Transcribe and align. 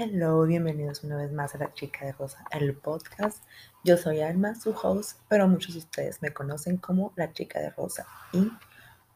Hello, 0.00 0.44
bienvenidos 0.44 1.02
una 1.02 1.16
vez 1.16 1.32
más 1.32 1.56
a 1.56 1.58
La 1.58 1.74
Chica 1.74 2.06
de 2.06 2.12
Rosa, 2.12 2.44
el 2.52 2.72
podcast. 2.76 3.42
Yo 3.82 3.96
soy 3.96 4.20
Alma, 4.20 4.54
su 4.54 4.70
host, 4.70 5.18
pero 5.28 5.48
muchos 5.48 5.74
de 5.74 5.80
ustedes 5.80 6.22
me 6.22 6.32
conocen 6.32 6.76
como 6.76 7.12
La 7.16 7.32
Chica 7.32 7.58
de 7.58 7.70
Rosa 7.70 8.06
y 8.32 8.48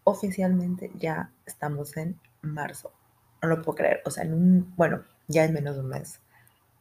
oficialmente 0.03 0.91
ya 0.96 1.31
estamos 1.46 1.96
en 1.96 2.18
marzo. 2.41 2.93
No 3.41 3.50
lo 3.50 3.63
puedo 3.63 3.77
creer, 3.77 4.03
o 4.05 4.11
sea, 4.11 4.25
en 4.25 4.35
un, 4.35 4.75
bueno, 4.75 5.05
ya 5.29 5.45
en 5.45 5.55
menos 5.55 5.77
de 5.77 5.82
un 5.82 5.89
mes. 5.89 6.18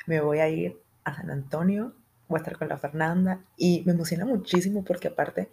Me 0.07 0.20
voy 0.20 0.39
a 0.39 0.49
ir 0.49 0.81
a 1.04 1.18
San 1.18 1.29
Antonio, 1.29 1.93
voy 2.27 2.39
a 2.39 2.41
estar 2.41 2.57
con 2.57 2.70
la 2.70 2.79
Fernanda 2.79 3.41
y 3.55 3.83
me 3.86 3.91
emociona 3.91 4.25
muchísimo 4.25 4.83
porque 4.83 5.10
aparte 5.10 5.52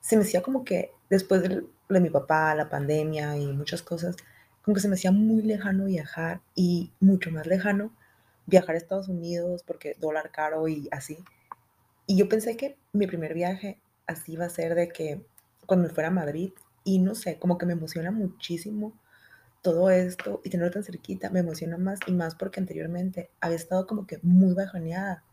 se 0.00 0.16
me 0.16 0.22
hacía 0.22 0.42
como 0.42 0.64
que 0.64 0.90
después 1.10 1.42
de, 1.42 1.64
de 1.88 2.00
mi 2.00 2.10
papá, 2.10 2.56
la 2.56 2.68
pandemia 2.68 3.36
y 3.36 3.46
muchas 3.52 3.82
cosas, 3.82 4.16
como 4.68 4.74
que 4.74 4.82
se 4.82 4.88
me 4.88 4.96
hacía 4.96 5.12
muy 5.12 5.40
lejano 5.40 5.86
viajar 5.86 6.42
y 6.54 6.92
mucho 7.00 7.30
más 7.30 7.46
lejano 7.46 7.90
viajar 8.44 8.74
a 8.74 8.78
Estados 8.78 9.08
Unidos 9.08 9.62
porque 9.66 9.96
dólar 9.98 10.30
caro 10.30 10.68
y 10.68 10.88
así. 10.90 11.16
Y 12.06 12.18
yo 12.18 12.28
pensé 12.28 12.58
que 12.58 12.76
mi 12.92 13.06
primer 13.06 13.32
viaje 13.32 13.80
así 14.06 14.36
va 14.36 14.44
a 14.44 14.50
ser 14.50 14.74
de 14.74 14.88
que 14.88 15.24
cuando 15.64 15.88
me 15.88 15.94
fuera 15.94 16.08
a 16.08 16.12
Madrid 16.12 16.52
y 16.84 16.98
no 16.98 17.14
sé, 17.14 17.38
como 17.38 17.56
que 17.56 17.64
me 17.64 17.72
emociona 17.72 18.10
muchísimo 18.10 18.92
todo 19.62 19.88
esto 19.88 20.42
y 20.44 20.50
tenerlo 20.50 20.70
tan 20.70 20.84
cerquita, 20.84 21.30
me 21.30 21.40
emociona 21.40 21.78
más 21.78 22.00
y 22.06 22.12
más 22.12 22.34
porque 22.34 22.60
anteriormente 22.60 23.30
había 23.40 23.56
estado 23.56 23.86
como 23.86 24.06
que 24.06 24.18
muy 24.20 24.52
bajoneada, 24.52 25.24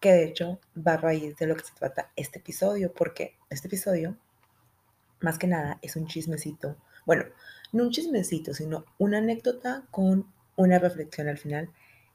que 0.00 0.10
de 0.10 0.24
hecho 0.24 0.58
va 0.76 0.94
a 0.94 0.96
raíz 0.96 1.36
de 1.36 1.46
lo 1.46 1.54
que 1.54 1.62
se 1.62 1.74
trata 1.74 2.10
este 2.16 2.40
episodio, 2.40 2.92
porque 2.92 3.36
este 3.50 3.68
episodio, 3.68 4.18
más 5.20 5.38
que 5.38 5.46
nada, 5.46 5.78
es 5.80 5.94
un 5.94 6.08
chismecito 6.08 6.76
bueno, 7.06 7.24
no 7.74 7.84
un 7.84 7.90
chismecito, 7.90 8.54
sino 8.54 8.84
una 8.98 9.18
anécdota 9.18 9.84
con 9.90 10.32
una 10.56 10.78
reflexión 10.78 11.28
al 11.28 11.38
final 11.38 11.70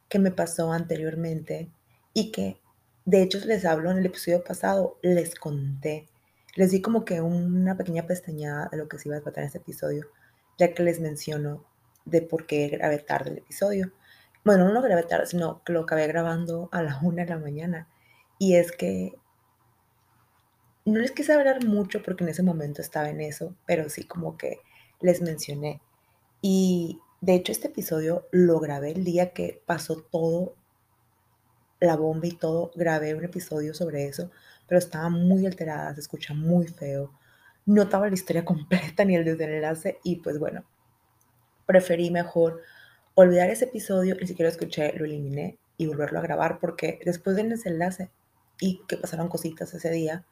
que 0.07 0.17
me 0.17 0.31
pasó 0.31 0.71
anteriormente 0.71 1.69
y 2.13 2.31
que 2.31 2.61
de 3.05 3.21
hecho 3.21 3.39
les 3.45 3.65
hablo 3.65 3.91
en 3.91 3.97
el 3.97 4.05
episodio 4.05 4.41
pasado, 4.43 4.97
les 5.01 5.35
conté, 5.35 6.07
les 6.55 6.71
di 6.71 6.81
como 6.81 7.03
que 7.03 7.21
una 7.21 7.75
pequeña 7.75 8.07
pestañada 8.07 8.69
de 8.71 8.77
lo 8.77 8.87
que 8.87 8.97
se 8.97 9.09
iba 9.09 9.17
a 9.17 9.21
tratar 9.21 9.43
en 9.43 9.47
este 9.47 9.57
episodio, 9.57 10.07
ya 10.57 10.73
que 10.73 10.81
les 10.81 11.01
menciono 11.01 11.65
de 12.05 12.21
por 12.21 12.47
qué 12.47 12.69
grabé 12.69 12.99
tarde 12.99 13.31
el 13.31 13.37
episodio. 13.39 13.91
Bueno, 14.45 14.65
no 14.65 14.71
lo 14.71 14.81
grabé 14.81 15.03
tarde, 15.03 15.25
sino 15.25 15.61
que 15.63 15.73
lo 15.73 15.81
acabé 15.81 16.07
grabando 16.07 16.69
a 16.71 16.81
la 16.81 16.97
una 17.01 17.23
de 17.23 17.29
la 17.29 17.37
mañana. 17.37 17.87
Y 18.37 18.55
es 18.55 18.71
que 18.71 19.13
no 20.85 20.99
les 20.99 21.11
quise 21.11 21.33
hablar 21.33 21.65
mucho 21.65 22.01
porque 22.01 22.23
en 22.23 22.29
ese 22.29 22.43
momento 22.43 22.81
estaba 22.81 23.09
en 23.09 23.19
eso, 23.19 23.55
pero 23.65 23.89
sí 23.89 24.05
como 24.05 24.37
que 24.37 24.59
les 25.01 25.21
mencioné. 25.21 25.81
Y 26.41 26.99
de 27.21 27.35
hecho 27.35 27.51
este 27.51 27.67
episodio 27.67 28.27
lo 28.31 28.59
grabé 28.59 28.91
el 28.91 29.03
día 29.03 29.33
que 29.33 29.61
pasó 29.65 30.01
todo, 30.01 30.55
la 31.79 31.95
bomba 31.95 32.27
y 32.27 32.31
todo, 32.31 32.71
grabé 32.75 33.15
un 33.15 33.23
episodio 33.23 33.73
sobre 33.73 34.05
eso, 34.05 34.31
pero 34.67 34.79
estaba 34.79 35.09
muy 35.09 35.45
alterada, 35.45 35.93
se 35.93 36.01
escucha 36.01 36.33
muy 36.33 36.67
feo. 36.67 37.11
No 37.65 37.83
estaba 37.83 38.07
la 38.07 38.13
historia 38.13 38.45
completa 38.45 39.05
ni 39.05 39.15
el 39.15 39.25
desenlace 39.25 39.99
y 40.03 40.17
pues 40.17 40.39
bueno, 40.39 40.63
preferí 41.65 42.11
mejor 42.11 42.61
olvidar 43.15 43.49
ese 43.49 43.65
episodio, 43.65 44.15
ni 44.15 44.27
siquiera 44.27 44.49
lo 44.49 44.53
escuché, 44.53 44.93
lo 44.93 45.05
eliminé 45.05 45.57
y 45.77 45.87
volverlo 45.87 46.19
a 46.19 46.23
grabar 46.23 46.59
porque 46.59 46.99
después 47.05 47.35
del 47.35 47.49
desenlace 47.49 48.11
y 48.59 48.81
que 48.87 48.97
pasaron 48.97 49.29
cositas 49.29 49.73
ese 49.73 49.89
día, 49.89 50.25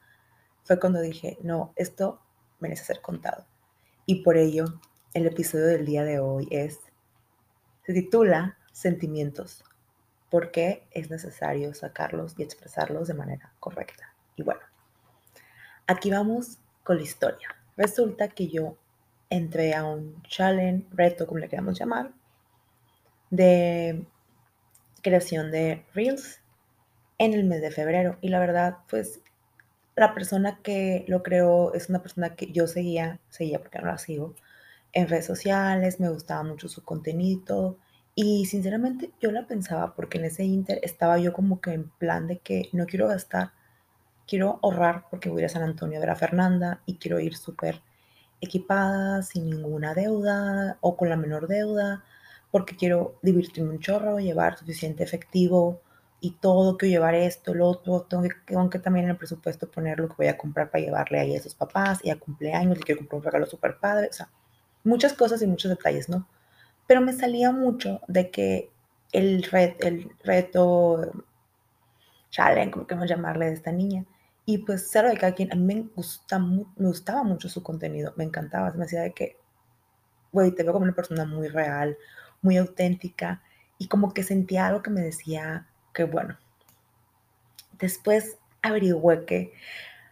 fue 0.64 0.78
cuando 0.78 1.00
dije, 1.00 1.38
no, 1.42 1.72
esto 1.76 2.20
merece 2.60 2.84
ser 2.84 3.00
contado. 3.00 3.46
Y 4.10 4.22
por 4.22 4.38
ello, 4.38 4.64
el 5.12 5.26
episodio 5.26 5.66
del 5.66 5.84
día 5.84 6.02
de 6.02 6.18
hoy 6.18 6.48
es, 6.50 6.80
se 7.84 7.92
titula 7.92 8.56
Sentimientos. 8.72 9.62
¿Por 10.30 10.50
qué 10.50 10.88
es 10.92 11.10
necesario 11.10 11.74
sacarlos 11.74 12.32
y 12.38 12.42
expresarlos 12.42 13.06
de 13.08 13.12
manera 13.12 13.52
correcta? 13.60 14.14
Y 14.34 14.44
bueno, 14.44 14.62
aquí 15.86 16.10
vamos 16.10 16.56
con 16.84 16.96
la 16.96 17.02
historia. 17.02 17.54
Resulta 17.76 18.28
que 18.28 18.48
yo 18.48 18.78
entré 19.28 19.74
a 19.74 19.84
un 19.84 20.22
challenge, 20.22 20.86
reto, 20.90 21.26
como 21.26 21.40
le 21.40 21.50
queramos 21.50 21.78
llamar, 21.78 22.10
de 23.28 24.06
creación 25.02 25.50
de 25.50 25.84
Reels 25.92 26.40
en 27.18 27.34
el 27.34 27.44
mes 27.44 27.60
de 27.60 27.70
febrero. 27.70 28.16
Y 28.22 28.30
la 28.30 28.40
verdad, 28.40 28.78
pues 28.88 29.20
la 29.98 30.14
persona 30.14 30.60
que 30.62 31.04
lo 31.08 31.22
creó 31.22 31.74
es 31.74 31.88
una 31.88 32.00
persona 32.00 32.36
que 32.36 32.52
yo 32.52 32.66
seguía, 32.66 33.20
seguía 33.30 33.60
porque 33.60 33.78
no 33.80 33.86
la 33.86 33.98
sigo, 33.98 34.34
en 34.92 35.08
redes 35.08 35.26
sociales, 35.26 36.00
me 36.00 36.08
gustaba 36.08 36.42
mucho 36.44 36.68
su 36.68 36.84
contenido 36.84 37.78
y 38.14 38.46
sinceramente 38.46 39.10
yo 39.20 39.32
la 39.32 39.46
pensaba 39.46 39.94
porque 39.94 40.18
en 40.18 40.26
ese 40.26 40.44
inter 40.44 40.80
estaba 40.82 41.18
yo 41.18 41.32
como 41.32 41.60
que 41.60 41.72
en 41.72 41.88
plan 41.90 42.26
de 42.26 42.38
que 42.38 42.68
no 42.72 42.86
quiero 42.86 43.08
gastar, 43.08 43.52
quiero 44.26 44.60
ahorrar 44.62 45.06
porque 45.10 45.30
voy 45.30 45.44
a 45.44 45.48
San 45.48 45.62
Antonio 45.62 45.98
a 45.98 46.00
ver 46.00 46.10
a 46.10 46.16
Fernanda 46.16 46.80
y 46.86 46.96
quiero 46.96 47.20
ir 47.20 47.36
súper 47.36 47.82
equipada, 48.40 49.22
sin 49.22 49.50
ninguna 49.50 49.94
deuda 49.94 50.78
o 50.80 50.96
con 50.96 51.08
la 51.08 51.16
menor 51.16 51.48
deuda, 51.48 52.04
porque 52.52 52.76
quiero 52.76 53.18
divertirme 53.22 53.70
un 53.70 53.80
chorro, 53.80 54.20
llevar 54.20 54.58
suficiente 54.58 55.02
efectivo 55.02 55.82
y 56.20 56.32
todo, 56.32 56.76
que 56.76 56.88
llevar 56.88 57.14
esto, 57.14 57.54
lo 57.54 57.68
otro, 57.68 58.02
tengo 58.02 58.70
que, 58.70 58.78
también 58.78 59.04
en 59.04 59.10
el 59.12 59.16
presupuesto 59.16 59.70
poner 59.70 60.00
lo 60.00 60.08
que 60.08 60.14
voy 60.18 60.26
a 60.26 60.36
comprar 60.36 60.70
para 60.70 60.84
llevarle 60.84 61.20
ahí 61.20 61.34
a 61.34 61.38
esos 61.38 61.54
papás 61.54 62.00
y 62.02 62.10
a 62.10 62.18
cumpleaños, 62.18 62.78
y 62.78 62.82
quiero 62.82 63.00
comprar 63.00 63.18
un 63.18 63.24
regalo 63.24 63.46
súper 63.46 63.78
padre, 63.78 64.08
o 64.10 64.12
sea, 64.12 64.28
muchas 64.84 65.12
cosas 65.12 65.40
y 65.42 65.46
muchos 65.46 65.70
detalles, 65.70 66.08
¿no? 66.08 66.26
Pero 66.86 67.00
me 67.00 67.12
salía 67.12 67.52
mucho 67.52 68.00
de 68.08 68.30
que 68.30 68.70
el, 69.12 69.46
el 69.80 70.10
reto, 70.24 71.24
challenge, 72.30 72.72
como 72.72 72.86
queremos 72.86 73.08
llamarle, 73.08 73.46
de 73.46 73.52
esta 73.52 73.72
niña, 73.72 74.04
y 74.44 74.58
pues 74.58 74.88
cero 74.90 75.08
de 75.08 75.18
cada 75.18 75.34
quien, 75.34 75.52
a 75.52 75.56
mí 75.56 75.62
me, 75.74 75.82
gusta, 75.94 76.38
me 76.38 76.64
gustaba 76.76 77.22
mucho 77.22 77.48
su 77.48 77.62
contenido, 77.62 78.12
me 78.16 78.24
encantaba, 78.24 78.72
se 78.72 78.78
me 78.78 78.86
hacía 78.86 79.02
de 79.02 79.12
que, 79.12 79.36
güey, 80.32 80.50
te 80.52 80.64
veo 80.64 80.72
como 80.72 80.84
una 80.84 80.94
persona 80.94 81.24
muy 81.26 81.48
real, 81.48 81.96
muy 82.42 82.56
auténtica, 82.56 83.42
y 83.78 83.86
como 83.86 84.12
que 84.12 84.24
sentía 84.24 84.66
algo 84.66 84.82
que 84.82 84.90
me 84.90 85.02
decía, 85.02 85.67
que 85.92 86.04
bueno. 86.04 86.38
Después 87.72 88.38
averigüé 88.62 89.24
que 89.24 89.52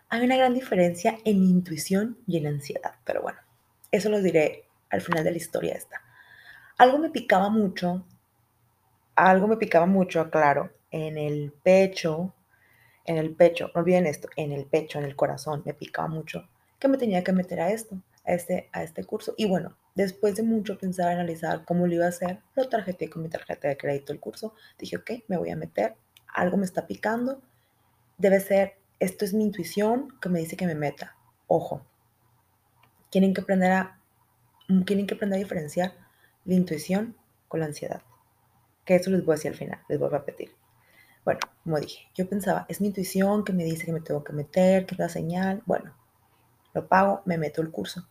hay 0.08 0.24
una 0.24 0.36
gran 0.36 0.54
diferencia 0.54 1.18
en 1.24 1.42
intuición 1.42 2.18
y 2.26 2.38
en 2.38 2.46
ansiedad, 2.46 2.94
pero 3.04 3.22
bueno, 3.22 3.38
eso 3.90 4.08
lo 4.08 4.22
diré 4.22 4.64
al 4.90 5.00
final 5.00 5.24
de 5.24 5.32
la 5.32 5.36
historia 5.36 5.74
esta. 5.74 6.02
Algo 6.78 6.98
me 6.98 7.10
picaba 7.10 7.48
mucho, 7.48 8.06
algo 9.14 9.48
me 9.48 9.56
picaba 9.56 9.86
mucho, 9.86 10.30
claro, 10.30 10.70
en 10.90 11.18
el 11.18 11.52
pecho, 11.62 12.34
en 13.04 13.16
el 13.16 13.34
pecho, 13.34 13.70
no 13.74 13.80
olviden 13.80 14.06
esto, 14.06 14.28
en 14.36 14.52
el 14.52 14.66
pecho, 14.66 14.98
en 14.98 15.04
el 15.04 15.16
corazón, 15.16 15.62
me 15.64 15.74
picaba 15.74 16.08
mucho 16.08 16.48
que 16.78 16.88
me 16.88 16.98
tenía 16.98 17.24
que 17.24 17.32
meter 17.32 17.60
a 17.60 17.70
esto, 17.70 17.96
a 18.24 18.32
este, 18.32 18.68
a 18.72 18.82
este 18.82 19.04
curso. 19.04 19.34
Y 19.36 19.46
bueno, 19.46 19.76
Después 19.96 20.36
de 20.36 20.42
mucho 20.42 20.76
pensar, 20.76 21.08
analizar 21.08 21.64
cómo 21.64 21.86
lo 21.86 21.94
iba 21.94 22.04
a 22.04 22.10
hacer, 22.10 22.42
lo 22.54 22.68
tarjeté 22.68 23.08
con 23.08 23.22
mi 23.22 23.30
tarjeta 23.30 23.66
de 23.66 23.78
crédito 23.78 24.12
el 24.12 24.20
curso. 24.20 24.54
Dije, 24.78 24.98
ok, 24.98 25.10
me 25.26 25.38
voy 25.38 25.48
a 25.48 25.56
meter, 25.56 25.96
algo 26.28 26.58
me 26.58 26.66
está 26.66 26.86
picando. 26.86 27.40
Debe 28.18 28.40
ser, 28.40 28.74
esto 29.00 29.24
es 29.24 29.32
mi 29.32 29.42
intuición 29.42 30.12
que 30.20 30.28
me 30.28 30.38
dice 30.38 30.54
que 30.54 30.66
me 30.66 30.74
meta. 30.74 31.16
Ojo, 31.46 31.86
tienen 33.08 33.32
que 33.32 33.40
aprender 33.40 33.72
a, 33.72 33.98
mm, 34.68 34.82
que 34.82 35.14
aprender 35.14 35.38
a 35.38 35.42
diferenciar 35.42 35.94
la 36.44 36.54
intuición 36.54 37.16
con 37.48 37.60
la 37.60 37.66
ansiedad. 37.66 38.02
Que 38.84 38.96
eso 38.96 39.10
les 39.10 39.24
voy 39.24 39.32
a 39.32 39.36
decir 39.36 39.52
al 39.52 39.56
final, 39.56 39.80
les 39.88 39.98
voy 39.98 40.08
a 40.08 40.18
repetir. 40.18 40.54
Bueno, 41.24 41.40
como 41.64 41.80
dije, 41.80 42.06
yo 42.14 42.28
pensaba, 42.28 42.66
es 42.68 42.82
mi 42.82 42.88
intuición 42.88 43.44
que 43.44 43.54
me 43.54 43.64
dice 43.64 43.86
que 43.86 43.92
me 43.92 44.02
tengo 44.02 44.22
que 44.22 44.34
meter, 44.34 44.84
que 44.84 44.94
da 44.94 45.08
señal. 45.08 45.62
Bueno, 45.64 45.96
lo 46.74 46.86
pago, 46.86 47.22
me 47.24 47.38
meto 47.38 47.62
el 47.62 47.70
curso. 47.70 48.06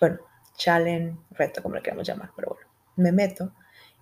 bueno, 0.00 0.18
challenge, 0.56 1.18
reto, 1.32 1.62
como 1.62 1.74
le 1.74 1.82
queramos 1.82 2.06
llamar, 2.06 2.30
pero 2.34 2.48
bueno, 2.50 2.68
me 2.96 3.12
meto 3.12 3.52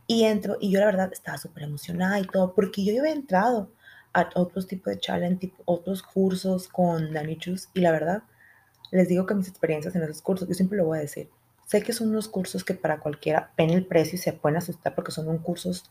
y 0.07 0.25
entro 0.25 0.57
y 0.61 0.71
yo 0.71 0.81
la 0.81 0.87
verdad 0.87 1.13
estaba 1.13 1.39
súper 1.39 1.65
emocionada 1.65 2.19
y 2.21 2.27
todo, 2.27 2.55
porque 2.55 2.85
yo 2.85 3.01
había 3.01 3.13
entrado 3.13 3.71
a 4.13 4.29
otros 4.35 4.67
tipos 4.67 4.93
de 4.93 5.01
challenge, 5.01 5.37
tipo, 5.37 5.63
otros 5.65 6.03
cursos 6.03 6.69
con 6.69 7.13
Dani 7.13 7.39
Chus 7.39 7.69
y 7.73 7.81
la 7.81 7.93
verdad, 7.93 8.23
les 8.91 9.09
digo 9.09 9.25
que 9.27 9.35
mis 9.35 9.49
experiencias 9.49 9.95
en 9.95 10.03
esos 10.03 10.21
cursos, 10.21 10.49
yo 10.49 10.55
siempre 10.55 10.77
lo 10.77 10.85
voy 10.85 10.99
a 10.99 11.03
decir, 11.03 11.31
sé 11.67 11.83
que 11.83 11.93
son 11.93 12.11
unos 12.11 12.29
cursos 12.29 12.65
que 12.65 12.75
para 12.75 13.01
cualquiera 13.01 13.53
ven 13.57 13.71
el 13.71 13.87
precio 13.87 14.17
y 14.17 14.19
se 14.19 14.35
pueden 14.35 14.59
asustar 14.59 14.95
porque 14.95 15.13
son 15.13 15.29
unos 15.29 15.43
cursos 15.43 15.91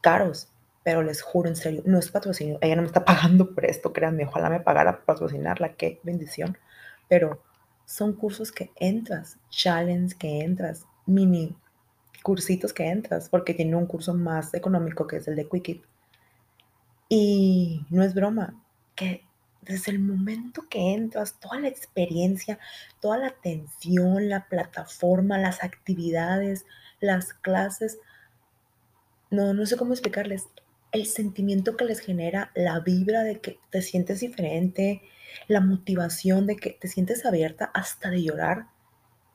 caros, 0.00 0.48
pero 0.84 1.02
les 1.02 1.22
juro 1.22 1.48
en 1.48 1.56
serio, 1.56 1.82
no 1.84 1.98
es 1.98 2.10
patrocinio, 2.10 2.58
ella 2.60 2.76
no 2.76 2.82
me 2.82 2.88
está 2.88 3.04
pagando 3.04 3.52
por 3.52 3.64
esto, 3.64 3.92
créanme, 3.92 4.26
ojalá 4.26 4.48
me 4.48 4.60
pagara 4.60 5.04
patrocinarla, 5.04 5.74
qué 5.74 6.00
bendición, 6.04 6.56
pero 7.08 7.42
son 7.90 8.12
cursos 8.12 8.52
que 8.52 8.70
entras, 8.76 9.36
challenge 9.50 10.16
que 10.16 10.42
entras, 10.42 10.86
mini 11.06 11.56
cursitos 12.22 12.72
que 12.72 12.88
entras, 12.88 13.28
porque 13.28 13.52
tiene 13.52 13.74
un 13.74 13.86
curso 13.86 14.14
más 14.14 14.54
económico 14.54 15.08
que 15.08 15.16
es 15.16 15.26
el 15.26 15.34
de 15.34 15.48
Quickit. 15.48 15.82
Y 17.08 17.84
no 17.90 18.04
es 18.04 18.14
broma, 18.14 18.62
que 18.94 19.24
desde 19.62 19.90
el 19.90 19.98
momento 19.98 20.68
que 20.70 20.94
entras, 20.94 21.40
toda 21.40 21.58
la 21.58 21.66
experiencia, 21.66 22.60
toda 23.00 23.18
la 23.18 23.26
atención, 23.26 24.28
la 24.28 24.46
plataforma, 24.46 25.36
las 25.38 25.64
actividades, 25.64 26.66
las 27.00 27.34
clases, 27.34 27.98
no, 29.30 29.52
no 29.52 29.66
sé 29.66 29.76
cómo 29.76 29.94
explicarles, 29.94 30.46
el 30.92 31.06
sentimiento 31.06 31.76
que 31.76 31.86
les 31.86 31.98
genera, 31.98 32.52
la 32.54 32.78
vibra 32.78 33.24
de 33.24 33.40
que 33.40 33.58
te 33.70 33.82
sientes 33.82 34.20
diferente, 34.20 35.02
la 35.48 35.60
motivación 35.60 36.46
de 36.46 36.56
que 36.56 36.70
te 36.70 36.88
sientes 36.88 37.24
abierta 37.26 37.70
hasta 37.74 38.10
de 38.10 38.22
llorar 38.22 38.66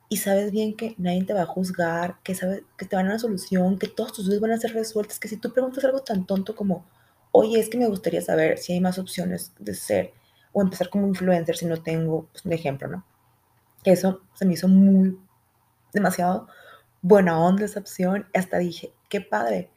y 0.09 0.17
sabes 0.17 0.51
bien 0.51 0.75
que 0.75 0.95
nadie 0.97 1.23
te 1.23 1.33
va 1.33 1.43
a 1.43 1.47
juzgar, 1.47 2.17
que 2.23 2.35
sabes 2.35 2.63
que 2.77 2.85
te 2.85 2.95
van 2.95 3.07
a 3.07 3.09
una 3.09 3.19
solución, 3.19 3.79
que 3.79 3.87
todos 3.87 4.13
tus 4.13 4.25
dudas 4.25 4.39
van 4.39 4.51
a 4.51 4.57
ser 4.57 4.73
resueltas, 4.73 5.19
que 5.19 5.27
si 5.27 5.37
tú 5.37 5.51
preguntas 5.51 5.83
algo 5.83 6.01
tan 6.01 6.25
tonto 6.25 6.55
como, 6.55 6.85
oye, 7.31 7.59
es 7.59 7.69
que 7.69 7.77
me 7.77 7.87
gustaría 7.87 8.21
saber 8.21 8.57
si 8.57 8.73
hay 8.73 8.81
más 8.81 8.99
opciones 8.99 9.51
de 9.59 9.73
ser 9.73 10.13
o 10.53 10.61
empezar 10.61 10.89
como 10.89 11.07
influencer 11.07 11.57
si 11.57 11.65
no 11.65 11.81
tengo, 11.81 12.27
pues, 12.31 12.45
un 12.45 12.53
ejemplo, 12.53 12.87
¿no? 12.87 13.05
Eso 13.83 14.21
se 14.35 14.45
me 14.45 14.53
hizo 14.53 14.67
muy, 14.67 15.17
demasiado 15.93 16.47
buena 17.01 17.39
onda 17.39 17.65
esa 17.65 17.79
opción. 17.79 18.27
Hasta 18.33 18.57
dije, 18.59 18.93
qué 19.09 19.21
padre 19.21 19.69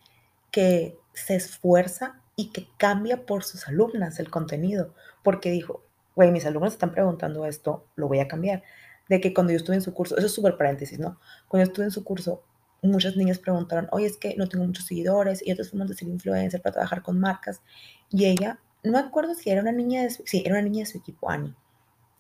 que 0.51 0.99
se 1.15 1.37
esfuerza 1.37 2.21
y 2.37 2.51
que 2.51 2.69
cambia 2.77 3.27
por 3.27 3.45
sus 3.45 3.67
alumnas 3.67 4.19
el 4.19 4.31
contenido, 4.31 4.95
porque 5.23 5.51
dijo, 5.51 5.83
güey, 6.19 6.33
mis 6.33 6.45
alumnos 6.47 6.73
están 6.73 6.91
preguntando 6.91 7.47
esto, 7.47 7.87
lo 7.95 8.09
voy 8.09 8.19
a 8.19 8.27
cambiar. 8.27 8.65
De 9.09 9.21
que 9.21 9.33
cuando 9.33 9.53
yo 9.53 9.57
estuve 9.59 9.77
en 9.77 9.83
su 9.83 9.95
curso, 9.95 10.17
eso 10.17 10.27
es 10.27 10.35
súper 10.35 10.57
paréntesis, 10.57 10.99
¿no? 10.99 11.21
Cuando 11.47 11.65
yo 11.65 11.71
estuve 11.71 11.85
en 11.85 11.93
su 11.93 12.03
curso, 12.03 12.43
muchas 12.83 13.17
niñas 13.17 13.39
preguntaron, 13.39 13.87
oye, 13.93 14.07
es 14.07 14.17
que 14.17 14.35
no 14.37 14.49
tengo 14.49 14.65
muchos 14.65 14.85
seguidores 14.85 15.47
y 15.47 15.53
otras 15.53 15.71
formas 15.71 15.89
de 15.91 15.95
ser 15.95 16.09
influencer 16.09 16.61
para 16.61 16.73
trabajar 16.73 17.03
con 17.03 17.21
marcas. 17.21 17.63
Y 18.11 18.25
ella, 18.25 18.59
no 18.83 18.91
me 18.91 18.99
acuerdo 18.99 19.33
si 19.37 19.49
era 19.49 19.63
una 19.63 19.71
niña 19.71 20.03
de 20.03 20.11
su, 20.11 20.25
sí, 20.27 20.43
era 20.45 20.55
una 20.55 20.63
niña 20.63 20.81
de 20.81 20.87
su 20.87 20.99
equipo, 20.99 21.31
Annie. 21.31 21.55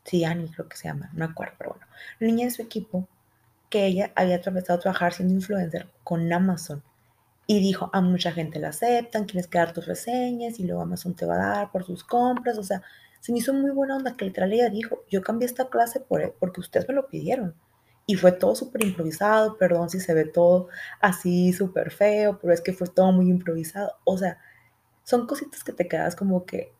Sí, 0.04 0.24
Annie 0.24 0.48
creo 0.54 0.68
que 0.68 0.76
se 0.76 0.86
llama, 0.86 1.10
no 1.12 1.26
me 1.26 1.32
acuerdo, 1.32 1.54
pero 1.58 1.70
bueno. 1.70 1.86
Una 2.20 2.30
niña 2.30 2.44
de 2.44 2.52
su 2.52 2.62
equipo 2.62 3.08
que 3.68 3.84
ella 3.84 4.12
había 4.14 4.36
empezado 4.36 4.78
a 4.78 4.82
trabajar 4.82 5.12
siendo 5.12 5.34
influencer 5.34 5.88
con 6.04 6.32
Amazon. 6.32 6.84
Y 7.48 7.58
dijo, 7.58 7.90
a 7.92 8.00
mucha 8.00 8.30
gente 8.30 8.60
la 8.60 8.68
aceptan, 8.68 9.24
quieres 9.24 9.48
quedar 9.48 9.72
tus 9.72 9.86
reseñas 9.86 10.60
y 10.60 10.64
luego 10.66 10.82
Amazon 10.82 11.14
te 11.16 11.26
va 11.26 11.34
a 11.34 11.56
dar 11.56 11.72
por 11.72 11.84
sus 11.84 12.04
compras. 12.04 12.58
O 12.58 12.62
sea, 12.62 12.84
se 13.20 13.32
me 13.32 13.38
hizo 13.38 13.52
muy 13.52 13.70
buena 13.70 13.96
onda 13.96 14.16
que 14.16 14.24
literal 14.24 14.52
ella 14.52 14.70
dijo, 14.70 15.04
yo 15.10 15.22
cambié 15.22 15.46
esta 15.46 15.68
clase 15.68 16.00
por, 16.00 16.34
porque 16.38 16.60
ustedes 16.60 16.88
me 16.88 16.94
lo 16.94 17.08
pidieron. 17.08 17.54
Y 18.06 18.14
fue 18.14 18.32
todo 18.32 18.54
súper 18.54 18.84
improvisado, 18.84 19.58
perdón 19.58 19.90
si 19.90 20.00
se 20.00 20.14
ve 20.14 20.24
todo 20.24 20.68
así 21.00 21.52
súper 21.52 21.90
feo, 21.90 22.38
pero 22.40 22.54
es 22.54 22.62
que 22.62 22.72
fue 22.72 22.88
todo 22.88 23.12
muy 23.12 23.28
improvisado. 23.28 23.92
O 24.04 24.16
sea, 24.16 24.38
son 25.04 25.26
cositas 25.26 25.62
que 25.62 25.72
te 25.72 25.88
quedas 25.88 26.16
como 26.16 26.46
que, 26.46 26.72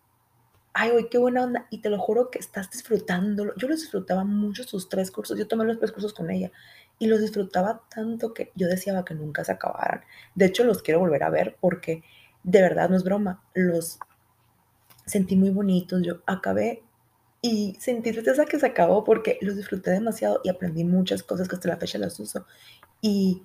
ay, 0.72 0.90
güey, 0.92 1.10
qué 1.10 1.18
buena 1.18 1.44
onda. 1.44 1.66
Y 1.70 1.82
te 1.82 1.90
lo 1.90 1.98
juro 1.98 2.30
que 2.30 2.38
estás 2.38 2.70
disfrutándolo. 2.70 3.54
Yo 3.56 3.68
los 3.68 3.80
disfrutaba 3.80 4.24
mucho 4.24 4.64
sus 4.64 4.88
tres 4.88 5.10
cursos. 5.10 5.38
Yo 5.38 5.46
tomé 5.46 5.64
los 5.64 5.78
tres 5.78 5.92
cursos 5.92 6.14
con 6.14 6.30
ella 6.30 6.50
y 6.98 7.06
los 7.06 7.20
disfrutaba 7.20 7.82
tanto 7.90 8.32
que 8.32 8.52
yo 8.54 8.66
deseaba 8.66 9.04
que 9.04 9.14
nunca 9.14 9.44
se 9.44 9.52
acabaran. 9.52 10.02
De 10.34 10.46
hecho, 10.46 10.64
los 10.64 10.82
quiero 10.82 11.00
volver 11.00 11.24
a 11.24 11.30
ver 11.30 11.56
porque 11.60 12.04
de 12.42 12.62
verdad 12.62 12.88
no 12.88 12.96
es 12.96 13.04
broma. 13.04 13.42
Los 13.54 13.98
sentí 15.08 15.36
muy 15.36 15.50
bonitos. 15.50 16.02
Yo 16.02 16.20
acabé 16.26 16.82
y 17.40 17.76
sentí 17.80 18.12
tristeza 18.12 18.44
que 18.44 18.58
se 18.58 18.66
acabó 18.66 19.04
porque 19.04 19.38
los 19.40 19.56
disfruté 19.56 19.90
demasiado 19.90 20.40
y 20.44 20.48
aprendí 20.48 20.84
muchas 20.84 21.22
cosas 21.22 21.48
que 21.48 21.56
hasta 21.56 21.68
la 21.68 21.76
fecha 21.76 21.98
las 21.98 22.18
uso. 22.20 22.46
Y 23.00 23.42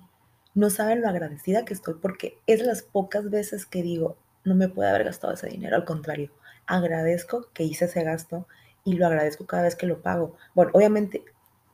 no 0.54 0.70
saben 0.70 1.02
lo 1.02 1.08
agradecida 1.08 1.64
que 1.64 1.74
estoy 1.74 1.94
porque 1.94 2.38
es 2.46 2.64
las 2.64 2.82
pocas 2.82 3.30
veces 3.30 3.66
que 3.66 3.82
digo, 3.82 4.16
no 4.44 4.54
me 4.54 4.68
puede 4.68 4.90
haber 4.90 5.04
gastado 5.04 5.32
ese 5.32 5.48
dinero. 5.48 5.76
Al 5.76 5.84
contrario, 5.84 6.30
agradezco 6.66 7.48
que 7.52 7.64
hice 7.64 7.86
ese 7.86 8.04
gasto 8.04 8.46
y 8.84 8.94
lo 8.94 9.06
agradezco 9.06 9.46
cada 9.46 9.64
vez 9.64 9.76
que 9.76 9.86
lo 9.86 10.02
pago. 10.02 10.36
Bueno, 10.54 10.70
obviamente 10.74 11.24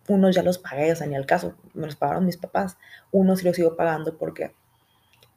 unos 0.09 0.35
ya 0.35 0.43
los 0.43 0.59
pagué, 0.59 0.93
o 0.93 0.97
sea, 0.97 1.07
ni 1.07 1.15
al 1.15 1.27
caso, 1.27 1.55
me 1.75 1.87
los 1.87 1.97
pagaron 1.97 2.27
mis 2.27 2.37
papás. 2.37 2.77
Unos 3.13 3.41
sí 3.41 3.45
los 3.45 3.57
sigo 3.57 3.77
pagando 3.77 4.17
porque 4.19 4.55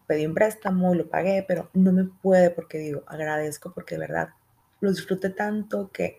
pedí 0.08 0.26
un 0.26 0.34
préstamo 0.34 0.94
y 0.94 0.98
lo 0.98 1.10
pagué, 1.10 1.44
pero 1.48 1.70
no 1.74 1.92
me 1.92 2.06
puede 2.06 2.50
porque 2.50 2.78
digo, 2.78 3.04
agradezco 3.08 3.74
porque 3.74 3.96
de 3.96 4.02
verdad 4.02 4.30
lo 4.84 4.92
disfruté 4.92 5.30
tanto 5.30 5.92
que 5.92 6.18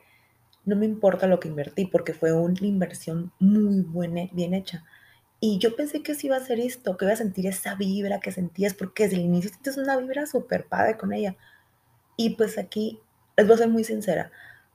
no 0.65 0.75
me 0.75 0.87
importa 0.87 1.27
lo 1.27 1.39
que 1.39 1.49
invertí 1.49 1.87
porque 1.87 2.15
fue 2.15 2.33
una 2.33 2.67
inversión 2.67 3.31
muy 3.39 3.83
buena, 3.83 4.23
bien 4.33 4.55
hecha. 4.55 4.85
Y 5.39 5.59
yo 5.59 5.77
pensé 5.77 6.03
que 6.03 6.15
sí 6.15 6.29
iba 6.29 6.37
a 6.37 6.41
ser 6.41 6.59
esto, 6.59 6.97
que 6.97 7.05
iba 7.05 7.13
a 7.13 7.17
sentir 7.17 7.47
esa 7.47 7.75
vibra 7.75 8.21
que 8.21 8.33
sentías, 8.33 8.73
porque 8.73 9.05
desde 9.05 9.17
el 9.17 9.23
inicio 9.23 9.51
sientes 9.51 9.77
una 9.77 9.99
vibra 9.99 10.27
súper 10.27 10.67
padre 10.67 10.97
con 10.97 11.13
ella. 11.13 11.37
Y 12.17 12.31
pues 12.31 12.57
aquí, 12.57 13.01
les 13.37 13.47
voy 13.47 13.57
a 13.57 13.59
ser 13.59 13.69
muy 13.69 13.85
sincera, 13.85 14.33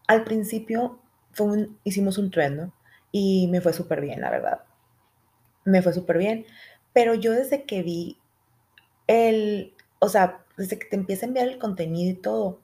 al 0.08 0.24
principio 0.24 1.00
fue 1.32 1.70
hicimos 1.84 2.18
un 2.20 2.30
tren, 2.32 2.72
Y 3.12 3.48
me 3.48 3.62
fue 3.62 3.74
súper 3.74 4.02
bien, 4.02 4.22
la 4.22 4.30
verdad. 4.30 4.62
Me 5.66 5.82
fue 5.82 5.94
súper 5.94 6.20
bien. 6.20 6.46
Pero 6.94 7.16
yo 7.16 7.32
desde 7.32 7.64
que 7.64 7.82
vi 7.82 8.18
el, 9.08 9.74
o 10.00 10.10
sea, 10.10 10.46
desde 10.58 10.78
que 10.78 10.86
te 10.88 10.96
empieza 10.96 11.26
a 11.26 11.30
enviar 11.30 11.48
el 11.48 11.58
contenido 11.58 12.12
y 12.12 12.16
todo, 12.16 12.62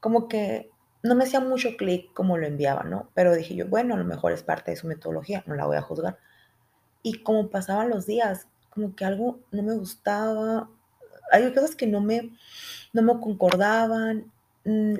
como 0.00 0.28
que 0.28 0.70
no 1.02 1.14
me 1.14 1.24
hacía 1.24 1.40
mucho 1.40 1.76
clic 1.76 2.12
como 2.12 2.36
lo 2.36 2.46
enviaba, 2.46 2.82
¿no? 2.82 3.10
Pero 3.14 3.34
dije 3.34 3.54
yo, 3.54 3.66
bueno, 3.68 3.94
a 3.94 3.98
lo 3.98 4.04
mejor 4.04 4.32
es 4.32 4.42
parte 4.42 4.72
de 4.72 4.76
su 4.76 4.86
metodología, 4.86 5.44
no 5.46 5.54
la 5.54 5.66
voy 5.66 5.76
a 5.76 5.82
juzgar. 5.82 6.18
Y 7.02 7.22
como 7.22 7.50
pasaban 7.50 7.90
los 7.90 8.06
días, 8.06 8.48
como 8.70 8.94
que 8.94 9.04
algo 9.04 9.40
no 9.52 9.62
me 9.62 9.74
gustaba, 9.74 10.68
hay 11.30 11.52
cosas 11.54 11.76
que 11.76 11.86
no 11.86 12.00
me, 12.00 12.32
no 12.92 13.02
me 13.02 13.20
concordaban, 13.20 14.32
mm, 14.64 14.94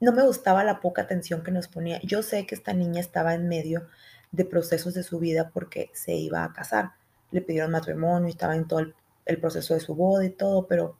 no 0.00 0.12
me 0.12 0.22
gustaba 0.22 0.64
la 0.64 0.80
poca 0.80 1.02
atención 1.02 1.42
que 1.42 1.50
nos 1.50 1.68
ponía. 1.68 2.00
Yo 2.02 2.22
sé 2.22 2.46
que 2.46 2.54
esta 2.54 2.74
niña 2.74 3.00
estaba 3.00 3.34
en 3.34 3.48
medio 3.48 3.86
de 4.32 4.44
procesos 4.44 4.94
de 4.94 5.02
su 5.02 5.18
vida 5.18 5.50
porque 5.52 5.90
se 5.94 6.14
iba 6.14 6.44
a 6.44 6.52
casar, 6.52 6.92
le 7.30 7.40
pidieron 7.40 7.70
matrimonio, 7.70 8.28
estaba 8.28 8.56
en 8.56 8.66
todo 8.68 8.80
el, 8.80 8.94
el 9.26 9.40
proceso 9.40 9.74
de 9.74 9.80
su 9.80 9.94
boda 9.94 10.24
y 10.24 10.30
todo, 10.30 10.66
pero 10.66 10.96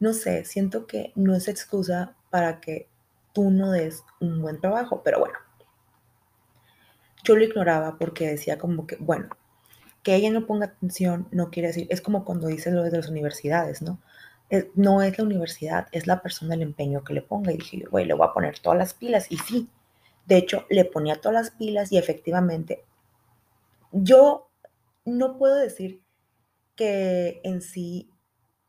no 0.00 0.12
sé, 0.12 0.44
siento 0.44 0.86
que 0.86 1.12
no 1.14 1.34
es 1.34 1.48
excusa 1.48 2.16
para 2.34 2.60
que 2.60 2.88
tú 3.32 3.52
no 3.52 3.70
des 3.70 4.02
un 4.18 4.42
buen 4.42 4.60
trabajo, 4.60 5.02
pero 5.04 5.20
bueno. 5.20 5.38
Yo 7.22 7.36
lo 7.36 7.44
ignoraba 7.44 7.96
porque 7.96 8.26
decía 8.26 8.58
como 8.58 8.88
que, 8.88 8.96
bueno, 8.96 9.28
que 10.02 10.16
ella 10.16 10.32
no 10.32 10.44
ponga 10.44 10.66
atención 10.66 11.28
no 11.30 11.52
quiere 11.52 11.68
decir, 11.68 11.86
es 11.90 12.00
como 12.00 12.24
cuando 12.24 12.48
dices 12.48 12.74
lo 12.74 12.82
de 12.82 12.90
las 12.90 13.08
universidades, 13.08 13.82
¿no? 13.82 14.00
no 14.74 15.00
es 15.00 15.16
la 15.16 15.22
universidad, 15.22 15.86
es 15.92 16.08
la 16.08 16.22
persona 16.22 16.56
el 16.56 16.62
empeño 16.62 17.04
que 17.04 17.14
le 17.14 17.22
ponga. 17.22 17.52
Y 17.52 17.58
dije, 17.58 17.84
güey, 17.88 18.04
le 18.04 18.14
voy 18.14 18.26
a 18.26 18.32
poner 18.32 18.58
todas 18.58 18.78
las 18.78 18.94
pilas. 18.94 19.30
Y 19.30 19.36
sí, 19.36 19.68
de 20.26 20.36
hecho, 20.36 20.66
le 20.68 20.84
ponía 20.84 21.20
todas 21.20 21.36
las 21.36 21.50
pilas 21.52 21.92
y 21.92 21.98
efectivamente, 21.98 22.84
yo 23.92 24.50
no 25.04 25.38
puedo 25.38 25.54
decir 25.54 26.02
que 26.74 27.40
en 27.44 27.62
sí 27.62 28.10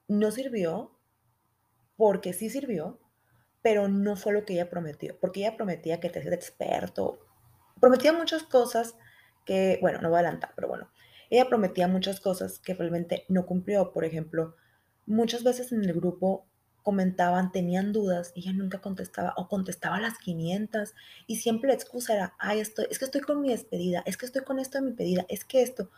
no 0.08 0.30
sirvió, 0.30 0.92
porque 1.98 2.32
sí 2.32 2.51
sirvió, 2.51 3.00
pero 3.65 3.88
no 3.88 4.15
fue 4.15 4.31
lo 4.31 4.45
que 4.45 4.53
ella 4.53 4.69
prometió, 4.69 5.17
porque 5.19 5.39
ella 5.39 5.57
prometía 5.57 6.00
que 6.00 6.12
te 6.12 6.19
hacías 6.19 6.36
experto, 6.36 7.17
prometía 7.79 8.13
muchas 8.13 8.43
cosas 8.43 8.93
que, 9.43 9.79
bueno, 9.81 10.00
no 10.01 10.10
voy 10.10 10.17
a 10.17 10.19
adelantar, 10.19 10.51
pero 10.55 10.67
bueno, 10.67 10.91
ella 11.31 11.50
prometía 11.50 11.88
muchas 11.88 12.19
cosas 12.19 12.60
que 12.60 12.75
realmente 12.75 13.25
no 13.27 13.48
cumplió, 13.48 13.91
por 13.91 14.05
ejemplo, 14.05 14.55
muchas 15.07 15.43
veces 15.43 15.72
en 15.72 15.84
el 15.84 15.93
grupo 15.93 16.45
comentaban, 16.84 17.51
tenían 17.51 17.91
dudas, 17.91 18.34
y 18.36 18.41
ella 18.41 18.53
nunca 18.53 18.81
contestaba 18.81 19.34
o 19.36 19.48
contestaba 19.48 19.95
a 19.95 20.01
las 20.01 20.19
500 20.19 20.93
y 21.25 21.38
siempre 21.38 21.69
la 21.69 21.74
excusa 21.74 22.13
era, 22.13 22.36
ay, 22.38 22.60
estoy, 22.60 22.86
es 22.91 23.00
que 23.00 23.05
estoy 23.05 23.22
con 23.22 23.41
mi 23.41 23.50
despedida, 23.50 24.03
es 24.05 24.15
que 24.15 24.27
estoy 24.27 24.43
con 24.43 24.60
esto 24.60 24.77
de 24.77 24.91
mi 24.91 24.91
pedida, 24.91 25.25
es 25.27 25.43
que 25.43 25.63
esto, 25.63 25.89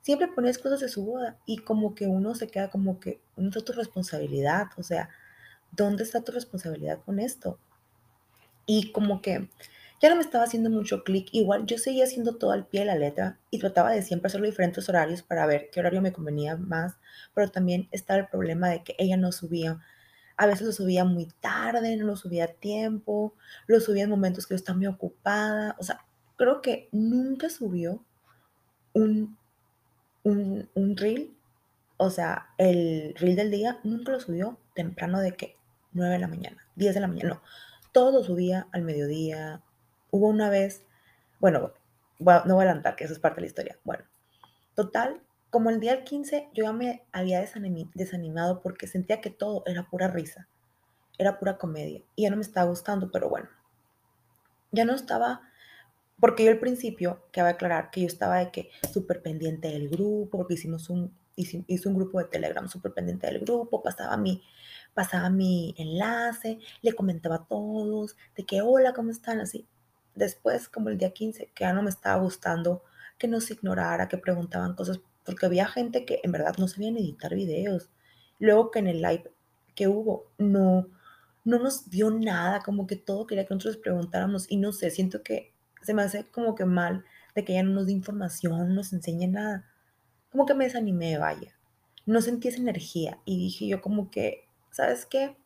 siempre 0.00 0.26
ponía 0.26 0.50
excusas 0.50 0.80
de 0.80 0.88
su 0.88 1.04
boda 1.04 1.38
y 1.46 1.58
como 1.58 1.94
que 1.94 2.08
uno 2.08 2.34
se 2.34 2.48
queda 2.48 2.70
como 2.70 2.98
que, 2.98 3.20
no 3.36 3.50
es 3.50 3.64
tu 3.64 3.72
responsabilidad, 3.72 4.66
o 4.76 4.82
sea, 4.82 5.10
¿dónde 5.76 6.04
está 6.04 6.22
tu 6.22 6.32
responsabilidad 6.32 7.00
con 7.04 7.18
esto? 7.18 7.58
Y 8.66 8.92
como 8.92 9.20
que 9.20 9.48
ya 10.00 10.10
no 10.10 10.16
me 10.16 10.22
estaba 10.22 10.44
haciendo 10.44 10.70
mucho 10.70 11.02
clic, 11.02 11.28
igual 11.32 11.66
yo 11.66 11.78
seguía 11.78 12.04
haciendo 12.04 12.36
todo 12.36 12.52
al 12.52 12.66
pie 12.66 12.80
de 12.80 12.86
la 12.86 12.96
letra 12.96 13.38
y 13.50 13.58
trataba 13.58 13.90
de 13.92 14.02
siempre 14.02 14.26
hacerlo 14.26 14.46
diferentes 14.46 14.88
horarios 14.88 15.22
para 15.22 15.46
ver 15.46 15.70
qué 15.72 15.80
horario 15.80 16.02
me 16.02 16.12
convenía 16.12 16.56
más, 16.56 16.96
pero 17.34 17.50
también 17.50 17.88
estaba 17.90 18.20
el 18.20 18.28
problema 18.28 18.68
de 18.68 18.82
que 18.82 18.94
ella 18.98 19.16
no 19.16 19.32
subía. 19.32 19.80
A 20.36 20.46
veces 20.46 20.66
lo 20.66 20.72
subía 20.72 21.04
muy 21.04 21.28
tarde, 21.40 21.96
no 21.96 22.06
lo 22.06 22.16
subía 22.16 22.44
a 22.44 22.48
tiempo, 22.48 23.34
lo 23.66 23.80
subía 23.80 24.04
en 24.04 24.10
momentos 24.10 24.46
que 24.46 24.54
yo 24.54 24.56
estaba 24.56 24.76
muy 24.76 24.88
ocupada. 24.88 25.76
O 25.78 25.84
sea, 25.84 26.04
creo 26.36 26.60
que 26.60 26.88
nunca 26.92 27.48
subió 27.48 28.04
un, 28.92 29.38
un, 30.22 30.68
un 30.74 30.96
reel, 30.96 31.34
o 31.96 32.10
sea, 32.10 32.48
el 32.58 33.14
reel 33.16 33.36
del 33.36 33.50
día, 33.50 33.80
nunca 33.84 34.12
lo 34.12 34.20
subió 34.20 34.58
temprano 34.74 35.20
de 35.20 35.32
que 35.32 35.56
9 35.94 36.12
de 36.12 36.18
la 36.18 36.28
mañana, 36.28 36.66
10 36.76 36.94
de 36.94 37.00
la 37.00 37.08
mañana, 37.08 37.30
no. 37.30 37.42
Todo 37.92 38.22
subía 38.24 38.66
al 38.72 38.82
mediodía. 38.82 39.62
Hubo 40.10 40.28
una 40.28 40.50
vez, 40.50 40.84
bueno, 41.40 41.72
no 42.18 42.54
voy 42.54 42.64
a 42.64 42.68
adelantar, 42.68 42.96
que 42.96 43.04
eso 43.04 43.12
es 43.12 43.20
parte 43.20 43.36
de 43.36 43.42
la 43.42 43.46
historia. 43.46 43.78
Bueno, 43.84 44.04
total, 44.74 45.22
como 45.50 45.70
el 45.70 45.78
día 45.78 46.02
15 46.02 46.50
yo 46.52 46.64
ya 46.64 46.72
me 46.72 47.04
había 47.12 47.40
desanimado 47.94 48.60
porque 48.60 48.88
sentía 48.88 49.20
que 49.20 49.30
todo 49.30 49.62
era 49.66 49.88
pura 49.88 50.08
risa, 50.08 50.48
era 51.16 51.38
pura 51.38 51.58
comedia 51.58 52.02
y 52.16 52.24
ya 52.24 52.30
no 52.30 52.36
me 52.36 52.42
estaba 52.42 52.68
gustando, 52.68 53.10
pero 53.12 53.28
bueno, 53.28 53.48
ya 54.72 54.84
no 54.84 54.94
estaba, 54.94 55.42
porque 56.18 56.44
yo 56.44 56.50
al 56.50 56.58
principio, 56.58 57.24
que 57.30 57.40
voy 57.40 57.50
a 57.50 57.54
aclarar, 57.54 57.90
que 57.92 58.00
yo 58.00 58.08
estaba 58.08 58.38
de 58.38 58.50
que 58.50 58.70
súper 58.92 59.22
pendiente 59.22 59.68
del 59.68 59.88
grupo, 59.88 60.38
porque 60.38 60.54
hicimos 60.54 60.90
un, 60.90 61.16
hice, 61.36 61.64
hice 61.66 61.88
un 61.88 61.94
grupo 61.96 62.18
de 62.18 62.26
Telegram 62.26 62.68
súper 62.68 62.92
pendiente 62.92 63.26
del 63.26 63.40
grupo, 63.40 63.82
pasaba 63.82 64.16
mi, 64.16 64.42
pasaba 64.94 65.30
mi 65.30 65.74
enlace, 65.78 66.58
le 66.82 66.92
comentaba 66.92 67.36
a 67.36 67.46
todos 67.46 68.16
de 68.36 68.44
que 68.44 68.62
hola, 68.62 68.92
¿cómo 68.92 69.10
están? 69.10 69.40
Así. 69.40 69.66
Después, 70.14 70.68
como 70.68 70.90
el 70.90 70.98
día 70.98 71.12
15, 71.12 71.50
que 71.54 71.64
ya 71.64 71.72
no 71.72 71.82
me 71.82 71.90
estaba 71.90 72.22
gustando 72.22 72.84
que 73.18 73.28
nos 73.28 73.50
ignorara, 73.50 74.08
que 74.08 74.18
preguntaban 74.18 74.74
cosas, 74.74 75.00
porque 75.24 75.46
había 75.46 75.66
gente 75.66 76.04
que 76.04 76.20
en 76.22 76.32
verdad 76.32 76.54
no 76.58 76.68
sabían 76.68 76.96
editar 76.96 77.34
videos. 77.34 77.90
Luego 78.38 78.70
que 78.70 78.78
en 78.80 78.88
el 78.88 79.02
live 79.02 79.32
que 79.74 79.88
hubo, 79.88 80.30
no, 80.38 80.88
no 81.44 81.58
nos 81.58 81.90
dio 81.90 82.10
nada, 82.10 82.60
como 82.60 82.86
que 82.86 82.96
todo 82.96 83.26
quería 83.26 83.46
que 83.46 83.54
nosotros 83.54 83.78
preguntáramos 83.82 84.50
y 84.50 84.56
no 84.56 84.72
sé, 84.72 84.90
siento 84.90 85.22
que 85.22 85.52
se 85.82 85.94
me 85.94 86.02
hace 86.02 86.24
como 86.30 86.54
que 86.54 86.64
mal 86.64 87.04
de 87.34 87.44
que 87.44 87.52
ella 87.52 87.64
no 87.64 87.72
nos 87.72 87.86
dé 87.86 87.92
información, 87.92 88.58
no 88.58 88.74
nos 88.74 88.92
enseñe 88.92 89.28
nada. 89.28 89.66
Como 90.34 90.46
que 90.46 90.54
me 90.54 90.64
desanimé, 90.64 91.16
vaya. 91.16 91.54
No 92.06 92.20
sentí 92.20 92.48
esa 92.48 92.58
energía 92.58 93.20
y 93.24 93.38
dije 93.38 93.68
yo 93.68 93.80
como 93.80 94.10
que, 94.10 94.48
¿sabes 94.72 95.06
qué? 95.06 95.36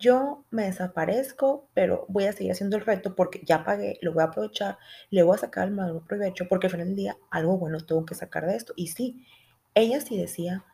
Yo 0.00 0.46
me 0.50 0.64
desaparezco, 0.64 1.68
pero 1.74 2.06
voy 2.08 2.24
a 2.24 2.32
seguir 2.32 2.52
haciendo 2.52 2.78
el 2.78 2.86
reto 2.86 3.14
porque 3.14 3.42
ya 3.44 3.64
pagué, 3.64 3.98
lo 4.00 4.14
voy 4.14 4.22
a 4.22 4.28
aprovechar, 4.28 4.78
le 5.10 5.22
voy 5.22 5.34
a 5.34 5.40
sacar 5.40 5.68
el 5.68 5.74
mayor 5.74 6.06
provecho 6.06 6.48
porque 6.48 6.68
al 6.68 6.70
final 6.70 6.86
del 6.86 6.96
día 6.96 7.18
algo 7.30 7.58
bueno 7.58 7.80
tengo 7.80 8.06
que 8.06 8.14
sacar 8.14 8.46
de 8.46 8.56
esto. 8.56 8.72
Y 8.76 8.86
sí, 8.86 9.26
ella 9.74 10.00
sí 10.00 10.16
decía, 10.16 10.64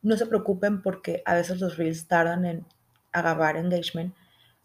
no 0.00 0.16
se 0.16 0.26
preocupen 0.26 0.80
porque 0.80 1.24
a 1.26 1.34
veces 1.34 1.60
los 1.60 1.78
reels 1.78 2.06
tardan 2.06 2.44
en 2.44 2.66
acabar 3.10 3.56
engagement 3.56 4.14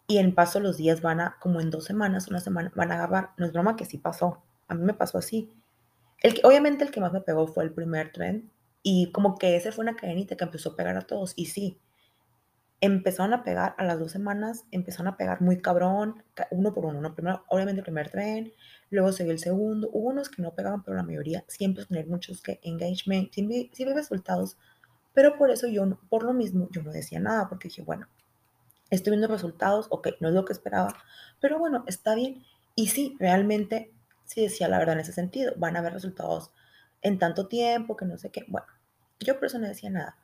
y 0.06 0.20
en 0.20 0.36
paso 0.36 0.60
los 0.60 0.78
días 0.78 1.02
van 1.02 1.22
a, 1.22 1.38
como 1.40 1.60
en 1.60 1.72
dos 1.72 1.86
semanas, 1.86 2.28
una 2.28 2.40
semana, 2.40 2.72
van 2.76 2.92
a 2.92 2.98
acabar. 2.98 3.32
No 3.38 3.48
es 3.48 3.52
broma 3.52 3.76
que 3.76 3.86
sí 3.86 3.98
pasó. 3.98 4.44
A 4.68 4.76
mí 4.76 4.84
me 4.84 4.94
pasó 4.94 5.18
así. 5.18 5.52
Obviamente 6.44 6.84
el 6.84 6.92
que 6.92 7.00
más 7.00 7.14
me 7.14 7.22
pegó 7.22 7.48
fue 7.48 7.64
el 7.64 7.74
primer 7.74 8.12
trend 8.12 8.50
y 8.84 9.12
como 9.12 9.38
que 9.38 9.56
ese 9.56 9.72
fue 9.72 9.84
una 9.84 9.96
cadenita 9.96 10.36
que 10.36 10.44
empezó 10.44 10.72
a 10.72 10.76
pegar 10.76 10.98
a 10.98 11.02
todos. 11.02 11.34
Y 11.36 11.46
sí, 11.48 11.80
empezaron 12.82 13.34
a 13.34 13.44
pegar 13.44 13.76
a 13.78 13.84
las 13.84 14.00
dos 14.00 14.12
semanas, 14.12 14.66
empezaron 14.72 15.08
a 15.08 15.18
pegar 15.18 15.42
muy 15.42 15.62
cabrón, 15.62 16.24
uno 16.52 16.74
por 16.74 16.86
uno. 16.86 17.02
¿no? 17.02 17.14
Primero, 17.16 17.44
obviamente 17.50 17.80
el 17.80 17.84
primer 17.84 18.10
tren, 18.10 18.54
luego 18.90 19.12
se 19.12 19.30
el 19.30 19.40
segundo. 19.40 19.90
Hubo 19.92 20.10
unos 20.10 20.30
que 20.30 20.42
no 20.42 20.54
pegaban, 20.54 20.84
pero 20.84 20.98
la 20.98 21.04
mayoría 21.04 21.44
siempre 21.48 21.86
tener 21.86 22.08
muchos 22.08 22.42
que 22.42 22.60
engagement, 22.64 23.34
sí 23.34 23.46
vi, 23.46 23.72
resultados. 23.94 24.58
Pero 25.14 25.38
por 25.38 25.50
eso 25.50 25.68
yo, 25.68 26.00
por 26.10 26.24
lo 26.24 26.34
mismo, 26.34 26.70
yo 26.72 26.84
no 26.84 26.92
decía 26.92 27.20
nada, 27.20 27.50
porque 27.50 27.70
dije, 27.70 27.82
bueno, 27.82 28.08
estoy 28.92 29.12
viendo 29.12 29.28
resultados, 29.28 29.88
ok, 29.90 30.10
no 30.20 30.30
es 30.30 30.34
lo 30.36 30.46
que 30.46 30.54
esperaba, 30.54 30.96
pero 31.42 31.58
bueno, 31.58 31.84
está 31.88 32.14
bien. 32.16 32.44
Y 32.76 32.88
sí, 32.88 33.16
realmente, 33.20 33.92
sí 34.28 34.44
decía 34.44 34.68
la 34.68 34.78
verdad 34.78 34.94
en 34.94 35.02
ese 35.02 35.14
sentido, 35.14 35.54
van 35.58 35.76
a 35.76 35.80
haber 35.80 35.94
resultados 35.94 36.52
en 37.02 37.18
tanto 37.18 37.48
tiempo, 37.48 37.98
que 37.98 38.06
no 38.06 38.18
sé 38.18 38.30
qué. 38.30 38.46
Bueno, 38.48 38.68
yo 39.20 39.36
por 39.36 39.46
eso 39.46 39.58
no 39.58 39.68
decía 39.68 39.90
nada. 39.90 40.18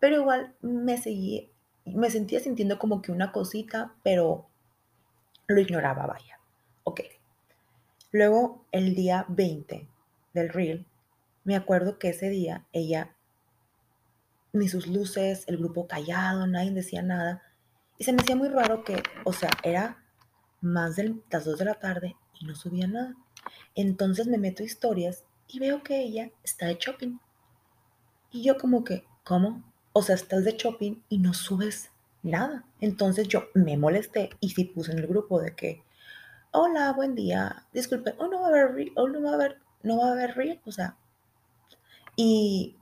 Pero 0.00 0.16
igual 0.16 0.54
me 0.62 0.96
seguí, 0.96 1.50
me 1.84 2.10
sentía 2.10 2.40
sintiendo 2.40 2.78
como 2.78 3.02
que 3.02 3.12
una 3.12 3.32
cosita, 3.32 3.94
pero 4.02 4.48
lo 5.46 5.60
ignoraba, 5.60 6.06
vaya. 6.06 6.38
Ok. 6.84 7.00
Luego, 8.12 8.64
el 8.70 8.94
día 8.94 9.26
20 9.28 9.88
del 10.32 10.48
reel, 10.48 10.86
me 11.42 11.56
acuerdo 11.56 11.98
que 11.98 12.10
ese 12.10 12.28
día 12.28 12.64
ella, 12.72 13.14
ni 14.52 14.68
sus 14.68 14.86
luces, 14.86 15.44
el 15.48 15.58
grupo 15.58 15.86
callado, 15.86 16.46
nadie 16.46 16.70
decía 16.70 17.02
nada. 17.02 17.42
Y 17.98 18.04
se 18.04 18.12
me 18.12 18.22
hacía 18.22 18.36
muy 18.36 18.48
raro 18.48 18.84
que, 18.84 19.02
o 19.24 19.32
sea, 19.32 19.50
era 19.62 20.04
más 20.60 20.96
de 20.96 21.16
las 21.30 21.44
2 21.44 21.58
de 21.58 21.64
la 21.64 21.74
tarde 21.74 22.16
y 22.40 22.46
no 22.46 22.54
subía 22.54 22.86
nada. 22.86 23.14
Entonces 23.74 24.26
me 24.26 24.38
meto 24.38 24.62
a 24.62 24.66
historias 24.66 25.24
y 25.48 25.58
veo 25.58 25.82
que 25.82 26.00
ella 26.00 26.30
está 26.42 26.66
de 26.66 26.76
shopping. 26.78 27.18
Y 28.30 28.42
yo 28.42 28.56
como 28.58 28.84
que, 28.84 29.04
¿cómo? 29.24 29.62
O 29.92 30.02
sea, 30.02 30.14
estás 30.14 30.44
de 30.44 30.52
shopping 30.52 31.02
y 31.08 31.18
no 31.18 31.34
subes 31.34 31.90
nada. 32.22 32.64
Entonces 32.80 33.28
yo 33.28 33.44
me 33.54 33.76
molesté 33.76 34.30
y 34.40 34.50
sí 34.50 34.64
puse 34.64 34.92
en 34.92 34.98
el 34.98 35.06
grupo 35.06 35.40
de 35.40 35.54
que, 35.54 35.82
hola, 36.52 36.92
buen 36.92 37.14
día, 37.14 37.66
disculpe, 37.72 38.14
oh, 38.18 38.28
no 38.28 38.40
va 38.40 38.46
a 38.46 38.50
haber, 38.50 38.90
oh, 38.96 39.08
no 39.08 39.22
va 39.22 39.30
a 39.30 39.34
haber, 39.34 39.60
no 39.82 39.98
va 39.98 40.08
a 40.08 40.12
haber 40.12 40.34
reel, 40.36 40.60
o 40.64 40.72
sea, 40.72 40.96
y 42.16 42.76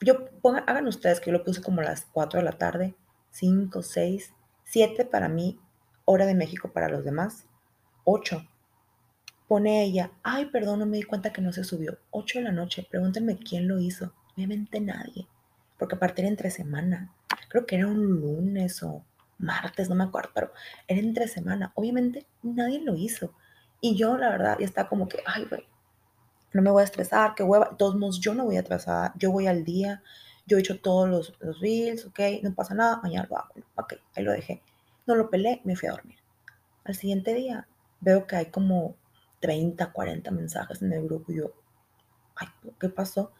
yo, 0.00 0.28
hagan 0.66 0.86
ustedes 0.86 1.20
que 1.20 1.30
yo 1.30 1.38
lo 1.38 1.44
puse 1.44 1.62
como 1.62 1.80
a 1.80 1.84
las 1.84 2.06
4 2.12 2.40
de 2.40 2.44
la 2.44 2.52
tarde, 2.52 2.94
5, 3.30 3.82
6, 3.82 4.32
7 4.64 5.04
para 5.06 5.28
mí, 5.28 5.58
hora 6.04 6.26
de 6.26 6.34
México 6.34 6.70
para 6.72 6.88
los 6.88 7.04
demás, 7.04 7.46
8. 8.04 8.46
Pone 9.48 9.82
ella, 9.82 10.12
ay, 10.22 10.46
perdón, 10.46 10.80
no 10.80 10.86
me 10.86 10.98
di 10.98 11.04
cuenta 11.04 11.32
que 11.32 11.40
no 11.40 11.52
se 11.54 11.64
subió. 11.64 11.98
8 12.10 12.38
de 12.38 12.44
la 12.44 12.52
noche, 12.52 12.86
pregúntenme 12.88 13.38
quién 13.38 13.66
lo 13.66 13.80
hizo. 13.80 14.12
Obviamente 14.36 14.78
nadie, 14.78 15.26
porque 15.78 15.94
aparte 15.94 16.20
era 16.20 16.28
entre 16.28 16.50
semana. 16.50 17.14
Creo 17.48 17.64
que 17.64 17.76
era 17.76 17.86
un 17.86 18.20
lunes 18.20 18.82
o 18.82 19.02
martes, 19.38 19.88
no 19.88 19.94
me 19.94 20.04
acuerdo, 20.04 20.30
pero 20.34 20.52
era 20.86 21.00
entre 21.00 21.28
semana. 21.28 21.72
Obviamente 21.74 22.26
nadie 22.42 22.80
lo 22.80 22.94
hizo. 22.94 23.32
Y 23.80 23.96
yo, 23.96 24.18
la 24.18 24.28
verdad, 24.28 24.58
ya 24.58 24.66
está 24.66 24.86
como 24.86 25.08
que, 25.08 25.22
ay, 25.24 25.46
güey, 25.46 25.66
no 26.52 26.62
me 26.62 26.70
voy 26.70 26.82
a 26.82 26.84
estresar, 26.84 27.34
qué 27.34 27.42
hueva. 27.42 27.70
De 27.70 27.76
todos 27.76 27.96
modos, 27.96 28.20
yo 28.20 28.34
no 28.34 28.44
voy 28.44 28.56
a 28.56 28.60
atrasar, 28.60 29.12
yo 29.16 29.30
voy 29.30 29.46
al 29.46 29.64
día, 29.64 30.02
yo 30.46 30.56
he 30.56 30.60
hecho 30.60 30.80
todos 30.80 31.08
los, 31.08 31.34
los 31.40 31.60
reels, 31.60 32.04
ok, 32.06 32.20
no 32.42 32.54
pasa 32.54 32.74
nada, 32.74 33.00
mañana 33.02 33.26
lo 33.30 33.38
hago. 33.38 33.54
Ok, 33.76 33.94
ahí 34.14 34.24
lo 34.24 34.32
dejé. 34.32 34.62
No 35.06 35.14
lo 35.14 35.30
pelé, 35.30 35.60
me 35.64 35.76
fui 35.76 35.88
a 35.88 35.92
dormir. 35.92 36.18
Al 36.84 36.94
siguiente 36.94 37.34
día 37.34 37.66
veo 38.00 38.26
que 38.26 38.36
hay 38.36 38.46
como 38.46 38.96
30, 39.40 39.92
40 39.92 40.30
mensajes 40.30 40.82
en 40.82 40.92
el 40.92 41.04
grupo 41.04 41.32
y 41.32 41.36
yo, 41.36 41.52
ay, 42.36 42.48
¿qué 42.78 42.88
pasó? 42.88 43.32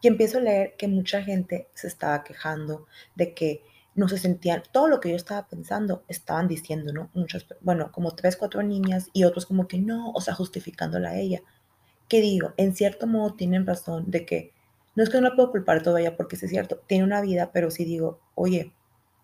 Y 0.00 0.08
empiezo 0.08 0.38
a 0.38 0.42
leer 0.42 0.76
que 0.76 0.88
mucha 0.88 1.22
gente 1.22 1.68
se 1.74 1.88
estaba 1.88 2.22
quejando 2.22 2.86
de 3.14 3.34
que 3.34 3.62
no 3.96 4.08
se 4.08 4.18
sentían, 4.18 4.62
todo 4.72 4.88
lo 4.88 5.00
que 5.00 5.08
yo 5.08 5.16
estaba 5.16 5.48
pensando, 5.48 6.04
estaban 6.06 6.48
diciendo, 6.48 6.92
¿no? 6.92 7.10
Muchas, 7.14 7.46
bueno, 7.62 7.90
como 7.92 8.14
tres, 8.14 8.36
cuatro 8.36 8.62
niñas 8.62 9.08
y 9.14 9.24
otros 9.24 9.46
como 9.46 9.66
que 9.66 9.78
no, 9.78 10.10
o 10.12 10.20
sea, 10.20 10.34
justificándola 10.34 11.10
a 11.10 11.18
ella. 11.18 11.40
¿Qué 12.08 12.20
digo? 12.20 12.52
En 12.58 12.76
cierto 12.76 13.06
modo 13.06 13.34
tienen 13.34 13.66
razón 13.66 14.10
de 14.10 14.26
que, 14.26 14.52
no 14.94 15.02
es 15.02 15.08
que 15.08 15.16
no 15.20 15.28
la 15.30 15.34
puedo 15.34 15.50
culpar 15.50 15.82
todavía 15.82 16.16
porque 16.16 16.36
es 16.36 16.42
cierto, 16.42 16.78
tiene 16.86 17.04
una 17.04 17.22
vida, 17.22 17.50
pero 17.52 17.70
sí 17.70 17.84
digo, 17.84 18.20
oye, 18.34 18.74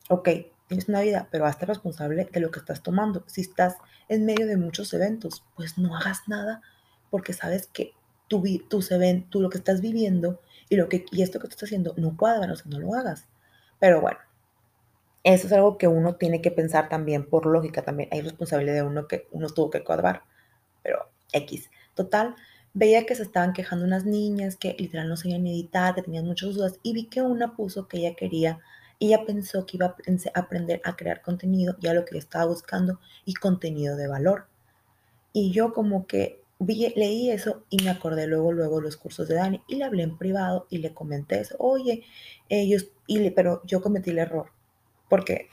ok, 0.09 0.29
tienes 0.73 0.89
una 0.89 1.03
vida, 1.03 1.29
pero 1.31 1.45
hazte 1.45 1.67
responsable 1.67 2.29
de 2.33 2.41
lo 2.41 2.51
que 2.51 2.59
estás 2.59 2.83
tomando. 2.83 3.25
Si 3.27 3.43
estás 3.43 3.77
en 4.09 4.25
medio 4.25 4.47
de 4.47 4.57
muchos 4.57 4.93
eventos, 4.95 5.45
pues 5.55 5.77
no 5.77 5.97
hagas 5.97 6.29
nada 6.29 6.63
porque 7.11 7.35
sabes 7.35 7.67
que 7.67 7.93
tu, 8.27 8.43
tus 8.69 8.91
eventos, 8.91 9.29
tú 9.31 9.41
lo 9.43 9.51
que 9.51 9.59
estás 9.59 9.83
viviendo 9.83 10.41
y, 10.71 10.77
lo 10.77 10.89
que, 10.89 11.05
y 11.11 11.23
esto 11.23 11.39
que 11.39 11.49
tú 11.49 11.51
estás 11.53 11.69
haciendo 11.69 11.93
no 11.99 12.17
cuadra, 12.17 12.51
o 12.51 12.69
no 12.69 12.79
lo 12.79 12.95
hagas. 12.95 13.29
Pero 13.79 14.01
bueno, 14.01 14.19
eso 15.25 15.47
es 15.47 15.53
algo 15.53 15.77
que 15.77 15.89
uno 15.89 16.15
tiene 16.15 16.41
que 16.41 16.51
pensar 16.51 16.89
también 16.89 17.29
por 17.29 17.45
lógica, 17.45 17.83
también 17.83 18.09
hay 18.11 18.23
responsabilidad 18.23 18.75
de 18.75 18.83
uno 18.83 19.07
que 19.07 19.29
uno 19.31 19.49
tuvo 19.49 19.69
que 19.69 19.85
cuadrar, 19.85 20.23
pero 20.83 21.11
X. 21.33 21.71
Total, 21.95 22.35
veía 22.73 23.05
que 23.05 23.15
se 23.15 23.25
estaban 23.25 23.53
quejando 23.53 23.85
unas 23.85 24.07
niñas 24.07 24.57
que 24.57 24.75
literal 24.79 25.11
no 25.11 25.17
sabían 25.17 25.47
editar, 25.47 25.95
que 25.95 26.03
tenían 26.03 26.25
muchas 26.25 26.55
dudas 26.55 26.79
y 26.83 26.95
vi 26.95 27.09
que 27.09 27.21
una 27.21 27.55
puso 27.55 27.89
que 27.89 27.99
ella 27.99 28.15
quería, 28.15 28.61
ella 29.07 29.25
pensó 29.27 29.67
que 29.67 29.77
iba 29.77 29.87
a 29.87 30.39
aprender 30.39 30.81
a 30.85 30.95
crear 30.97 31.23
contenido, 31.23 31.77
ya 31.81 31.93
lo 31.93 32.05
que 32.05 32.17
estaba 32.19 32.47
buscando, 32.47 33.01
y 33.25 33.35
contenido 33.35 33.97
de 33.97 34.07
valor. 34.07 34.47
Y 35.33 35.51
yo 35.51 35.73
como 35.73 36.07
que 36.07 36.43
leí 36.61 37.31
eso 37.31 37.65
y 37.69 37.83
me 37.83 37.91
acordé 37.91 38.27
luego, 38.27 38.53
luego 38.53 38.81
los 38.81 38.97
cursos 38.97 39.27
de 39.27 39.35
Dani 39.35 39.63
y 39.67 39.77
le 39.77 39.85
hablé 39.85 40.05
en 40.05 40.17
privado 40.17 40.67
y 40.71 40.79
le 40.79 40.95
comenté 40.95 41.41
eso. 41.41 41.57
Oye, 41.59 42.05
ellos, 42.49 42.91
y 43.07 43.31
pero 43.31 43.63
yo 43.65 43.83
cometí 43.83 44.11
el 44.11 44.19
error. 44.19 44.53
Porque 45.09 45.49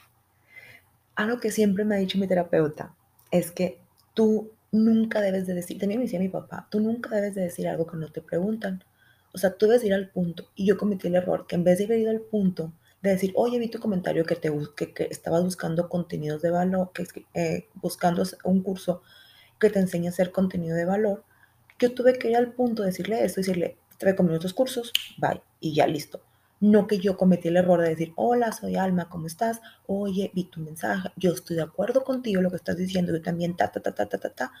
algo 1.16 1.40
que 1.40 1.50
siempre 1.50 1.84
me 1.84 1.96
ha 1.96 1.98
dicho 1.98 2.18
mi 2.18 2.28
terapeuta 2.28 2.94
es 3.30 3.50
que 3.50 3.80
tú 4.14 4.52
nunca 4.72 5.20
debes 5.20 5.46
de 5.46 5.54
decir, 5.54 5.78
también 5.78 5.98
me 5.98 6.04
decía 6.04 6.20
mi 6.20 6.28
papá, 6.28 6.68
tú 6.70 6.80
nunca 6.80 7.10
debes 7.16 7.34
de 7.34 7.42
decir 7.42 7.66
algo 7.68 7.86
que 7.86 7.96
no 7.96 8.10
te 8.12 8.22
preguntan. 8.22 8.84
O 9.32 9.38
sea, 9.38 9.54
tú 9.54 9.66
debes 9.66 9.84
ir 9.84 9.94
al 9.94 10.10
punto. 10.10 10.50
Y 10.54 10.66
yo 10.66 10.76
cometí 10.76 11.08
el 11.08 11.16
error 11.16 11.46
que 11.46 11.56
en 11.56 11.64
vez 11.64 11.78
de 11.78 11.84
haber 11.84 11.98
ido 11.98 12.10
al 12.10 12.20
punto 12.20 12.72
de 13.02 13.10
decir, 13.10 13.32
oye, 13.34 13.58
vi 13.58 13.68
tu 13.68 13.80
comentario 13.80 14.24
que, 14.24 14.36
te, 14.36 14.52
que, 14.76 14.92
que 14.92 15.08
estabas 15.10 15.42
buscando 15.42 15.88
contenidos 15.88 16.42
de 16.42 16.50
valor, 16.50 16.92
que 16.92 17.06
eh, 17.34 17.68
buscando 17.74 18.22
un 18.44 18.62
curso 18.62 19.02
que 19.58 19.70
te 19.70 19.78
enseña 19.78 20.10
a 20.10 20.12
hacer 20.12 20.32
contenido 20.32 20.76
de 20.76 20.84
valor, 20.84 21.24
yo 21.78 21.94
tuve 21.94 22.18
que 22.18 22.30
ir 22.30 22.36
al 22.36 22.52
punto 22.52 22.82
de 22.82 22.88
decirle 22.88 23.24
eso, 23.24 23.36
decirle, 23.36 23.78
te 23.98 24.06
recomiendo 24.06 24.36
otros 24.36 24.54
cursos, 24.54 24.92
bye, 25.18 25.42
y 25.60 25.74
ya 25.74 25.86
listo. 25.86 26.22
No 26.60 26.86
que 26.86 26.98
yo 26.98 27.16
cometí 27.16 27.48
el 27.48 27.56
error 27.56 27.80
de 27.80 27.88
decir, 27.88 28.12
hola, 28.16 28.52
soy 28.52 28.76
Alma, 28.76 29.08
¿cómo 29.08 29.26
estás? 29.26 29.62
Oye, 29.86 30.30
vi 30.34 30.44
tu 30.44 30.60
mensaje, 30.60 31.08
yo 31.16 31.32
estoy 31.32 31.56
de 31.56 31.62
acuerdo 31.62 32.04
contigo, 32.04 32.42
lo 32.42 32.50
que 32.50 32.56
estás 32.56 32.76
diciendo, 32.76 33.12
yo 33.12 33.22
también, 33.22 33.56
ta, 33.56 33.72
ta, 33.72 33.80
ta, 33.80 33.94
ta, 33.94 34.06
ta, 34.06 34.18
ta, 34.18 34.30
ta, 34.30 34.52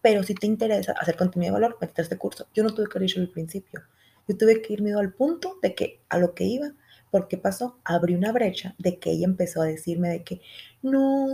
pero 0.00 0.22
si 0.22 0.34
te 0.34 0.46
interesa 0.46 0.92
hacer 0.92 1.16
contenido 1.16 1.54
de 1.54 1.60
valor, 1.60 1.78
métete 1.80 2.02
este 2.02 2.16
curso. 2.16 2.46
Yo 2.54 2.62
no 2.62 2.72
tuve 2.72 2.86
que 2.88 3.04
ir 3.04 3.18
al 3.18 3.28
principio, 3.28 3.82
yo 4.28 4.36
tuve 4.36 4.62
que 4.62 4.72
irme 4.72 4.94
al 4.94 5.12
punto 5.12 5.58
de 5.62 5.74
que 5.74 6.00
a 6.08 6.18
lo 6.18 6.34
que 6.34 6.44
iba, 6.44 6.72
porque 7.10 7.38
pasó, 7.38 7.78
abrí 7.84 8.14
una 8.14 8.32
brecha 8.32 8.74
de 8.78 8.98
que 8.98 9.10
ella 9.10 9.26
empezó 9.26 9.62
a 9.62 9.66
decirme 9.66 10.08
de 10.10 10.24
que, 10.24 10.40
no, 10.82 11.28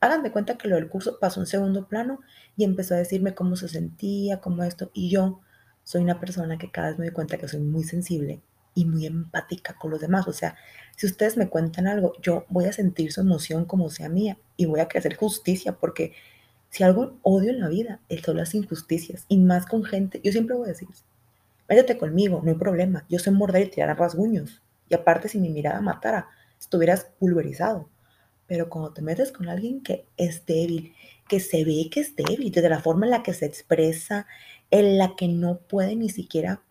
hagan 0.00 0.22
de 0.22 0.32
cuenta 0.32 0.58
que 0.58 0.68
lo 0.68 0.76
del 0.76 0.88
curso 0.88 1.18
pasó 1.20 1.40
en 1.40 1.46
segundo 1.46 1.88
plano 1.88 2.20
y 2.56 2.64
empezó 2.64 2.94
a 2.94 2.98
decirme 2.98 3.34
cómo 3.34 3.56
se 3.56 3.68
sentía, 3.68 4.40
cómo 4.40 4.64
esto, 4.64 4.90
y 4.94 5.10
yo 5.10 5.40
soy 5.84 6.02
una 6.02 6.20
persona 6.20 6.58
que 6.58 6.70
cada 6.70 6.88
vez 6.88 6.98
me 6.98 7.06
doy 7.06 7.14
cuenta 7.14 7.38
que 7.38 7.48
soy 7.48 7.60
muy 7.60 7.84
sensible 7.84 8.42
y 8.74 8.84
muy 8.84 9.06
empática 9.06 9.76
con 9.78 9.90
los 9.90 10.00
demás. 10.00 10.26
O 10.28 10.32
sea, 10.32 10.56
si 10.96 11.06
ustedes 11.06 11.36
me 11.36 11.48
cuentan 11.48 11.86
algo, 11.86 12.12
yo 12.20 12.44
voy 12.48 12.66
a 12.66 12.72
sentir 12.72 13.12
su 13.12 13.20
emoción 13.20 13.64
como 13.64 13.90
sea 13.90 14.08
mía 14.08 14.38
y 14.56 14.66
voy 14.66 14.80
a 14.80 14.88
hacer 14.94 15.16
justicia 15.16 15.76
porque 15.78 16.12
si 16.70 16.82
algo 16.82 17.18
odio 17.22 17.50
en 17.50 17.60
la 17.60 17.68
vida, 17.68 18.00
es 18.08 18.22
son 18.22 18.36
las 18.36 18.54
injusticias 18.54 19.26
y 19.28 19.38
más 19.38 19.64
con 19.64 19.84
gente. 19.84 20.20
Yo 20.24 20.32
siempre 20.32 20.56
voy 20.56 20.66
a 20.66 20.72
decir, 20.72 20.88
métete 21.68 21.96
conmigo, 21.96 22.40
no 22.42 22.50
hay 22.50 22.56
problema. 22.56 23.04
Yo 23.08 23.18
sé 23.20 23.30
morder 23.30 23.68
y 23.68 23.70
tirar 23.70 23.96
rasguños. 23.96 24.60
Y 24.88 24.94
aparte, 24.94 25.28
si 25.28 25.38
mi 25.38 25.50
mirada 25.50 25.80
matara, 25.80 26.28
estuvieras 26.58 27.06
pulverizado. 27.18 27.88
Pero 28.46 28.68
cuando 28.68 28.92
te 28.92 29.02
metes 29.02 29.32
con 29.32 29.48
alguien 29.48 29.82
que 29.82 30.06
es 30.16 30.44
débil, 30.46 30.94
que 31.28 31.40
se 31.40 31.64
ve 31.64 31.88
que 31.90 32.00
es 32.00 32.14
débil, 32.16 32.50
desde 32.52 32.68
la 32.68 32.80
forma 32.80 33.06
en 33.06 33.10
la 33.10 33.22
que 33.22 33.32
se 33.32 33.46
expresa, 33.46 34.26
en 34.70 34.98
la 34.98 35.16
que 35.16 35.28
no 35.28 35.58
puede 35.60 35.96
ni 35.96 36.10
siquiera 36.10 36.62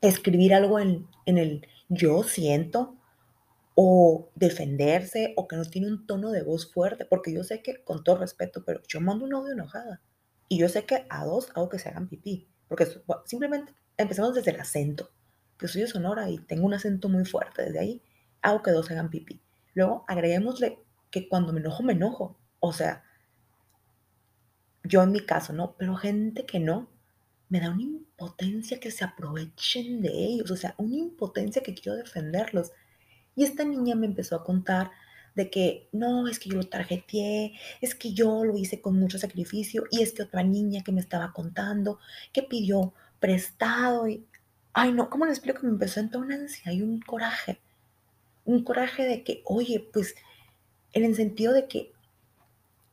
escribir 0.00 0.54
algo 0.54 0.78
en, 0.78 1.06
en 1.26 1.38
el 1.38 1.66
yo 1.88 2.22
siento, 2.22 2.96
o 3.74 4.30
defenderse, 4.34 5.32
o 5.36 5.48
que 5.48 5.56
no 5.56 5.64
tiene 5.64 5.88
un 5.88 6.06
tono 6.06 6.30
de 6.32 6.42
voz 6.42 6.70
fuerte, 6.70 7.06
porque 7.06 7.32
yo 7.32 7.44
sé 7.44 7.62
que, 7.62 7.82
con 7.82 8.04
todo 8.04 8.16
respeto, 8.16 8.62
pero 8.64 8.82
yo 8.86 9.00
mando 9.00 9.24
un 9.24 9.34
audio 9.34 9.52
enojada. 9.52 10.02
Y 10.48 10.58
yo 10.58 10.68
sé 10.68 10.84
que 10.84 11.06
a 11.08 11.24
dos 11.24 11.50
hago 11.54 11.68
que 11.68 11.78
se 11.78 11.88
hagan 11.88 12.08
pipí, 12.08 12.46
porque 12.68 12.86
simplemente 13.24 13.72
empezamos 13.96 14.34
desde 14.34 14.50
el 14.50 14.60
acento. 14.60 15.10
Yo 15.60 15.68
soy 15.68 15.82
de 15.82 15.88
Sonora 15.88 16.30
y 16.30 16.38
tengo 16.38 16.66
un 16.66 16.74
acento 16.74 17.08
muy 17.08 17.24
fuerte, 17.24 17.64
desde 17.64 17.78
ahí 17.78 18.02
hago 18.42 18.62
que 18.62 18.70
dos 18.70 18.90
hagan 18.90 19.10
pipí. 19.10 19.40
Luego 19.74 20.04
agreguémosle 20.08 20.78
que 21.10 21.28
cuando 21.28 21.52
me 21.52 21.60
enojo, 21.60 21.82
me 21.82 21.92
enojo. 21.92 22.38
O 22.58 22.72
sea, 22.72 23.04
yo 24.84 25.02
en 25.02 25.12
mi 25.12 25.20
caso, 25.20 25.52
¿no? 25.52 25.76
Pero 25.76 25.94
gente 25.96 26.46
que 26.46 26.60
no, 26.60 26.88
me 27.48 27.60
da 27.60 27.70
una 27.70 27.82
impotencia 27.82 28.80
que 28.80 28.90
se 28.90 29.04
aprovechen 29.04 30.02
de 30.02 30.10
ellos, 30.10 30.50
o 30.50 30.56
sea, 30.56 30.74
una 30.78 30.96
impotencia 30.96 31.62
que 31.62 31.74
quiero 31.74 31.96
defenderlos. 31.96 32.72
Y 33.34 33.44
esta 33.44 33.64
niña 33.64 33.94
me 33.94 34.06
empezó 34.06 34.36
a 34.36 34.44
contar 34.44 34.90
de 35.34 35.50
que 35.50 35.88
no, 35.92 36.28
es 36.28 36.38
que 36.38 36.50
yo 36.50 36.56
lo 36.56 36.68
tarjeteé, 36.68 37.54
es 37.80 37.94
que 37.94 38.12
yo 38.12 38.44
lo 38.44 38.56
hice 38.56 38.80
con 38.80 38.98
mucho 38.98 39.18
sacrificio, 39.18 39.84
y 39.90 40.02
es 40.02 40.12
que 40.12 40.22
otra 40.22 40.42
niña 40.42 40.82
que 40.82 40.92
me 40.92 41.00
estaba 41.00 41.32
contando, 41.32 41.98
que 42.32 42.42
pidió 42.42 42.94
prestado, 43.20 44.08
y, 44.08 44.26
ay 44.72 44.92
no, 44.92 45.10
¿cómo 45.10 45.26
le 45.26 45.32
explico? 45.32 45.60
Me 45.62 45.70
empezó 45.70 46.00
entrar 46.00 46.22
una 46.22 46.36
ansia 46.36 46.72
y 46.72 46.82
un 46.82 47.00
coraje, 47.00 47.60
un 48.44 48.64
coraje 48.64 49.04
de 49.04 49.24
que, 49.24 49.42
oye, 49.46 49.88
pues, 49.92 50.14
en 50.92 51.04
el 51.04 51.14
sentido 51.14 51.52
de 51.52 51.68
que 51.68 51.92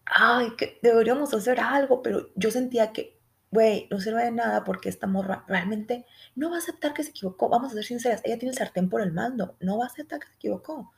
ay, 0.10 0.52
que 0.58 0.80
deberíamos 0.82 1.34
hacer 1.34 1.60
algo, 1.60 2.02
pero 2.02 2.30
yo 2.36 2.52
sentía 2.52 2.92
que, 2.92 3.18
güey, 3.52 3.88
no 3.92 4.00
sirve 4.00 4.24
de 4.26 4.32
nada 4.32 4.64
porque 4.64 4.90
esta 4.90 5.08
morra 5.08 5.46
realmente 5.48 6.06
no 6.36 6.50
va 6.50 6.58
a 6.58 6.60
aceptar 6.60 6.94
que 6.94 7.04
se 7.04 7.12
equivocó. 7.12 7.50
Vamos 7.50 7.72
a 7.72 7.76
ser 7.76 7.86
sinceras, 7.86 8.22
ella 8.24 8.38
tiene 8.38 8.52
el 8.52 8.58
sartén 8.58 8.90
por 8.90 9.02
el 9.02 9.14
mando, 9.14 9.56
no 9.60 9.78
va 9.78 9.86
a 9.86 9.88
aceptar 9.88 10.20
que 10.20 10.28
se 10.28 10.36
equivocó. 10.36 10.92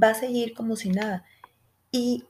Va 0.00 0.10
a 0.10 0.14
seguir 0.14 0.54
como 0.54 0.76
si 0.76 0.90
nada. 0.90 1.24
Y 1.90 2.24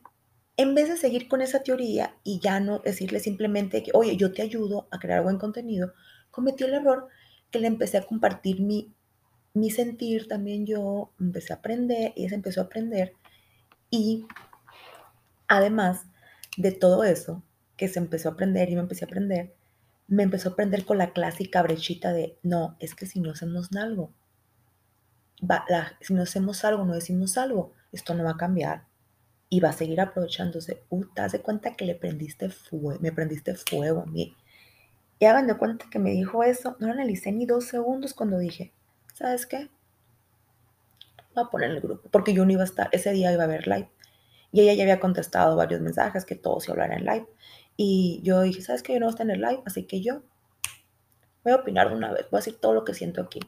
en 0.57 0.75
vez 0.75 0.89
de 0.89 0.97
seguir 0.97 1.29
con 1.29 1.41
esa 1.43 1.63
teoría 1.63 2.17
y 2.23 2.41
ya 2.41 2.61
no 2.61 2.79
decirle 2.81 3.21
simplemente 3.21 3.83
que, 3.83 3.91
oye, 3.95 4.17
yo 4.17 4.33
te 4.33 4.43
ayudo 4.43 4.87
a 4.91 4.99
crear 4.99 5.23
buen 5.23 5.39
contenido, 5.39 5.95
cometí 6.31 6.65
el 6.65 6.75
error 6.75 7.09
que 7.55 7.61
le 7.61 7.69
empecé 7.69 7.99
a 7.99 8.03
compartir 8.03 8.61
mi, 8.61 8.93
mi 9.53 9.71
sentir 9.71 10.27
también 10.27 10.67
yo, 10.67 11.13
empecé 11.21 11.53
a 11.53 11.57
aprender, 11.57 12.13
ella 12.17 12.31
se 12.31 12.35
empezó 12.35 12.61
a 12.61 12.65
aprender 12.65 13.13
y 13.91 14.27
además 15.47 16.07
de 16.57 16.73
todo 16.73 17.05
eso 17.05 17.45
que 17.77 17.87
se 17.87 18.01
empezó 18.01 18.29
a 18.29 18.33
aprender 18.33 18.71
y 18.71 18.75
me 18.75 18.81
empecé 18.81 19.05
a 19.05 19.07
aprender, 19.07 19.55
me 20.09 20.25
empezó 20.25 20.49
a 20.49 20.53
aprender 20.53 20.85
con 20.85 20.99
la 20.99 21.13
clásica 21.13 21.63
brechita 21.63 22.13
de, 22.13 22.37
no, 22.43 22.77
es 22.81 22.97
que 22.97 23.07
si 23.07 23.21
no 23.21 23.31
hacemos 23.31 23.69
algo, 23.77 24.13
va, 25.41 25.65
si 26.01 26.13
no 26.13 26.23
hacemos 26.23 26.65
algo, 26.65 26.85
no 26.85 26.95
decimos 26.95 27.39
algo, 27.39 27.73
esto 27.93 28.15
no 28.15 28.25
va 28.25 28.33
a 28.33 28.37
cambiar 28.37 28.87
y 29.49 29.61
va 29.61 29.69
a 29.69 29.75
seguir 29.75 30.01
aprovechándose. 30.01 30.83
Uh, 30.89 31.05
te 31.15 31.23
das 31.23 31.39
cuenta 31.41 31.77
que 31.77 31.85
le 31.85 31.95
prendiste 31.95 32.51
fuego, 32.51 32.99
me 33.01 33.13
prendiste 33.13 33.55
fuego 33.55 34.01
a 34.01 34.07
mí. 34.07 34.35
Y 35.25 35.27
hagan 35.27 35.47
de 35.47 35.57
cuenta 35.57 35.87
que 35.91 35.99
me 35.99 36.11
dijo 36.11 36.45
eso, 36.45 36.77
no 36.81 36.89
lo 36.89 36.93
analicé 36.93 37.33
ni 37.33 37.47
dos 37.47 37.65
segundos 37.65 38.13
cuando 38.13 38.37
dije, 38.37 38.75
¿sabes 39.15 39.47
qué? 39.47 39.71
Voy 41.35 41.45
a 41.45 41.47
poner 41.49 41.71
el 41.71 41.81
grupo, 41.81 42.11
porque 42.11 42.35
yo 42.35 42.45
no 42.45 42.53
iba 42.53 42.61
a 42.61 42.67
estar, 42.67 42.91
ese 42.93 43.11
día 43.13 43.33
iba 43.33 43.41
a 43.41 43.47
haber 43.47 43.67
live. 43.67 43.89
Y 44.53 44.61
ella 44.61 44.75
ya 44.75 44.83
había 44.83 45.01
contestado 45.01 45.57
varios 45.57 45.81
mensajes 45.81 46.27
que 46.27 46.35
todos 46.35 46.65
se 46.65 46.73
hablaran 46.73 46.99
en 46.99 47.07
live. 47.07 47.27
Y 47.75 48.21
yo 48.23 48.43
dije, 48.43 48.61
¿sabes 48.61 48.83
qué? 48.83 48.93
Yo 48.93 49.01
no 49.01 49.07
voy 49.07 49.13
a 49.13 49.15
estar 49.15 49.27
en 49.27 49.31
el 49.31 49.41
live, 49.41 49.63
así 49.65 49.85
que 49.85 50.03
yo 50.03 50.21
voy 51.43 51.55
a 51.55 51.57
opinar 51.57 51.89
de 51.89 51.97
una 51.97 52.13
vez, 52.13 52.29
voy 52.31 52.37
a 52.37 52.41
decir 52.41 52.61
todo 52.61 52.75
lo 52.75 52.85
que 52.85 52.93
siento 52.93 53.23
aquí. 53.23 53.41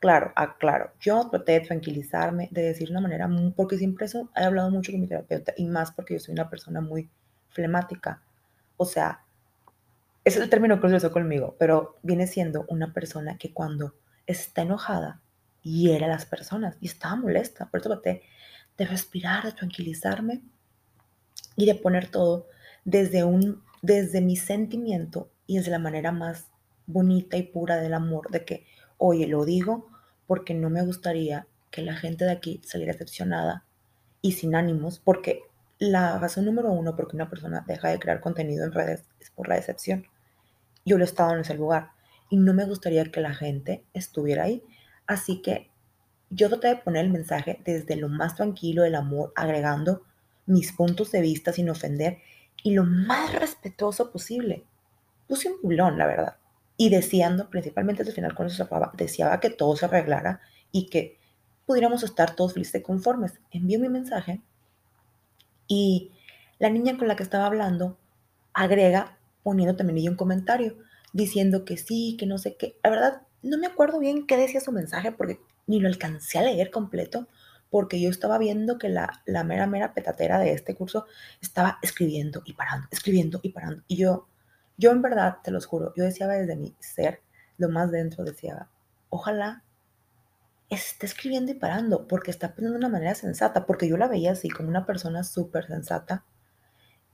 Claro, 0.00 0.32
aclaro, 0.36 0.92
yo 1.00 1.30
traté 1.30 1.52
de 1.52 1.60
tranquilizarme, 1.60 2.50
de 2.52 2.60
decir 2.60 2.88
de 2.88 2.92
una 2.92 3.00
manera, 3.00 3.26
porque 3.56 3.78
siempre 3.78 4.04
eso 4.04 4.28
he 4.36 4.44
hablado 4.44 4.70
mucho 4.70 4.92
con 4.92 5.00
mi 5.00 5.06
terapeuta 5.06 5.54
y 5.56 5.64
más 5.64 5.92
porque 5.92 6.12
yo 6.12 6.20
soy 6.20 6.34
una 6.34 6.50
persona 6.50 6.82
muy 6.82 7.08
flemática. 7.48 8.20
O 8.76 8.84
sea, 8.84 9.24
es 10.24 10.36
el 10.36 10.48
término 10.48 10.80
que 10.80 10.86
usó 10.86 11.10
conmigo, 11.10 11.56
pero 11.58 11.98
viene 12.02 12.26
siendo 12.26 12.64
una 12.68 12.92
persona 12.92 13.38
que 13.38 13.52
cuando 13.52 13.94
está 14.26 14.62
enojada 14.62 15.20
hiere 15.62 16.04
a 16.04 16.08
las 16.08 16.26
personas 16.26 16.76
y 16.80 16.86
estaba 16.86 17.16
molesta. 17.16 17.70
Por 17.70 17.80
eso 17.80 17.90
traté 17.90 18.22
de 18.78 18.86
respirar, 18.86 19.44
de 19.44 19.52
tranquilizarme 19.52 20.42
y 21.56 21.66
de 21.66 21.74
poner 21.74 22.08
todo 22.08 22.48
desde, 22.84 23.24
un, 23.24 23.62
desde 23.82 24.20
mi 24.20 24.36
sentimiento 24.36 25.30
y 25.46 25.56
desde 25.56 25.70
la 25.70 25.78
manera 25.78 26.12
más 26.12 26.46
bonita 26.86 27.36
y 27.36 27.42
pura 27.44 27.76
del 27.76 27.94
amor, 27.94 28.30
de 28.30 28.44
que, 28.44 28.66
oye, 28.98 29.26
lo 29.26 29.44
digo 29.44 29.88
porque 30.26 30.54
no 30.54 30.70
me 30.70 30.82
gustaría 30.82 31.46
que 31.70 31.82
la 31.82 31.94
gente 31.94 32.24
de 32.24 32.32
aquí 32.32 32.60
saliera 32.64 32.92
decepcionada 32.92 33.64
y 34.20 34.32
sin 34.32 34.54
ánimos, 34.54 34.98
porque 34.98 35.42
la 35.78 36.18
razón 36.18 36.44
número 36.44 36.70
uno 36.70 36.94
por 36.94 37.08
qué 37.08 37.16
una 37.16 37.28
persona 37.28 37.64
deja 37.66 37.88
de 37.88 37.98
crear 37.98 38.20
contenido 38.20 38.64
en 38.64 38.72
redes 38.72 39.04
es 39.20 39.30
por 39.30 39.48
la 39.48 39.56
decepción. 39.56 40.06
Yo 40.84 40.98
lo 40.98 41.04
he 41.04 41.08
en 41.08 41.40
ese 41.40 41.54
lugar 41.54 41.90
y 42.30 42.36
no 42.36 42.54
me 42.54 42.64
gustaría 42.64 43.04
que 43.04 43.20
la 43.20 43.34
gente 43.34 43.84
estuviera 43.92 44.44
ahí. 44.44 44.62
Así 45.06 45.42
que 45.42 45.70
yo 46.30 46.48
traté 46.48 46.68
de 46.68 46.76
poner 46.76 47.04
el 47.04 47.12
mensaje 47.12 47.60
desde 47.64 47.96
lo 47.96 48.08
más 48.08 48.36
tranquilo 48.36 48.82
del 48.82 48.94
amor, 48.94 49.32
agregando 49.36 50.02
mis 50.46 50.72
puntos 50.72 51.12
de 51.12 51.20
vista 51.20 51.52
sin 51.52 51.68
ofender 51.68 52.18
y 52.62 52.72
lo 52.72 52.84
más 52.84 53.32
respetuoso 53.34 54.10
posible. 54.10 54.64
Puse 55.28 55.50
un 55.50 55.60
bulón, 55.62 55.98
la 55.98 56.06
verdad. 56.06 56.36
Y 56.76 56.88
deseando, 56.88 57.50
principalmente 57.50 58.02
al 58.02 58.12
final 58.12 58.34
cuando 58.34 58.54
se 58.54 58.62
acababa, 58.62 58.92
deseaba 58.96 59.40
que 59.40 59.50
todo 59.50 59.76
se 59.76 59.84
arreglara 59.84 60.40
y 60.70 60.86
que 60.86 61.18
pudiéramos 61.66 62.02
estar 62.02 62.34
todos 62.34 62.54
felices 62.54 62.80
y 62.80 62.82
conformes. 62.82 63.40
Envío 63.50 63.78
mi 63.78 63.88
mensaje 63.88 64.40
y 65.68 66.12
la 66.58 66.70
niña 66.70 66.96
con 66.96 67.08
la 67.08 67.16
que 67.16 67.22
estaba 67.22 67.46
hablando 67.46 67.98
agrega 68.52 69.18
poniendo 69.42 69.76
también 69.76 70.08
un 70.08 70.16
comentario 70.16 70.76
diciendo 71.12 71.64
que 71.64 71.76
sí, 71.76 72.16
que 72.18 72.26
no 72.26 72.38
sé 72.38 72.56
qué. 72.56 72.78
La 72.82 72.90
verdad, 72.90 73.22
no 73.42 73.58
me 73.58 73.66
acuerdo 73.66 73.98
bien 73.98 74.26
qué 74.26 74.36
decía 74.36 74.60
su 74.60 74.72
mensaje 74.72 75.12
porque 75.12 75.40
ni 75.66 75.80
lo 75.80 75.88
alcancé 75.88 76.38
a 76.38 76.42
leer 76.42 76.70
completo 76.70 77.28
porque 77.70 78.00
yo 78.00 78.10
estaba 78.10 78.36
viendo 78.36 78.78
que 78.78 78.90
la, 78.90 79.22
la 79.24 79.44
mera, 79.44 79.66
mera 79.66 79.94
petatera 79.94 80.38
de 80.38 80.52
este 80.52 80.74
curso 80.74 81.06
estaba 81.40 81.78
escribiendo 81.80 82.42
y 82.44 82.52
parando, 82.52 82.86
escribiendo 82.90 83.40
y 83.42 83.48
parando. 83.48 83.82
Y 83.88 83.96
yo, 83.96 84.28
yo 84.76 84.90
en 84.90 85.00
verdad, 85.00 85.38
te 85.42 85.50
los 85.50 85.64
juro, 85.64 85.94
yo 85.96 86.04
deseaba 86.04 86.34
desde 86.34 86.54
mi 86.54 86.76
ser, 86.80 87.22
lo 87.56 87.70
más 87.70 87.90
dentro, 87.90 88.24
decía, 88.24 88.68
ojalá 89.08 89.64
esté 90.68 91.06
escribiendo 91.06 91.52
y 91.52 91.54
parando, 91.54 92.06
porque 92.08 92.30
está 92.30 92.48
pensando 92.48 92.72
de 92.72 92.78
una 92.78 92.88
manera 92.90 93.14
sensata, 93.14 93.64
porque 93.64 93.88
yo 93.88 93.96
la 93.96 94.08
veía 94.08 94.32
así, 94.32 94.50
como 94.50 94.68
una 94.68 94.84
persona 94.84 95.24
súper 95.24 95.66
sensata, 95.66 96.26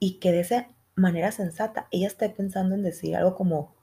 y 0.01 0.19
que 0.19 0.33
de 0.33 0.41
manera 0.99 1.33
sensata 1.33 1.89
ella 1.91 2.09
esté 2.09 2.29
pensando 2.29 2.75
en 2.75 2.83
decir 2.83 3.17
algo 3.17 3.35
como, 3.35 3.75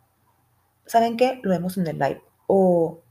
¿saben 0.86 1.18
qué? 1.18 1.40
Lo 1.44 1.50
vemos 1.52 1.78
en 1.78 1.88
el 1.88 1.98
live. 1.98 2.22
O, 2.48 3.02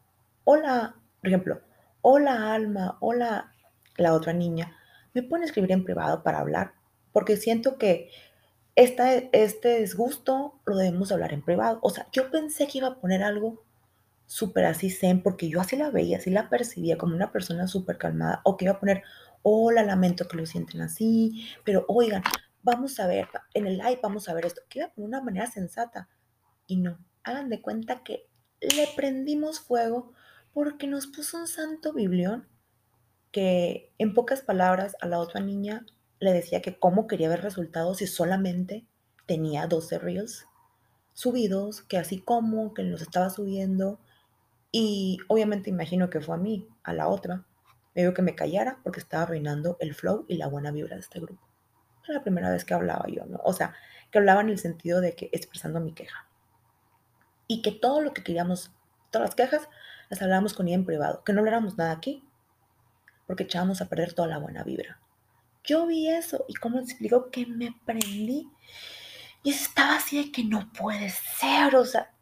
hola, 0.44 0.96
por 1.20 1.28
ejemplo, 1.28 1.60
hola 2.02 2.54
Alma, 2.54 2.98
hola 3.00 3.52
la 3.96 4.12
otra 4.14 4.32
niña, 4.32 4.76
me 5.14 5.22
pueden 5.22 5.44
escribir 5.44 5.72
en 5.72 5.84
privado 5.84 6.22
para 6.22 6.40
hablar, 6.40 6.72
porque 7.12 7.36
siento 7.36 7.78
que 7.78 8.10
esta, 8.76 9.14
este 9.14 9.80
disgusto 9.80 10.60
lo 10.66 10.76
debemos 10.76 11.12
hablar 11.12 11.32
en 11.32 11.42
privado. 11.42 11.78
O 11.82 11.90
sea, 11.90 12.08
yo 12.12 12.30
pensé 12.30 12.66
que 12.66 12.78
iba 12.78 12.88
a 12.88 13.00
poner 13.00 13.22
algo 13.22 13.62
súper 14.26 14.64
así 14.64 14.90
zen, 14.90 15.22
porque 15.22 15.48
yo 15.48 15.60
así 15.60 15.76
la 15.76 15.90
veía, 15.90 16.18
así 16.18 16.30
la 16.30 16.48
percibía 16.48 16.98
como 16.98 17.14
una 17.14 17.30
persona 17.32 17.68
súper 17.68 17.98
calmada, 17.98 18.40
o 18.44 18.56
que 18.56 18.64
iba 18.64 18.74
a 18.74 18.80
poner, 18.80 19.02
hola, 19.42 19.84
lamento 19.84 20.26
que 20.26 20.36
lo 20.36 20.46
sienten 20.46 20.80
así, 20.80 21.46
pero 21.64 21.84
oigan, 21.88 22.22
vamos 22.64 22.98
a 22.98 23.06
ver, 23.06 23.28
en 23.52 23.66
el 23.66 23.78
live 23.78 24.00
vamos 24.02 24.28
a 24.28 24.34
ver 24.34 24.46
esto, 24.46 24.62
que 24.68 24.80
iba 24.80 24.88
a 24.88 24.92
poner 24.92 25.08
una 25.08 25.20
manera 25.20 25.46
sensata. 25.46 26.08
Y 26.66 26.78
no, 26.78 26.98
hagan 27.22 27.50
de 27.50 27.60
cuenta 27.60 28.02
que 28.02 28.28
le 28.60 28.88
prendimos 28.96 29.60
fuego 29.60 30.12
porque 30.52 30.86
nos 30.86 31.06
puso 31.06 31.38
un 31.38 31.46
santo 31.46 31.92
biblión 31.92 32.48
que 33.30 33.92
en 33.98 34.14
pocas 34.14 34.40
palabras 34.40 34.96
a 35.00 35.06
la 35.06 35.18
otra 35.18 35.40
niña 35.40 35.84
le 36.20 36.32
decía 36.32 36.62
que 36.62 36.78
cómo 36.78 37.06
quería 37.06 37.28
ver 37.28 37.42
resultados 37.42 37.98
si 37.98 38.06
solamente 38.06 38.86
tenía 39.26 39.66
12 39.66 39.98
reels 39.98 40.46
subidos, 41.12 41.82
que 41.82 41.98
así 41.98 42.20
como, 42.20 42.74
que 42.74 42.82
los 42.82 43.02
estaba 43.02 43.30
subiendo 43.30 44.00
Y 44.72 45.18
obviamente 45.28 45.70
imagino 45.70 46.10
que 46.10 46.20
fue 46.20 46.34
a 46.36 46.38
mí, 46.38 46.68
a 46.82 46.92
la 46.94 47.08
otra. 47.08 47.46
Me 47.94 48.02
dijo 48.02 48.14
que 48.14 48.22
me 48.22 48.34
callara 48.34 48.80
porque 48.82 49.00
estaba 49.00 49.24
arruinando 49.24 49.76
el 49.80 49.94
flow 49.94 50.24
y 50.28 50.36
la 50.36 50.48
buena 50.48 50.72
vibra 50.72 50.96
de 50.96 51.02
este 51.02 51.20
grupo. 51.20 51.53
Era 52.04 52.14
la 52.14 52.22
primera 52.22 52.50
vez 52.50 52.64
que 52.64 52.74
hablaba 52.74 53.06
yo, 53.08 53.24
¿no? 53.26 53.40
O 53.44 53.52
sea, 53.52 53.74
que 54.10 54.18
hablaba 54.18 54.40
en 54.40 54.50
el 54.50 54.58
sentido 54.58 55.00
de 55.00 55.14
que 55.14 55.30
expresando 55.32 55.80
mi 55.80 55.92
queja. 55.92 56.28
Y 57.46 57.62
que 57.62 57.72
todo 57.72 58.00
lo 58.00 58.12
que 58.12 58.22
queríamos, 58.22 58.70
todas 59.10 59.28
las 59.28 59.34
quejas, 59.34 59.68
las 60.08 60.22
hablábamos 60.22 60.54
con 60.54 60.66
ella 60.68 60.76
en 60.76 60.84
privado. 60.84 61.24
Que 61.24 61.32
no 61.32 61.40
habláramos 61.40 61.76
nada 61.76 61.92
aquí 61.92 62.22
porque 63.26 63.44
echábamos 63.44 63.80
a 63.80 63.88
perder 63.88 64.12
toda 64.12 64.28
la 64.28 64.38
buena 64.38 64.64
vibra. 64.64 65.00
Yo 65.64 65.86
vi 65.86 66.08
eso 66.08 66.44
y 66.48 66.54
como 66.54 66.78
explico 66.78 67.30
que 67.30 67.46
me 67.46 67.74
prendí. 67.84 68.50
Y 69.42 69.50
estaba 69.50 69.96
así 69.96 70.22
de 70.22 70.32
que 70.32 70.44
no 70.44 70.70
puede 70.72 71.10
ser, 71.10 71.74
o 71.76 71.84
sea, 71.84 72.14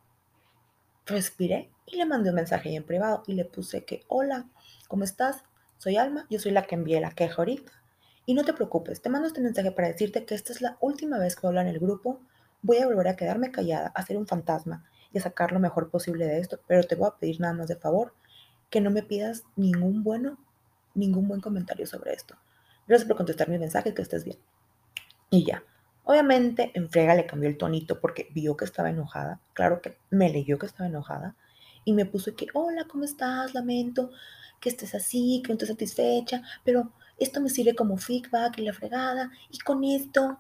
respiré 1.07 1.71
y 1.87 1.97
le 1.97 2.07
mandé 2.07 2.31
un 2.31 2.37
mensaje 2.37 2.75
en 2.75 2.85
privado 2.85 3.23
y 3.27 3.35
le 3.35 3.45
puse 3.45 3.85
que, 3.85 4.05
hola, 4.09 4.49
¿cómo 4.89 5.05
estás? 5.05 5.45
Soy 5.79 5.97
Alma, 5.97 6.27
yo 6.31 6.39
soy 6.39 6.53
la 6.53 6.63
que 6.63 6.75
envié 6.75 7.01
la 7.01 7.13
queja 7.13 7.37
ahorita. 7.39 7.73
Y 8.25 8.35
no 8.35 8.45
te 8.45 8.53
preocupes, 8.53 9.03
te 9.03 9.09
mando 9.09 9.27
este 9.27 9.41
mensaje 9.41 9.73
para 9.73 9.89
decirte 9.89 10.25
que 10.25 10.35
esta 10.35 10.53
es 10.53 10.61
la 10.61 10.77
última 10.81 11.19
vez 11.19 11.37
que 11.37 11.47
hablo 11.47 11.61
en 11.61 11.67
el 11.67 11.81
grupo. 11.81 12.21
Voy 12.63 12.79
a 12.79 12.87
volver 12.87 13.09
a 13.09 13.17
quedarme 13.17 13.51
callada, 13.51 13.89
a 13.95 14.07
ser 14.07 14.17
un 14.17 14.27
fantasma 14.27 14.85
y 15.13 15.19
a 15.19 15.23
sacar 15.23 15.53
lo 15.53 15.59
mejor 15.59 15.91
posible 15.91 16.27
de 16.27 16.39
esto, 16.39 16.61
pero 16.67 16.85
te 16.85 16.95
voy 16.95 17.09
a 17.09 17.19
pedir 17.19 17.41
nada 17.41 17.55
más 17.55 17.69
de 17.69 17.77
favor 17.77 18.15
que 18.71 18.81
no 18.81 18.91
me 18.91 19.03
pidas 19.03 19.45
ningún 19.57 20.03
bueno, 20.03 20.39
ningún 20.95 21.29
buen 21.29 21.41
comentario 21.41 21.87
sobre 21.87 22.15
esto. 22.15 22.37
Gracias 22.87 23.07
por 23.07 23.17
contestar 23.17 23.49
mi 23.49 23.59
mensaje, 23.59 23.93
que 23.93 24.03
estés 24.03 24.25
bien. 24.25 24.39
Y 25.31 25.45
ya. 25.45 25.63
Obviamente, 26.05 26.73
en 26.75 26.89
frega 26.91 27.15
le 27.15 27.27
cambió 27.27 27.49
el 27.49 27.59
tonito 27.59 28.01
porque 28.01 28.29
vio 28.33 28.57
que 28.57 28.65
estaba 28.65 28.91
enojada. 28.91 29.41
Claro 29.53 29.83
que 29.83 29.99
me 30.11 30.31
leyó 30.31 30.59
que 30.59 30.67
estaba 30.67 30.89
enojada. 30.89 31.37
Y 31.85 31.93
me 31.93 32.07
puso 32.07 32.35
que, 32.35 32.47
hola, 32.55 32.87
¿cómo 32.89 33.05
estás? 33.05 33.55
Lamento 33.55 34.11
que 34.61 34.69
estés 34.69 34.95
así, 34.95 35.43
que 35.45 35.49
no 35.49 35.55
estés 35.55 35.69
satisfecha, 35.69 36.43
pero 36.65 36.93
esto 37.23 37.41
me 37.41 37.49
sirve 37.49 37.75
como 37.75 37.97
feedback 37.97 38.59
y 38.59 38.63
la 38.63 38.73
fregada. 38.73 39.31
Y 39.51 39.59
con 39.59 39.85
esto, 39.85 40.39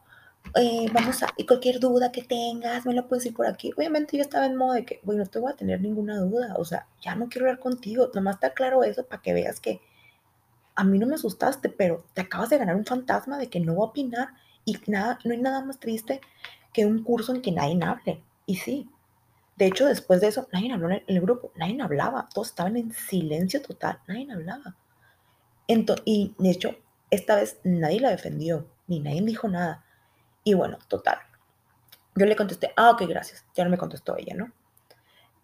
eh, 0.56 0.86
vamos 0.92 1.22
a, 1.22 1.28
y 1.36 1.46
cualquier 1.46 1.80
duda 1.80 2.12
que 2.12 2.22
tengas, 2.22 2.86
me 2.86 2.94
la 2.94 3.06
puedes 3.06 3.24
decir 3.24 3.36
por 3.36 3.46
aquí. 3.46 3.72
Obviamente 3.76 4.16
yo 4.16 4.22
estaba 4.22 4.46
en 4.46 4.56
modo 4.56 4.74
de 4.74 4.84
que, 4.84 5.00
bueno, 5.02 5.24
no 5.24 5.30
te 5.30 5.38
voy 5.38 5.52
a 5.52 5.56
tener 5.56 5.80
ninguna 5.80 6.18
duda. 6.18 6.54
O 6.58 6.64
sea, 6.64 6.86
ya 7.00 7.14
no 7.14 7.28
quiero 7.28 7.46
hablar 7.46 7.60
contigo. 7.60 8.10
Nomás 8.14 8.36
está 8.36 8.52
claro 8.54 8.84
eso 8.84 9.04
para 9.06 9.22
que 9.22 9.32
veas 9.32 9.60
que 9.60 9.80
a 10.74 10.84
mí 10.84 10.98
no 10.98 11.06
me 11.06 11.14
asustaste, 11.14 11.68
pero 11.68 12.04
te 12.14 12.22
acabas 12.22 12.50
de 12.50 12.58
ganar 12.58 12.76
un 12.76 12.86
fantasma 12.86 13.38
de 13.38 13.48
que 13.48 13.60
no 13.60 13.74
voy 13.74 13.86
a 13.86 13.90
opinar 13.90 14.28
y 14.64 14.78
nada, 14.86 15.18
no 15.24 15.32
hay 15.32 15.40
nada 15.40 15.64
más 15.64 15.78
triste 15.78 16.20
que 16.72 16.86
un 16.86 17.02
curso 17.02 17.34
en 17.34 17.42
que 17.42 17.52
nadie 17.52 17.78
hable. 17.84 18.22
Y 18.46 18.56
sí, 18.56 18.88
de 19.56 19.66
hecho, 19.66 19.86
después 19.86 20.20
de 20.20 20.28
eso, 20.28 20.48
nadie 20.52 20.72
habló 20.72 20.90
en 20.90 21.02
el, 21.06 21.20
grupo, 21.20 21.52
nadie 21.56 21.80
hablaba, 21.80 22.28
todos 22.32 22.48
estaban 22.48 22.76
en 22.76 22.92
silencio 22.92 23.60
total, 23.62 24.00
nadie 24.08 24.30
hablaba. 24.32 24.74
Entonces, 25.68 26.02
y 26.06 26.34
de 26.38 26.50
hecho, 26.50 26.76
esta 27.10 27.36
vez 27.36 27.60
nadie 27.64 28.00
la 28.00 28.10
defendió, 28.10 28.66
ni 28.86 29.00
nadie 29.00 29.22
dijo 29.22 29.48
nada. 29.48 29.84
Y 30.44 30.54
bueno, 30.54 30.78
total. 30.88 31.18
Yo 32.14 32.26
le 32.26 32.36
contesté, 32.36 32.72
ah, 32.76 32.90
ok, 32.90 33.02
gracias. 33.08 33.44
Ya 33.54 33.64
no 33.64 33.70
me 33.70 33.78
contestó 33.78 34.16
ella, 34.16 34.34
¿no? 34.34 34.52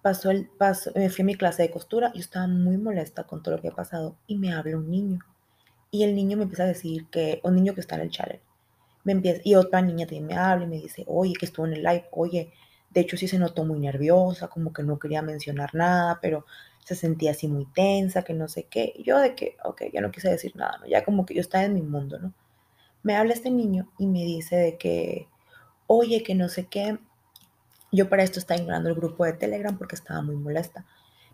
Pasó 0.02 0.31
el 0.31 0.48
paso, 0.48 0.92
me 0.94 1.11
fui 1.11 1.22
a 1.22 1.26
mi 1.26 1.35
clase 1.35 1.62
de 1.62 1.70
costura, 1.70 2.12
yo 2.14 2.20
estaba 2.20 2.46
muy 2.46 2.76
molesta 2.76 3.24
con 3.24 3.42
todo 3.42 3.57
lo 3.57 3.62
que 3.62 3.68
ha 3.68 3.74
pasado 3.74 4.16
y 4.26 4.37
me 4.37 4.52
habla 4.52 4.76
un 4.76 4.90
niño. 4.90 5.18
Y 5.90 6.04
el 6.04 6.14
niño 6.14 6.37
me 6.37 6.44
empieza 6.44 6.64
a 6.64 6.66
decir 6.66 7.07
que, 7.11 7.40
un 7.42 7.54
niño 7.54 7.74
que 7.74 7.81
está 7.81 7.96
en 7.96 8.02
el 8.02 8.11
challenge, 8.11 8.42
me 9.04 9.12
empieza, 9.12 9.40
y 9.44 9.54
otra 9.54 9.81
niña 9.81 10.07
también 10.07 10.26
me 10.26 10.37
habla 10.37 10.64
y 10.64 10.68
me 10.68 10.76
dice, 10.76 11.04
oye, 11.07 11.33
que 11.38 11.46
estuvo 11.46 11.66
en 11.66 11.72
el 11.74 11.83
live, 11.83 12.09
oye, 12.12 12.52
de 12.90 13.01
hecho 13.01 13.16
sí 13.16 13.29
se 13.29 13.38
notó 13.38 13.64
muy 13.64 13.79
nerviosa, 13.81 14.48
como 14.48 14.72
que 14.72 14.83
no 14.83 14.98
quería 14.98 15.22
mencionar 15.22 15.74
nada, 15.74 16.18
pero 16.22 16.46
se 16.85 16.94
sentía 16.94 17.33
así 17.33 17.48
muy 17.48 17.66
tensa, 17.66 18.22
que 18.22 18.35
no 18.35 18.48
sé 18.48 18.64
qué. 18.64 18.94
yo 19.05 19.18
de 19.18 19.35
que, 19.35 19.57
ok, 19.64 19.83
ya 19.92 20.01
no 20.01 20.11
quise 20.11 20.31
decir 20.31 20.57
nada. 20.57 20.81
Ya 20.88 21.05
como 21.05 21.27
que 21.27 21.35
yo 21.35 21.40
estaba 21.40 21.64
en 21.64 21.74
mi 21.74 21.83
mundo, 21.83 22.18
¿no? 22.18 22.33
Me 23.03 23.14
habla 23.16 23.35
este 23.35 23.51
niño 23.51 23.90
y 23.98 24.07
me 24.07 24.24
dice 24.24 24.57
de 24.57 24.79
que, 24.79 25.29
oye, 25.87 26.22
que 26.22 26.35
no 26.35 26.48
sé 26.48 26.66
qué, 26.66 26.98
yo 27.92 28.09
para 28.09 28.22
esto 28.22 28.38
estaba 28.38 28.61
ignorando 28.61 28.88
el 28.88 28.94
grupo 28.96 29.24
de 29.24 29.35
Telegram 29.35 29.77
porque 29.77 29.96
estaba 29.96 30.22
muy 30.22 30.37
molesta. 30.37 30.87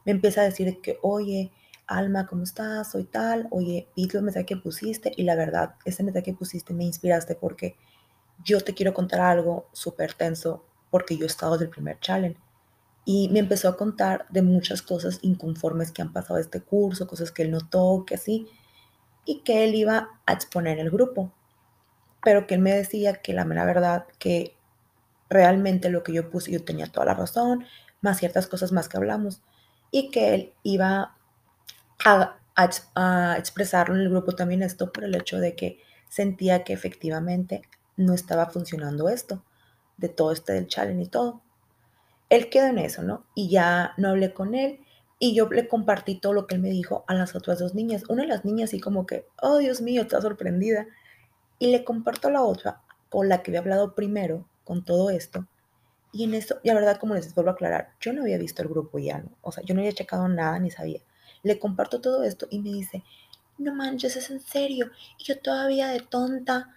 Me 0.05 0.12
empieza 0.12 0.43
a 0.43 0.45
decir 0.45 0.81
que, 0.81 0.99
oye, 1.03 1.53
Alma, 1.87 2.27
¿cómo 2.27 2.45
estás? 2.45 2.93
Soy 2.93 3.05
tal. 3.05 3.47
Oye, 3.51 3.88
vi 3.97 4.09
el 4.12 4.23
mensaje 4.23 4.47
que 4.47 4.57
pusiste 4.57 5.12
y 5.17 5.25
la 5.25 5.37
verdad, 5.37 5.75
ese 5.85 6.03
mensaje 6.03 6.25
que 6.25 6.35
pusiste 6.35 6.75
me 6.75 6.85
inspiraste 6.85 7.35
porque 7.35 7.77
yo 8.43 8.61
te 8.61 8.75
quiero 8.75 8.95
contar 8.95 9.21
algo 9.21 9.69
súper 9.73 10.14
tenso 10.14 10.64
porque 10.94 11.16
yo 11.16 11.24
he 11.24 11.26
estado 11.26 11.59
del 11.59 11.70
primer 11.70 11.98
challenge. 11.98 12.38
Y 13.04 13.28
me 13.30 13.40
empezó 13.40 13.68
a 13.68 13.76
contar 13.76 14.26
de 14.30 14.42
muchas 14.42 14.80
cosas 14.80 15.18
inconformes 15.22 15.90
que 15.90 16.02
han 16.02 16.12
pasado 16.12 16.38
este 16.38 16.61
curso, 16.61 17.09
cosas 17.09 17.33
que 17.33 17.42
él 17.42 17.50
notó, 17.50 18.04
que 18.07 18.14
así, 18.14 18.46
y 19.24 19.40
que 19.40 19.64
él 19.64 19.74
iba 19.74 20.20
a 20.24 20.33
exponer 20.33 20.78
en 20.78 20.87
el 20.87 20.92
grupo. 20.92 21.33
Pero 22.22 22.46
que 22.46 22.54
él 22.54 22.61
me 22.61 22.72
decía 22.72 23.14
que 23.14 23.33
la 23.33 23.44
mera 23.44 23.64
verdad, 23.64 24.07
que 24.20 24.57
realmente 25.28 25.90
lo 25.90 26.04
que 26.04 26.12
yo 26.12 26.30
puse, 26.30 26.52
yo 26.52 26.64
tenía 26.64 26.87
toda 26.87 27.07
la 27.07 27.14
razón, 27.14 27.64
más 28.00 28.20
ciertas 28.20 28.46
cosas 28.46 28.70
más 28.70 28.88
que 28.88 28.96
hablamos, 28.96 29.42
y 29.90 30.12
que 30.12 30.33
él 30.33 30.52
iba 30.62 31.16
a, 32.04 33.37
expresarlo 33.37 33.96
en 33.96 34.02
el 34.02 34.11
grupo 34.11 34.37
también 34.37 34.62
esto 34.62 34.92
por 34.92 35.02
el 35.02 35.16
hecho 35.16 35.40
de 35.40 35.57
que 35.57 35.80
sentía 36.09 36.62
que 36.62 36.72
efectivamente 36.72 37.62
no 37.96 38.14
estaba 38.14 38.46
funcionando 38.46 39.09
esto, 39.09 39.42
de 39.96 40.09
todo 40.09 40.33
este 40.33 40.52
del 40.52 40.66
challenge 40.66 41.02
y 41.04 41.09
todo. 41.09 41.42
Él 42.30 42.50
quedó 42.50 42.66
en 42.66 42.78
eso, 42.78 43.02
¿no? 43.02 43.24
Y 43.35 43.48
ya 43.48 43.94
no 43.96 44.09
hablé 44.09 44.33
con 44.33 44.54
él 44.54 44.80
y 45.18 45.35
yo 45.35 45.48
le 45.48 45.68
compartí 45.68 46.16
todo 46.16 46.33
lo 46.33 46.46
que 46.46 46.57
él 46.57 46.61
me 46.61 46.70
dijo 46.70 47.04
a 47.07 47.14
las 47.14 47.35
otras 47.35 47.59
dos 47.59 47.74
niñas. 47.74 48.04
Una 48.09 48.22
de 48.22 48.28
las 48.28 48.44
niñas 48.44 48.70
así 48.70 48.80
como 48.80 49.07
que, 49.07 49.26
oh 49.40 49.59
Dios 49.59 49.80
mío, 49.80 50.02
está 50.02 50.20
sorprendida. 50.20 50.87
Y 51.59 51.70
le 51.70 51.85
comparto 51.85 52.28
a 52.28 52.33
la 52.33 52.42
otra, 52.42 52.83
con 53.09 53.28
la 53.28 53.42
que 53.42 53.50
había 53.50 53.61
hablado 53.61 53.94
primero, 53.94 54.46
con 54.64 54.85
todo 54.85 55.11
esto. 55.11 55.46
Y 56.12 56.24
en 56.24 56.35
eso, 56.35 56.59
y 56.62 56.68
la 56.68 56.74
verdad, 56.74 56.98
como 56.98 57.14
les 57.14 57.35
vuelvo 57.35 57.50
a 57.50 57.54
aclarar, 57.54 57.92
yo 58.00 58.12
no 58.12 58.22
había 58.22 58.38
visto 58.38 58.62
el 58.62 58.68
grupo 58.68 58.98
ya, 58.98 59.18
¿no? 59.18 59.30
O 59.42 59.52
sea, 59.52 59.64
yo 59.64 59.74
no 59.74 59.80
había 59.80 59.92
checado 59.92 60.28
nada 60.28 60.59
ni 60.59 60.70
sabía. 60.70 61.00
Le 61.42 61.59
comparto 61.59 62.00
todo 62.00 62.22
esto 62.24 62.46
y 62.50 62.59
me 62.59 62.70
dice, 62.70 63.02
no 63.59 63.74
manches, 63.74 64.16
es 64.16 64.30
en 64.30 64.40
serio. 64.40 64.90
Y 65.18 65.24
yo 65.24 65.38
todavía 65.40 65.88
de 65.88 66.00
tonta 66.00 66.74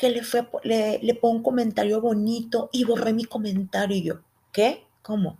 que 0.00 0.08
le, 0.08 0.22
fue, 0.22 0.48
le, 0.62 0.98
le 1.02 1.14
pongo 1.14 1.36
un 1.36 1.42
comentario 1.42 2.00
bonito 2.00 2.70
y 2.72 2.84
borré 2.84 3.12
mi 3.12 3.26
comentario. 3.26 3.94
Y 3.98 4.02
yo, 4.02 4.14
¿qué? 4.50 4.86
¿Cómo? 5.02 5.36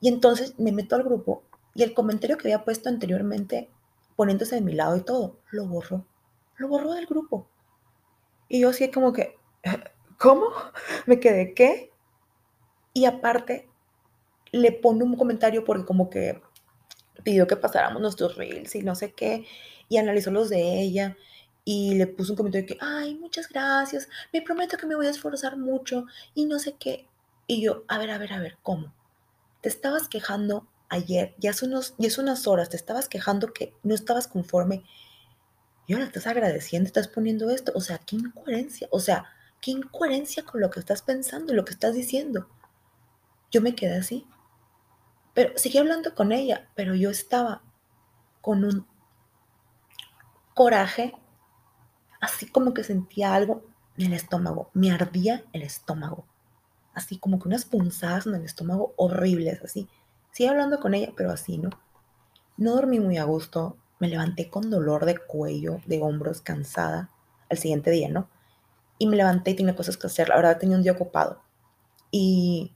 Y 0.00 0.08
entonces 0.08 0.58
me 0.58 0.72
meto 0.72 0.96
al 0.96 1.04
grupo 1.04 1.44
y 1.76 1.84
el 1.84 1.94
comentario 1.94 2.36
que 2.36 2.48
había 2.48 2.64
puesto 2.64 2.88
anteriormente, 2.88 3.70
poniéndose 4.16 4.56
de 4.56 4.62
mi 4.62 4.72
lado 4.72 4.96
y 4.96 5.02
todo, 5.02 5.38
lo 5.52 5.68
borró. 5.68 6.04
Lo 6.56 6.66
borró 6.66 6.92
del 6.92 7.06
grupo. 7.06 7.46
Y 8.48 8.62
yo 8.62 8.70
así 8.70 8.90
como 8.90 9.12
que, 9.12 9.38
¿cómo? 10.18 10.48
Me 11.06 11.20
quedé, 11.20 11.54
¿qué? 11.54 11.92
Y 12.94 13.04
aparte, 13.04 13.68
le 14.50 14.72
pone 14.72 15.04
un 15.04 15.16
comentario 15.16 15.62
porque 15.64 15.84
como 15.84 16.10
que 16.10 16.42
pidió 17.22 17.46
que 17.46 17.56
pasáramos 17.56 18.02
nuestros 18.02 18.34
reels 18.34 18.74
y 18.74 18.82
no 18.82 18.96
sé 18.96 19.12
qué, 19.12 19.46
y 19.88 19.98
analizó 19.98 20.32
los 20.32 20.50
de 20.50 20.80
ella, 20.80 21.16
y 21.64 21.94
le 21.94 22.06
puso 22.06 22.32
un 22.32 22.36
comentario 22.36 22.66
de 22.66 22.74
que, 22.74 22.84
ay, 22.84 23.14
muchas 23.14 23.48
gracias, 23.48 24.08
me 24.32 24.42
prometo 24.42 24.76
que 24.76 24.86
me 24.86 24.96
voy 24.96 25.06
a 25.06 25.10
esforzar 25.10 25.56
mucho, 25.56 26.06
y 26.34 26.44
no 26.46 26.58
sé 26.58 26.74
qué. 26.78 27.06
Y 27.46 27.62
yo, 27.62 27.84
a 27.88 27.98
ver, 27.98 28.10
a 28.10 28.18
ver, 28.18 28.32
a 28.32 28.40
ver, 28.40 28.58
¿cómo? 28.62 28.92
Te 29.60 29.68
estabas 29.68 30.08
quejando 30.08 30.66
ayer, 30.88 31.34
ya 31.38 31.50
hace, 31.50 31.66
unos, 31.66 31.94
ya 31.98 32.08
hace 32.08 32.20
unas 32.20 32.46
horas, 32.46 32.68
te 32.68 32.76
estabas 32.76 33.08
quejando 33.08 33.52
que 33.52 33.74
no 33.82 33.94
estabas 33.94 34.26
conforme, 34.28 34.84
y 35.86 35.92
ahora 35.92 36.06
estás 36.06 36.26
agradeciendo, 36.26 36.86
estás 36.86 37.08
poniendo 37.08 37.50
esto, 37.50 37.72
o 37.74 37.80
sea, 37.80 37.98
qué 37.98 38.16
incoherencia, 38.16 38.88
o 38.90 39.00
sea, 39.00 39.26
qué 39.60 39.70
incoherencia 39.70 40.44
con 40.44 40.60
lo 40.60 40.70
que 40.70 40.80
estás 40.80 41.02
pensando 41.02 41.52
y 41.52 41.56
lo 41.56 41.64
que 41.64 41.72
estás 41.72 41.94
diciendo. 41.94 42.48
Yo 43.50 43.60
me 43.60 43.74
quedé 43.74 43.96
así. 43.96 44.26
Pero 45.34 45.52
seguí 45.56 45.78
hablando 45.78 46.14
con 46.14 46.32
ella, 46.32 46.68
pero 46.74 46.94
yo 46.94 47.10
estaba 47.10 47.62
con 48.40 48.64
un 48.64 48.86
coraje, 50.54 51.14
así 52.24 52.46
como 52.46 52.74
que 52.74 52.84
sentía 52.84 53.34
algo 53.34 53.62
en 53.96 54.06
el 54.06 54.12
estómago, 54.14 54.70
me 54.74 54.90
ardía 54.90 55.44
el 55.52 55.62
estómago, 55.62 56.26
así 56.94 57.18
como 57.18 57.38
que 57.38 57.48
unas 57.48 57.64
punzadas 57.64 58.26
en 58.26 58.34
el 58.34 58.44
estómago 58.44 58.94
horribles, 58.96 59.62
así. 59.62 59.88
Seguí 60.32 60.48
hablando 60.48 60.80
con 60.80 60.94
ella, 60.94 61.12
pero 61.16 61.30
así, 61.30 61.58
¿no? 61.58 61.70
No 62.56 62.74
dormí 62.74 62.98
muy 62.98 63.18
a 63.18 63.24
gusto, 63.24 63.76
me 64.00 64.08
levanté 64.08 64.50
con 64.50 64.70
dolor 64.70 65.04
de 65.04 65.16
cuello, 65.16 65.80
de 65.86 66.02
hombros, 66.02 66.40
cansada, 66.40 67.10
al 67.48 67.58
siguiente 67.58 67.90
día, 67.90 68.08
¿no? 68.08 68.28
y 68.98 69.06
me 69.06 69.16
levanté 69.16 69.52
y 69.52 69.54
tenía 69.54 69.76
cosas 69.76 69.96
que 69.96 70.06
hacer. 70.06 70.28
La 70.28 70.36
verdad 70.36 70.58
tenía 70.58 70.76
un 70.76 70.82
día 70.82 70.92
ocupado. 70.92 71.42
Y 72.10 72.72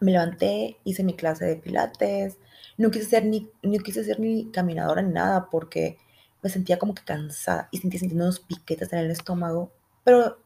me 0.00 0.12
levanté, 0.12 0.78
hice 0.84 1.02
mi 1.04 1.14
clase 1.14 1.44
de 1.46 1.56
pilates. 1.56 2.38
No 2.76 2.90
quise 2.90 3.06
ser 3.06 3.24
ni, 3.24 3.50
no 3.62 3.78
quise 3.82 4.04
ser 4.04 4.20
ni 4.20 4.50
caminadora 4.50 5.02
ni 5.02 5.12
nada 5.12 5.48
porque 5.50 5.98
me 6.42 6.50
sentía 6.50 6.78
como 6.78 6.94
que 6.94 7.04
cansada 7.04 7.68
y 7.70 7.78
sentía 7.78 8.00
sintiendo 8.00 8.24
unos 8.24 8.40
piquetes 8.40 8.92
en 8.92 9.00
el 9.00 9.10
estómago. 9.10 9.72
Pero 10.04 10.38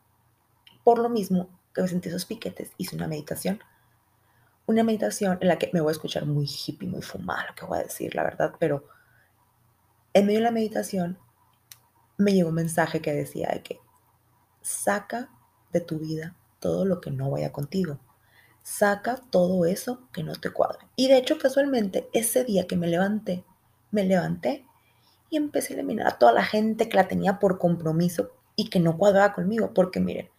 por 0.83 0.99
lo 0.99 1.09
mismo 1.09 1.49
que 1.75 1.83
me 1.83 1.89
sentí 1.89 2.09
esos 2.09 2.27
piquetes, 2.27 2.73
hice 2.79 2.97
una 2.97 3.09
meditación. 3.09 3.61
una 4.67 4.83
meditación 4.83 5.39
en 5.41 5.49
la 5.49 5.59
que 5.59 5.71
me 5.73 5.81
voy 5.81 5.91
a 5.91 5.93
escuchar 5.93 6.27
muy 6.27 6.47
hippie, 6.47 6.89
muy 6.89 7.03
fumada 7.03 7.47
lo 7.49 7.55
que 7.55 7.67
voy 7.67 7.79
a 7.79 7.83
decir, 7.83 8.15
la 8.15 8.23
verdad, 8.23 8.55
pero 8.59 8.87
en 10.15 10.27
medio 10.27 10.39
de 10.39 10.45
la 10.45 10.51
meditación 10.51 11.19
me 12.17 12.33
llegó 12.33 12.49
un 12.49 12.55
mensaje 12.55 13.03
que 13.03 13.13
decía 13.13 13.51
de 13.53 13.63
que 13.63 13.81
saca 14.63 15.29
de 15.73 15.81
tu 15.81 15.99
vida 15.99 16.37
todo 16.61 16.85
lo 16.85 17.01
que 17.01 17.11
no 17.11 17.31
vaya 17.31 17.53
contigo. 17.53 17.99
Saca 18.63 19.17
todo 19.17 19.67
eso 19.67 20.09
que 20.13 20.23
no 20.23 20.35
te 20.37 20.51
cuadra. 20.51 20.89
Y 20.97 21.09
de 21.09 21.19
hecho, 21.19 21.39
casualmente, 21.39 22.09
ese 22.15 22.45
día 22.45 22.67
que 22.67 22.77
me 22.77 22.87
levanté, 22.87 23.45
me 23.91 24.05
levanté 24.05 24.67
y 25.31 25.37
empecé 25.37 25.73
a 25.73 25.77
eliminar 25.77 26.07
a 26.07 26.19
toda 26.19 26.33
la 26.33 26.45
gente 26.45 26.89
que 26.89 26.97
la 26.97 27.09
tenía 27.09 27.39
por 27.39 27.59
compromiso 27.59 28.31
y 28.57 28.71
que 28.71 28.81
no 28.81 28.97
cuadraba 28.97 29.33
conmigo. 29.33 29.73
Porque 29.75 30.01
miren, 30.01 30.31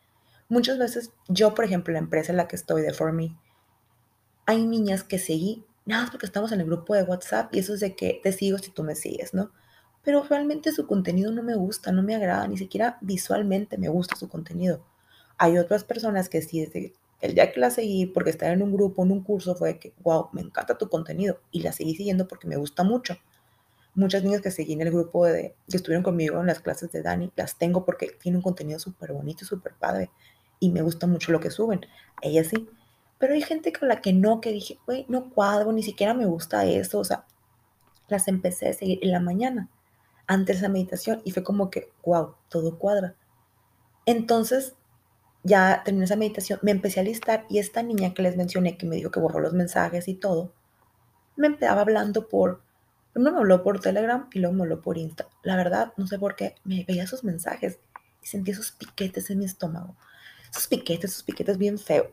muchas 0.50 0.78
veces 0.78 1.12
yo, 1.28 1.54
por 1.54 1.66
ejemplo, 1.66 1.94
la 1.94 2.00
empresa 2.00 2.32
en 2.32 2.38
la 2.38 2.48
que 2.48 2.56
estoy 2.56 2.82
de 2.82 2.94
For 2.94 3.12
Me, 3.12 3.36
hay 4.46 4.66
niñas 4.66 5.04
que 5.04 5.20
seguí, 5.20 5.66
nada 5.86 6.04
más 6.04 6.12
porque 6.12 6.26
estamos 6.26 6.52
en 6.52 6.62
el 6.62 6.68
grupo 6.68 6.94
de 6.94 7.04
WhatsApp 7.04 7.54
y 7.54 7.60
eso 7.60 7.74
es 7.74 7.80
de 7.80 7.96
que 7.96 8.20
te 8.22 8.32
sigo 8.32 8.58
si 8.58 8.72
tú 8.72 8.84
me 8.84 8.96
sigues, 8.96 9.34
¿no? 9.34 9.52
Pero 10.04 10.24
realmente 10.24 10.72
su 10.72 10.86
contenido 10.86 11.32
no 11.32 11.42
me 11.42 11.56
gusta, 11.56 11.92
no 11.92 12.04
me 12.04 12.16
agrada, 12.16 12.48
ni 12.48 12.58
siquiera 12.58 12.98
visualmente 13.02 13.78
me 13.78 13.90
gusta 13.90 14.16
su 14.16 14.30
contenido. 14.30 14.86
Hay 15.38 15.58
otras 15.58 15.84
personas 15.84 16.30
que 16.30 16.42
sí, 16.44 16.62
desde 16.62 16.94
el 17.22 17.34
día 17.34 17.52
que 17.52 17.60
la 17.60 17.72
seguí, 17.72 18.06
porque 18.06 18.30
estaba 18.30 18.52
en 18.52 18.62
un 18.62 18.72
grupo, 18.72 19.04
en 19.04 19.12
un 19.12 19.24
curso, 19.24 19.56
fue 19.56 19.80
que, 19.80 19.94
wow, 20.04 20.30
me 20.32 20.42
encanta 20.42 20.78
tu 20.78 20.90
contenido. 20.90 21.40
Y 21.52 21.62
la 21.62 21.72
seguí 21.72 21.96
siguiendo 21.96 22.28
porque 22.28 22.48
me 22.48 22.56
gusta 22.56 22.84
mucho. 22.84 23.18
Muchas 23.96 24.24
niñas 24.24 24.42
que 24.42 24.52
seguí 24.52 24.74
en 24.74 24.82
el 24.82 24.92
grupo 24.92 25.26
de, 25.26 25.56
que 25.70 25.78
estuvieron 25.78 26.04
conmigo 26.04 26.40
en 26.40 26.48
las 26.48 26.60
clases 26.60 26.92
de 26.92 27.02
Dani, 27.02 27.32
las 27.36 27.58
tengo 27.58 27.86
porque 27.86 28.16
tiene 28.22 28.38
un 28.38 28.44
contenido 28.44 28.78
súper 28.80 29.14
bonito 29.14 29.44
y 29.44 29.48
súper 29.48 29.74
padre. 29.74 30.12
Y 30.60 30.70
me 30.70 30.82
gusta 30.82 31.08
mucho 31.08 31.32
lo 31.32 31.40
que 31.40 31.50
suben. 31.50 31.82
Ella 32.22 32.44
sí. 32.44 32.70
Pero 33.18 33.34
hay 33.34 33.42
gente 33.42 33.72
con 33.72 33.88
la 33.88 34.02
que 34.02 34.14
no, 34.14 34.42
que 34.42 34.52
dije, 34.52 34.78
güey, 34.86 35.06
no 35.08 35.30
cuadro, 35.30 35.72
ni 35.72 35.84
siquiera 35.84 36.14
me 36.14 36.26
gusta 36.26 36.66
eso. 36.66 37.00
O 37.00 37.06
sea, 37.06 37.26
las 38.08 38.28
empecé 38.28 38.70
a 38.70 38.74
seguir 38.74 39.00
en 39.02 39.12
la 39.12 39.20
mañana, 39.20 39.70
antes 40.28 40.58
de 40.58 40.66
esa 40.66 40.70
meditación, 40.70 41.22
y 41.24 41.32
fue 41.32 41.44
como 41.44 41.70
que, 41.70 41.92
wow, 42.04 42.36
todo 42.50 42.78
cuadra. 42.78 43.16
Entonces, 44.06 44.76
ya 45.44 45.84
terminé 45.84 46.06
esa 46.06 46.16
meditación, 46.16 46.60
me 46.64 46.72
empecé 46.72 47.00
a 47.00 47.04
listar 47.04 47.46
y 47.50 47.60
esta 47.60 47.84
niña 47.84 48.14
que 48.14 48.24
les 48.24 48.36
mencioné, 48.36 48.78
que 48.78 48.86
me 48.88 48.96
dijo 48.96 49.12
que 49.12 49.20
borró 49.20 49.40
los 49.40 49.54
mensajes 49.54 50.08
y 50.08 50.16
todo, 50.16 50.52
me 51.36 51.48
empezaba 51.48 51.82
hablando 51.82 52.28
por, 52.28 52.64
primero 53.16 53.32
me 53.32 53.40
habló 53.40 53.64
por 53.64 53.80
Telegram 53.80 54.28
y 54.34 54.40
luego 54.40 54.54
me 54.54 54.64
habló 54.64 54.82
por 54.82 54.98
Insta. 54.98 55.30
La 55.42 55.56
verdad, 55.56 55.94
no 55.96 56.06
sé 56.06 56.20
por 56.20 56.36
qué, 56.36 56.56
me 56.66 56.84
veía 56.84 57.08
sus 57.08 57.24
mensajes 57.24 57.80
y 58.22 58.28
sentía 58.28 58.54
esos 58.54 58.72
piquetes 58.72 59.30
en 59.30 59.40
mi 59.40 59.46
estómago. 59.46 59.96
Esos 60.52 60.68
piquetes, 60.68 61.12
esos 61.12 61.24
piquetes 61.24 61.58
bien 61.58 61.80
feos. 61.80 62.10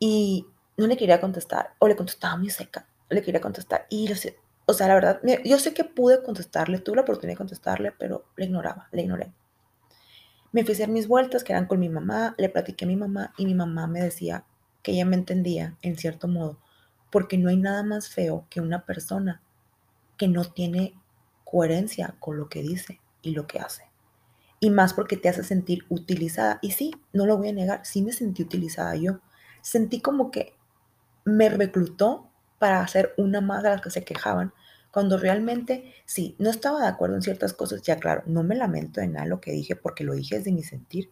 Y 0.00 0.44
no 0.76 0.88
le 0.88 0.96
quería 0.96 1.20
contestar, 1.20 1.74
o 1.78 1.86
le 1.86 1.94
contestaba 1.94 2.36
muy 2.36 2.50
seca, 2.50 2.88
le 3.10 3.22
quería 3.22 3.40
contestar. 3.40 3.86
Y 3.90 4.08
lo 4.08 4.16
sé, 4.16 4.40
o 4.66 4.72
sea, 4.72 4.88
la 4.88 4.94
verdad, 4.94 5.20
yo 5.44 5.56
sé 5.60 5.72
que 5.72 5.84
pude 5.84 6.20
contestarle, 6.24 6.80
tuve 6.80 6.96
la 6.96 7.02
oportunidad 7.02 7.34
de 7.34 7.38
contestarle, 7.38 7.92
pero 7.92 8.24
le 8.36 8.46
ignoraba, 8.46 8.88
le 8.90 9.02
ignoré. 9.02 9.32
Me 10.50 10.64
fui 10.64 10.72
a 10.72 10.74
hacer 10.74 10.88
mis 10.88 11.06
vueltas, 11.06 11.44
que 11.44 11.52
eran 11.52 11.66
con 11.66 11.78
mi 11.78 11.88
mamá, 11.88 12.34
le 12.38 12.48
platiqué 12.48 12.86
a 12.86 12.88
mi 12.88 12.96
mamá 12.96 13.34
y 13.38 13.46
mi 13.46 13.54
mamá 13.54 13.86
me 13.86 14.02
decía 14.02 14.46
que 14.82 14.92
ella 14.92 15.04
me 15.04 15.14
entendía, 15.14 15.76
en 15.80 15.96
cierto 15.96 16.26
modo, 16.26 16.58
porque 17.12 17.38
no 17.38 17.50
hay 17.50 17.56
nada 17.56 17.84
más 17.84 18.08
feo 18.08 18.48
que 18.50 18.60
una 18.60 18.84
persona 18.84 19.41
que 20.22 20.28
no 20.28 20.44
tiene 20.44 20.94
coherencia 21.42 22.14
con 22.20 22.36
lo 22.36 22.48
que 22.48 22.62
dice 22.62 23.00
y 23.22 23.32
lo 23.32 23.48
que 23.48 23.58
hace. 23.58 23.90
Y 24.60 24.70
más 24.70 24.94
porque 24.94 25.16
te 25.16 25.28
hace 25.28 25.42
sentir 25.42 25.84
utilizada. 25.88 26.60
Y 26.62 26.70
sí, 26.70 26.94
no 27.12 27.26
lo 27.26 27.38
voy 27.38 27.48
a 27.48 27.52
negar, 27.52 27.84
sí 27.84 28.02
me 28.02 28.12
sentí 28.12 28.44
utilizada 28.44 28.94
yo 28.94 29.18
sentí 29.62 30.00
como 30.00 30.30
que 30.30 30.54
me 31.24 31.48
reclutó 31.48 32.30
para 32.60 32.82
hacer 32.82 33.14
una 33.16 33.40
más 33.40 33.64
de 33.64 33.70
las 33.70 33.80
que 33.80 33.90
se 33.90 34.04
quejaban, 34.04 34.52
cuando 34.92 35.18
realmente 35.18 35.92
sí, 36.04 36.36
no 36.38 36.50
estaba 36.50 36.82
de 36.82 36.86
acuerdo 36.86 37.16
en 37.16 37.22
ciertas 37.22 37.52
cosas, 37.52 37.82
ya 37.82 37.96
claro, 37.96 38.22
no 38.26 38.44
me 38.44 38.54
lamento 38.54 39.00
de 39.00 39.08
nada 39.08 39.26
lo 39.26 39.40
que 39.40 39.50
dije 39.50 39.74
porque 39.74 40.04
lo 40.04 40.14
dije 40.14 40.38
desde 40.38 40.52
mi 40.52 40.62
sentir, 40.62 41.10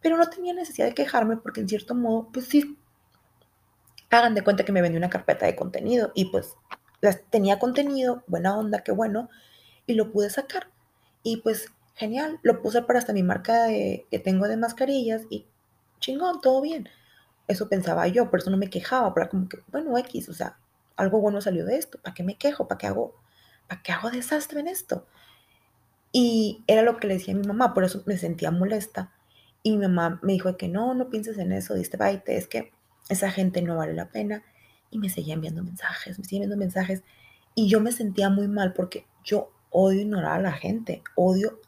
pero 0.00 0.16
no 0.16 0.30
tenía 0.30 0.54
necesidad 0.54 0.86
de 0.86 0.94
quejarme 0.94 1.36
porque 1.36 1.60
en 1.60 1.68
cierto 1.68 1.94
modo, 1.94 2.30
pues 2.32 2.46
sí, 2.46 2.78
hagan 4.10 4.34
de 4.34 4.42
cuenta 4.42 4.64
que 4.64 4.72
me 4.72 4.82
vendió 4.82 4.98
una 4.98 5.10
carpeta 5.10 5.46
de 5.46 5.56
contenido 5.56 6.12
y 6.14 6.26
pues 6.26 6.54
tenía 7.30 7.58
contenido, 7.58 8.24
buena 8.26 8.56
onda, 8.56 8.82
qué 8.82 8.92
bueno, 8.92 9.28
y 9.86 9.94
lo 9.94 10.12
pude 10.12 10.30
sacar. 10.30 10.68
Y 11.22 11.38
pues 11.38 11.72
genial, 11.94 12.38
lo 12.42 12.62
puse 12.62 12.82
para 12.82 12.98
hasta 12.98 13.12
mi 13.12 13.22
marca 13.22 13.68
que 13.68 14.20
tengo 14.24 14.48
de 14.48 14.56
mascarillas 14.56 15.22
y 15.30 15.46
chingón, 16.00 16.40
todo 16.40 16.60
bien. 16.60 16.88
Eso 17.48 17.68
pensaba 17.68 18.06
yo, 18.08 18.30
por 18.30 18.40
eso 18.40 18.50
no 18.50 18.56
me 18.56 18.70
quejaba, 18.70 19.12
pero 19.14 19.28
como 19.28 19.48
que, 19.48 19.58
bueno, 19.70 19.96
X, 19.98 20.28
o 20.28 20.34
sea, 20.34 20.58
algo 20.96 21.20
bueno 21.20 21.40
salió 21.40 21.64
de 21.64 21.76
esto, 21.76 21.98
¿para 22.00 22.14
qué 22.14 22.22
me 22.22 22.36
quejo? 22.36 22.68
¿Para 22.68 22.78
qué 22.78 22.86
hago, 22.86 23.14
para 23.68 23.82
qué 23.82 23.92
hago 23.92 24.10
desastre 24.10 24.60
en 24.60 24.68
esto? 24.68 25.06
Y 26.12 26.62
era 26.66 26.82
lo 26.82 26.98
que 26.98 27.08
le 27.08 27.14
decía 27.14 27.34
a 27.34 27.36
mi 27.36 27.46
mamá, 27.46 27.74
por 27.74 27.84
eso 27.84 28.02
me 28.06 28.18
sentía 28.18 28.50
molesta. 28.50 29.12
Y 29.62 29.72
mi 29.72 29.86
mamá 29.86 30.20
me 30.22 30.34
dijo 30.34 30.56
que 30.56 30.68
no, 30.68 30.94
no 30.94 31.08
pienses 31.08 31.38
en 31.38 31.52
eso, 31.52 31.74
diste 31.74 31.96
baite, 31.96 32.36
es 32.36 32.48
que 32.48 32.72
esa 33.08 33.30
gente 33.30 33.62
no 33.62 33.76
vale 33.76 33.94
la 33.94 34.08
pena. 34.08 34.42
Y 34.92 35.00
me 35.00 35.08
seguía 35.08 35.34
enviando 35.34 35.64
mensajes, 35.64 36.16
me 36.18 36.24
seguía 36.24 36.44
enviando 36.44 36.64
mensajes. 36.64 37.02
Y 37.56 37.68
yo 37.68 37.80
me 37.80 37.90
sentía 37.90 38.30
muy 38.30 38.46
mal 38.46 38.72
porque 38.72 39.06
yo 39.24 39.50
odio 39.70 40.02
ignorar 40.02 40.38
a 40.38 40.42
la 40.42 40.52
gente, 40.52 41.02
odio 41.16 41.58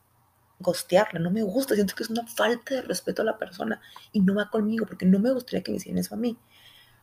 gostearla, 0.60 1.18
no 1.18 1.30
me 1.30 1.42
gusta, 1.42 1.74
siento 1.74 1.94
que 1.94 2.04
es 2.04 2.10
una 2.10 2.26
falta 2.26 2.76
de 2.76 2.82
respeto 2.82 3.22
a 3.22 3.24
la 3.24 3.38
persona 3.38 3.80
y 4.12 4.20
no 4.20 4.34
va 4.34 4.50
conmigo 4.50 4.86
porque 4.86 5.04
no 5.04 5.18
me 5.18 5.32
gustaría 5.32 5.62
que 5.62 5.72
me 5.72 5.78
hicieran 5.78 5.98
eso 5.98 6.14
a 6.14 6.18
mí. 6.18 6.38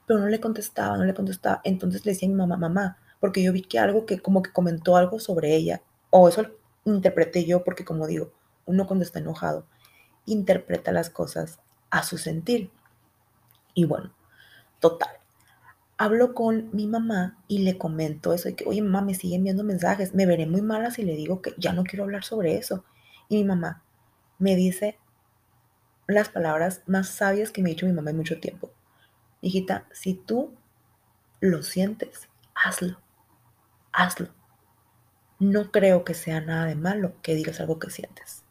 Pero 0.06 0.20
no 0.20 0.28
le 0.28 0.40
contestaba, 0.40 0.98
no 0.98 1.04
le 1.04 1.14
contestaba. 1.14 1.62
Entonces 1.64 2.06
le 2.06 2.14
decía 2.14 2.30
mi 2.30 2.36
mamá, 2.36 2.58
mamá, 2.58 2.98
porque 3.20 3.44
yo 3.44 3.54
vi 3.54 3.62
que 3.62 3.80
algo 3.80 4.06
que 4.06 4.20
como 4.20 4.42
que 4.42 4.52
comentó 4.52 4.96
algo 4.96 5.20
sobre 5.20 5.56
ella, 5.56 5.82
o 6.10 6.28
eso 6.28 6.46
interpreté 6.86 7.46
yo 7.46 7.64
porque 7.64 7.86
como 7.86 8.08
digo, 8.08 8.32
uno 8.66 8.88
cuando 8.88 9.04
está 9.04 9.20
enojado, 9.20 9.66
interpreta 10.26 10.92
las 10.92 11.10
cosas 11.10 11.60
a 11.90 12.04
su 12.04 12.18
sentir. 12.18 12.72
Y 13.74 13.86
bueno, 13.86 14.14
total. 14.80 15.21
Hablo 16.02 16.34
con 16.34 16.72
mi 16.74 16.88
mamá 16.88 17.38
y 17.48 17.60
le 17.60 17.78
comento 17.78 18.34
eso 18.34 18.50
de 18.50 18.56
que, 18.56 18.66
oye, 18.66 18.82
mamá, 18.82 19.04
me 19.04 19.14
siguen 19.14 19.42
enviando 19.42 19.64
mensajes, 19.64 20.16
me 20.16 20.26
veré 20.26 20.48
muy 20.48 20.64
mala 20.64 20.90
si 20.90 21.04
le 21.04 21.16
digo 21.16 21.44
que 21.44 21.54
ya 21.60 21.74
no 21.74 21.84
quiero 21.84 22.06
hablar 22.06 22.24
sobre 22.24 22.58
eso. 22.58 22.84
Y 23.30 23.38
mi 23.38 23.44
mamá 23.44 23.84
me 24.40 24.56
dice 24.56 24.98
las 26.08 26.30
palabras 26.30 26.82
más 26.88 27.08
sabias 27.08 27.52
que 27.52 27.62
me 27.62 27.70
ha 27.70 27.74
dicho 27.74 27.86
mi 27.86 27.94
mamá 27.94 28.10
en 28.10 28.18
mucho 28.18 28.40
tiempo. 28.40 28.72
Hijita, 29.42 29.86
si 29.92 30.16
tú 30.16 30.56
lo 31.40 31.62
sientes, 31.62 32.30
hazlo. 32.56 32.98
Hazlo. 33.94 34.30
No 35.38 35.70
creo 35.70 36.04
que 36.04 36.16
sea 36.16 36.42
nada 36.42 36.66
de 36.66 36.76
malo 36.76 37.14
que 37.22 37.36
digas 37.36 37.60
algo 37.60 37.78
que 37.78 37.92
sientes. 37.92 38.44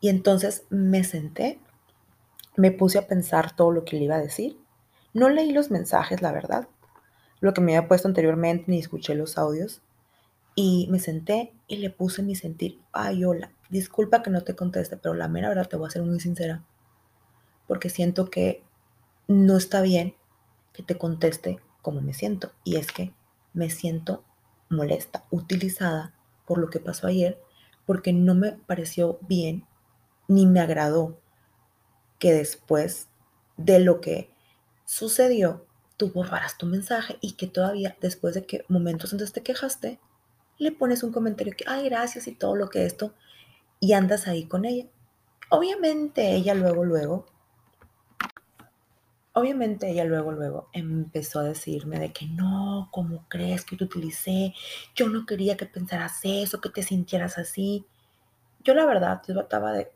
Y 0.00 0.08
entonces 0.08 0.64
me 0.70 1.04
senté, 1.04 1.60
me 2.56 2.70
puse 2.70 2.96
a 2.96 3.06
pensar 3.06 3.54
todo 3.54 3.72
lo 3.72 3.84
que 3.84 3.96
le 3.98 4.04
iba 4.04 4.16
a 4.16 4.20
decir. 4.20 4.56
No 5.16 5.30
leí 5.30 5.50
los 5.50 5.70
mensajes, 5.70 6.20
la 6.20 6.30
verdad, 6.30 6.68
lo 7.40 7.54
que 7.54 7.62
me 7.62 7.74
había 7.74 7.88
puesto 7.88 8.06
anteriormente, 8.06 8.64
ni 8.66 8.80
escuché 8.80 9.14
los 9.14 9.38
audios. 9.38 9.80
Y 10.54 10.88
me 10.90 10.98
senté 10.98 11.54
y 11.66 11.78
le 11.78 11.88
puse 11.88 12.22
mi 12.22 12.34
sentir. 12.34 12.82
Ay, 12.92 13.24
hola, 13.24 13.50
disculpa 13.70 14.22
que 14.22 14.28
no 14.28 14.42
te 14.42 14.54
conteste, 14.54 14.98
pero 14.98 15.14
la 15.14 15.26
mera 15.26 15.48
verdad 15.48 15.68
te 15.68 15.78
voy 15.78 15.86
a 15.86 15.90
ser 15.90 16.02
muy 16.02 16.20
sincera. 16.20 16.66
Porque 17.66 17.88
siento 17.88 18.28
que 18.28 18.62
no 19.26 19.56
está 19.56 19.80
bien 19.80 20.14
que 20.74 20.82
te 20.82 20.98
conteste 20.98 21.60
como 21.80 22.02
me 22.02 22.12
siento. 22.12 22.52
Y 22.62 22.76
es 22.76 22.92
que 22.92 23.14
me 23.54 23.70
siento 23.70 24.22
molesta, 24.68 25.24
utilizada 25.30 26.12
por 26.44 26.58
lo 26.58 26.68
que 26.68 26.78
pasó 26.78 27.06
ayer, 27.06 27.40
porque 27.86 28.12
no 28.12 28.34
me 28.34 28.52
pareció 28.52 29.18
bien 29.22 29.64
ni 30.28 30.44
me 30.44 30.60
agradó 30.60 31.18
que 32.18 32.34
después 32.34 33.08
de 33.56 33.78
lo 33.78 34.02
que 34.02 34.35
sucedió, 34.86 35.66
tú 35.98 36.10
borraras 36.12 36.56
tu 36.56 36.64
mensaje 36.64 37.18
y 37.20 37.32
que 37.32 37.46
todavía 37.46 37.96
después 38.00 38.34
de 38.34 38.46
que 38.46 38.64
momentos 38.68 39.12
antes 39.12 39.32
te 39.32 39.42
quejaste, 39.42 40.00
le 40.58 40.72
pones 40.72 41.02
un 41.02 41.12
comentario 41.12 41.54
que, 41.54 41.64
ay, 41.66 41.84
gracias 41.84 42.26
y 42.28 42.34
todo 42.34 42.56
lo 42.56 42.70
que 42.70 42.86
esto, 42.86 43.12
y 43.80 43.92
andas 43.92 44.26
ahí 44.26 44.46
con 44.46 44.64
ella. 44.64 44.86
Obviamente 45.50 46.34
ella 46.34 46.54
luego, 46.54 46.84
luego, 46.84 47.26
obviamente 49.32 49.90
ella 49.90 50.04
luego, 50.04 50.32
luego 50.32 50.70
empezó 50.72 51.40
a 51.40 51.44
decirme 51.44 51.98
de 51.98 52.12
que 52.12 52.26
no, 52.26 52.88
¿cómo 52.90 53.26
crees 53.28 53.64
que 53.64 53.76
te 53.76 53.84
utilicé? 53.84 54.54
Yo 54.94 55.08
no 55.08 55.26
quería 55.26 55.56
que 55.56 55.66
pensaras 55.66 56.20
eso, 56.22 56.60
que 56.60 56.70
te 56.70 56.82
sintieras 56.82 57.38
así. 57.38 57.84
Yo 58.64 58.74
la 58.74 58.86
verdad 58.86 59.20
trataba 59.22 59.72
de, 59.72 59.92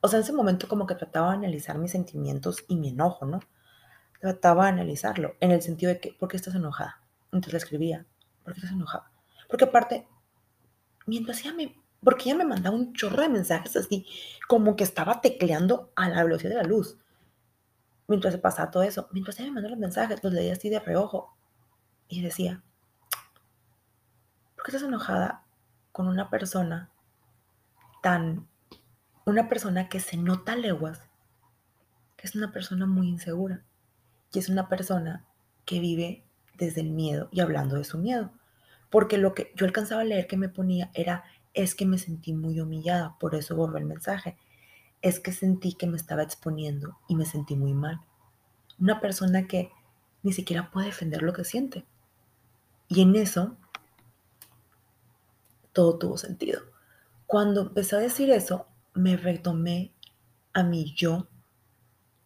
o 0.00 0.08
sea, 0.08 0.18
en 0.18 0.24
ese 0.24 0.32
momento 0.32 0.68
como 0.68 0.86
que 0.86 0.94
trataba 0.94 1.30
de 1.32 1.38
analizar 1.38 1.78
mis 1.78 1.92
sentimientos 1.92 2.64
y 2.68 2.76
mi 2.76 2.88
enojo, 2.88 3.26
¿no? 3.26 3.40
Trataba 4.20 4.64
de 4.64 4.70
analizarlo 4.70 5.36
en 5.40 5.52
el 5.52 5.62
sentido 5.62 5.92
de 5.92 6.00
que, 6.00 6.12
¿por 6.12 6.28
qué 6.28 6.36
estás 6.36 6.54
enojada? 6.54 7.00
Entonces 7.26 7.52
le 7.52 7.58
escribía, 7.58 8.06
¿por 8.42 8.52
qué 8.52 8.60
estás 8.60 8.72
enojada? 8.72 9.10
Porque 9.48 9.64
aparte, 9.64 10.08
mientras 11.06 11.40
ella 11.40 11.54
me, 11.54 11.76
porque 12.02 12.24
ella 12.24 12.38
me 12.38 12.44
mandaba 12.44 12.76
un 12.76 12.92
chorro 12.94 13.22
de 13.22 13.28
mensajes 13.28 13.76
así, 13.76 14.06
como 14.48 14.76
que 14.76 14.84
estaba 14.84 15.20
tecleando 15.20 15.92
a 15.94 16.08
la 16.08 16.24
velocidad 16.24 16.50
de 16.50 16.62
la 16.62 16.68
luz. 16.68 16.98
mientras 18.08 18.32
se 18.32 18.38
pasaba 18.38 18.70
todo 18.70 18.82
eso, 18.82 19.08
mientras 19.12 19.38
ella 19.38 19.48
me 19.48 19.56
mandó 19.56 19.68
los 19.68 19.78
mensajes, 19.78 20.24
los 20.24 20.32
leía 20.32 20.54
así 20.54 20.70
de 20.70 20.80
reojo 20.80 21.36
y 22.08 22.22
decía, 22.22 22.62
¿por 24.56 24.64
qué 24.64 24.70
estás 24.70 24.82
enojada 24.82 25.44
con 25.92 26.08
una 26.08 26.30
persona 26.30 26.90
tan, 28.02 28.48
una 29.26 29.48
persona 29.48 29.88
que 29.90 30.00
se 30.00 30.16
nota 30.16 30.56
leguas, 30.56 31.02
que 32.16 32.26
es 32.26 32.34
una 32.34 32.50
persona 32.50 32.86
muy 32.86 33.08
insegura 33.08 33.62
y 34.32 34.38
es 34.38 34.48
una 34.48 34.68
persona 34.68 35.24
que 35.64 35.80
vive 35.80 36.24
desde 36.56 36.80
el 36.80 36.90
miedo 36.90 37.28
y 37.30 37.40
hablando 37.40 37.76
de 37.76 37.84
su 37.84 37.98
miedo? 37.98 38.32
Porque 38.90 39.18
lo 39.18 39.34
que 39.34 39.52
yo 39.54 39.66
alcanzaba 39.66 40.02
a 40.02 40.04
leer 40.04 40.26
que 40.26 40.36
me 40.36 40.48
ponía 40.48 40.90
era, 40.94 41.24
es 41.54 41.74
que 41.74 41.86
me 41.86 41.98
sentí 41.98 42.32
muy 42.32 42.60
humillada, 42.60 43.16
por 43.18 43.34
eso 43.34 43.56
borró 43.56 43.78
el 43.78 43.84
mensaje. 43.84 44.36
Es 45.02 45.20
que 45.20 45.32
sentí 45.32 45.74
que 45.74 45.86
me 45.86 45.96
estaba 45.96 46.22
exponiendo 46.22 46.98
y 47.08 47.16
me 47.16 47.24
sentí 47.24 47.56
muy 47.56 47.74
mal. 47.74 48.00
Una 48.78 49.00
persona 49.00 49.46
que 49.46 49.70
ni 50.22 50.32
siquiera 50.32 50.70
puede 50.70 50.86
defender 50.86 51.22
lo 51.22 51.32
que 51.32 51.44
siente. 51.44 51.84
Y 52.88 53.02
en 53.02 53.14
eso 53.16 53.56
todo 55.72 55.98
tuvo 55.98 56.18
sentido. 56.18 56.62
Cuando 57.26 57.60
empecé 57.62 57.96
a 57.96 58.00
decir 58.00 58.30
eso, 58.30 58.66
me 58.94 59.16
retomé 59.16 59.92
a 60.52 60.62
mi 60.62 60.92
yo 60.94 61.28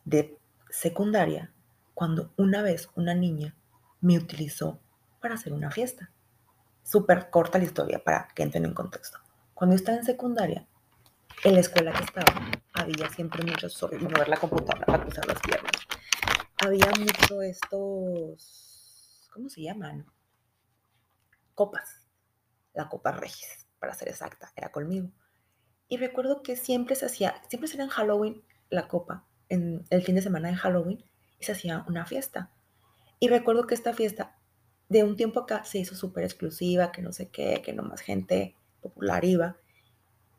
de 0.05 0.39
secundaria, 0.71 1.52
cuando 1.95 2.33
una 2.37 2.63
vez 2.63 2.89
una 2.95 3.15
niña 3.15 3.55
me 4.01 4.19
utilizó 4.19 4.81
para 5.21 5.35
hacer 5.35 5.53
una 5.53 5.71
fiesta 5.71 6.11
súper 6.83 7.31
corta 7.31 7.59
la 7.59 7.65
historia 7.65 8.03
para 8.03 8.29
que 8.35 8.43
entren 8.43 8.65
en 8.65 8.75
contexto. 8.75 9.19
Cuando 9.55 9.77
estaba 9.77 9.99
en 9.99 10.05
secundaria, 10.05 10.67
en 11.45 11.55
la 11.55 11.61
escuela 11.61 11.93
que 11.93 12.05
estaba, 12.05 12.51
había 12.75 13.09
siempre 13.11 13.45
muchos, 13.45 13.73
sobre 13.73 13.99
mover 13.99 14.29
la 14.29 14.37
computadora 14.37 14.85
para 14.87 15.05
cruzar 15.05 15.27
las 15.27 15.41
piernas, 15.41 15.73
había 16.65 16.91
mucho 16.99 17.43
estos, 17.43 19.29
¿cómo 19.33 19.49
se 19.49 19.63
llaman? 19.63 20.07
Copas. 21.55 22.09
La 22.75 22.89
copa 22.89 23.13
Regis, 23.13 23.67
para 23.79 23.95
ser 23.95 24.09
exacta, 24.09 24.51
era 24.57 24.73
conmigo. 24.73 25.11
Y 25.89 25.99
recuerdo 25.99 26.43
que 26.43 26.57
siempre 26.57 26.95
se 26.95 27.07
hacía, 27.07 27.43
siempre 27.49 27.69
se 27.69 27.81
en 27.81 27.89
Halloween 27.89 28.43
la 28.71 28.89
copa, 28.89 29.27
en 29.51 29.85
el 29.91 30.03
fin 30.03 30.15
de 30.15 30.23
semana 30.23 30.49
de 30.49 30.57
Halloween, 30.57 31.05
se 31.43 31.53
hacía 31.53 31.85
una 31.89 32.07
fiesta. 32.07 32.51
Y 33.21 33.29
recuerdo 33.29 33.67
que 33.67 33.75
esta 33.75 33.95
fiesta 33.95 34.37
de 34.89 35.05
un 35.05 35.17
tiempo 35.17 35.41
acá 35.41 35.65
se 35.65 35.79
hizo 35.79 35.95
súper 35.95 36.25
exclusiva, 36.25 36.93
que 36.93 37.03
no 37.03 37.13
sé 37.13 37.29
qué, 37.29 37.63
que 37.65 37.73
no 37.73 37.83
más 37.83 38.01
gente 38.01 38.55
popular 38.81 39.25
iba. 39.25 39.57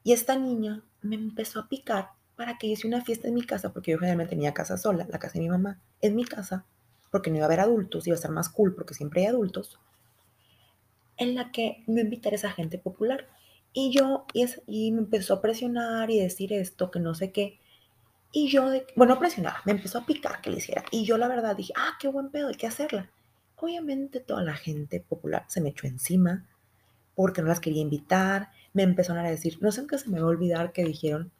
Y 0.04 0.13
esta 0.13 0.38
niña 0.38 0.84
me 1.02 1.16
empezó 1.16 1.60
a 1.60 1.70
picar 1.70 2.10
para 2.36 2.58
que 2.58 2.68
hice 2.68 2.88
una 2.88 3.04
fiesta 3.04 3.28
en 3.28 3.34
mi 3.36 3.44
casa, 3.44 3.74
porque 3.74 3.92
yo 3.92 3.98
generalmente 3.98 4.32
tenía 4.32 4.54
casa 4.54 4.78
sola, 4.78 5.08
la 5.10 5.20
casa 5.20 5.36
de 5.36 5.42
mi 5.42 5.50
mamá, 5.50 5.82
en 6.02 6.16
mi 6.16 6.26
casa, 6.26 6.66
porque 7.10 7.30
no 7.30 7.38
iba 7.38 7.46
a 7.46 7.48
haber 7.48 7.60
adultos, 7.60 8.08
iba 8.08 8.16
a 8.16 8.20
ser 8.20 8.32
más 8.32 8.50
cool 8.50 8.76
porque 8.76 8.94
siempre 8.94 9.22
hay 9.22 9.28
adultos, 9.28 9.80
en 11.18 11.36
la 11.36 11.52
que 11.52 11.84
no 11.88 12.02
invitar 12.02 12.34
a 12.34 12.38
esa 12.38 12.52
gente 12.52 12.78
popular. 12.78 13.28
Y 13.72 13.92
yo, 13.92 14.26
y, 14.34 14.46
y 14.68 14.92
me 14.92 15.00
empezó 15.00 15.36
a 15.36 15.42
presionar 15.42 16.12
y 16.12 16.20
decir 16.20 16.54
esto, 16.54 16.92
que 16.92 17.00
no 17.00 17.16
sé 17.16 17.32
qué. 17.32 17.60
Y 18.36 18.50
yo, 18.50 18.72
de, 18.72 18.88
bueno, 18.96 19.19
presionar, 19.19 19.58
me 19.63 19.74
empezó 19.74 20.00
a 20.00 20.06
picar 20.08 20.41
que 20.41 20.50
le 20.50 20.58
hiciera. 20.58 20.84
Y 20.89 21.06
yo 21.06 21.19
la 21.19 21.28
verdad 21.28 21.56
dije, 21.56 21.72
ah, 21.78 21.91
qué 22.00 22.08
buen 22.08 22.32
pedo, 22.32 22.48
hay 22.48 22.56
que 22.56 22.65
hacerla. 22.65 23.12
Obviamente 23.58 24.19
toda 24.19 24.43
la 24.43 24.56
gente 24.56 25.00
popular 25.00 25.46
se 25.48 25.62
me 25.62 25.69
echó 25.69 25.86
encima 25.86 26.43
porque 27.13 27.43
no 27.43 27.50
las 27.50 27.60
quería 27.60 27.84
invitar. 27.84 28.50
Me 28.74 28.82
empezaron 28.82 29.24
a 29.24 29.30
decir, 29.30 29.60
no 29.62 29.72
sé 29.72 29.82
en 29.82 29.88
qué 29.88 30.00
se 30.00 30.10
me 30.10 30.19
va 30.19 30.26
a 30.26 30.30
olvidar 30.30 30.74
que 30.74 30.84
dijeron, 30.84 31.32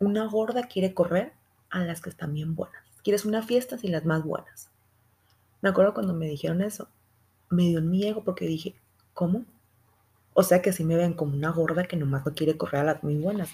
una 0.00 0.24
gorda 0.26 0.62
quiere 0.62 0.94
correr 0.94 1.34
a 1.68 1.80
las 1.80 2.00
que 2.00 2.08
están 2.08 2.32
bien 2.32 2.54
buenas. 2.54 2.82
Quieres 3.04 3.26
una 3.26 3.42
fiesta 3.42 3.76
sin 3.76 3.92
las 3.92 4.06
más 4.06 4.24
buenas. 4.24 4.70
Me 5.60 5.68
acuerdo 5.68 5.92
cuando 5.92 6.14
me 6.14 6.26
dijeron 6.26 6.62
eso, 6.62 6.88
me 7.50 7.64
dio 7.64 7.80
un 7.80 7.90
miedo 7.90 8.24
porque 8.24 8.46
dije, 8.46 8.74
¿cómo? 9.12 9.44
O 10.32 10.42
sea 10.42 10.62
que 10.62 10.70
así 10.70 10.82
me 10.82 10.96
ven 10.96 11.12
como 11.12 11.34
una 11.34 11.50
gorda 11.50 11.84
que 11.84 11.96
nomás 11.96 12.24
no 12.24 12.32
quiere 12.32 12.56
correr 12.56 12.80
a 12.80 12.84
las 12.84 13.02
muy 13.02 13.16
buenas. 13.16 13.50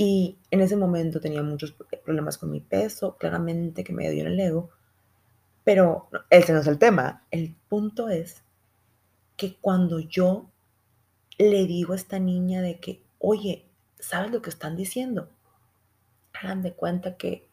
Y 0.00 0.38
en 0.52 0.60
ese 0.60 0.76
momento 0.76 1.20
tenía 1.20 1.42
muchos 1.42 1.74
problemas 2.04 2.38
con 2.38 2.52
mi 2.52 2.60
peso, 2.60 3.16
claramente 3.16 3.82
que 3.82 3.92
me 3.92 4.08
dio 4.08 4.22
en 4.22 4.28
el 4.28 4.40
ego. 4.40 4.70
Pero 5.64 6.08
ese 6.30 6.52
no 6.52 6.60
es 6.60 6.68
el 6.68 6.78
tema. 6.78 7.26
El 7.32 7.56
punto 7.68 8.08
es 8.08 8.44
que 9.36 9.56
cuando 9.56 9.98
yo 9.98 10.48
le 11.36 11.66
digo 11.66 11.92
a 11.92 11.96
esta 11.96 12.20
niña 12.20 12.62
de 12.62 12.78
que, 12.78 13.02
oye, 13.18 13.66
¿sabes 13.98 14.30
lo 14.30 14.40
que 14.40 14.50
están 14.50 14.76
diciendo? 14.76 15.30
Hagan 16.32 16.62
de 16.62 16.74
cuenta 16.74 17.16
que 17.16 17.48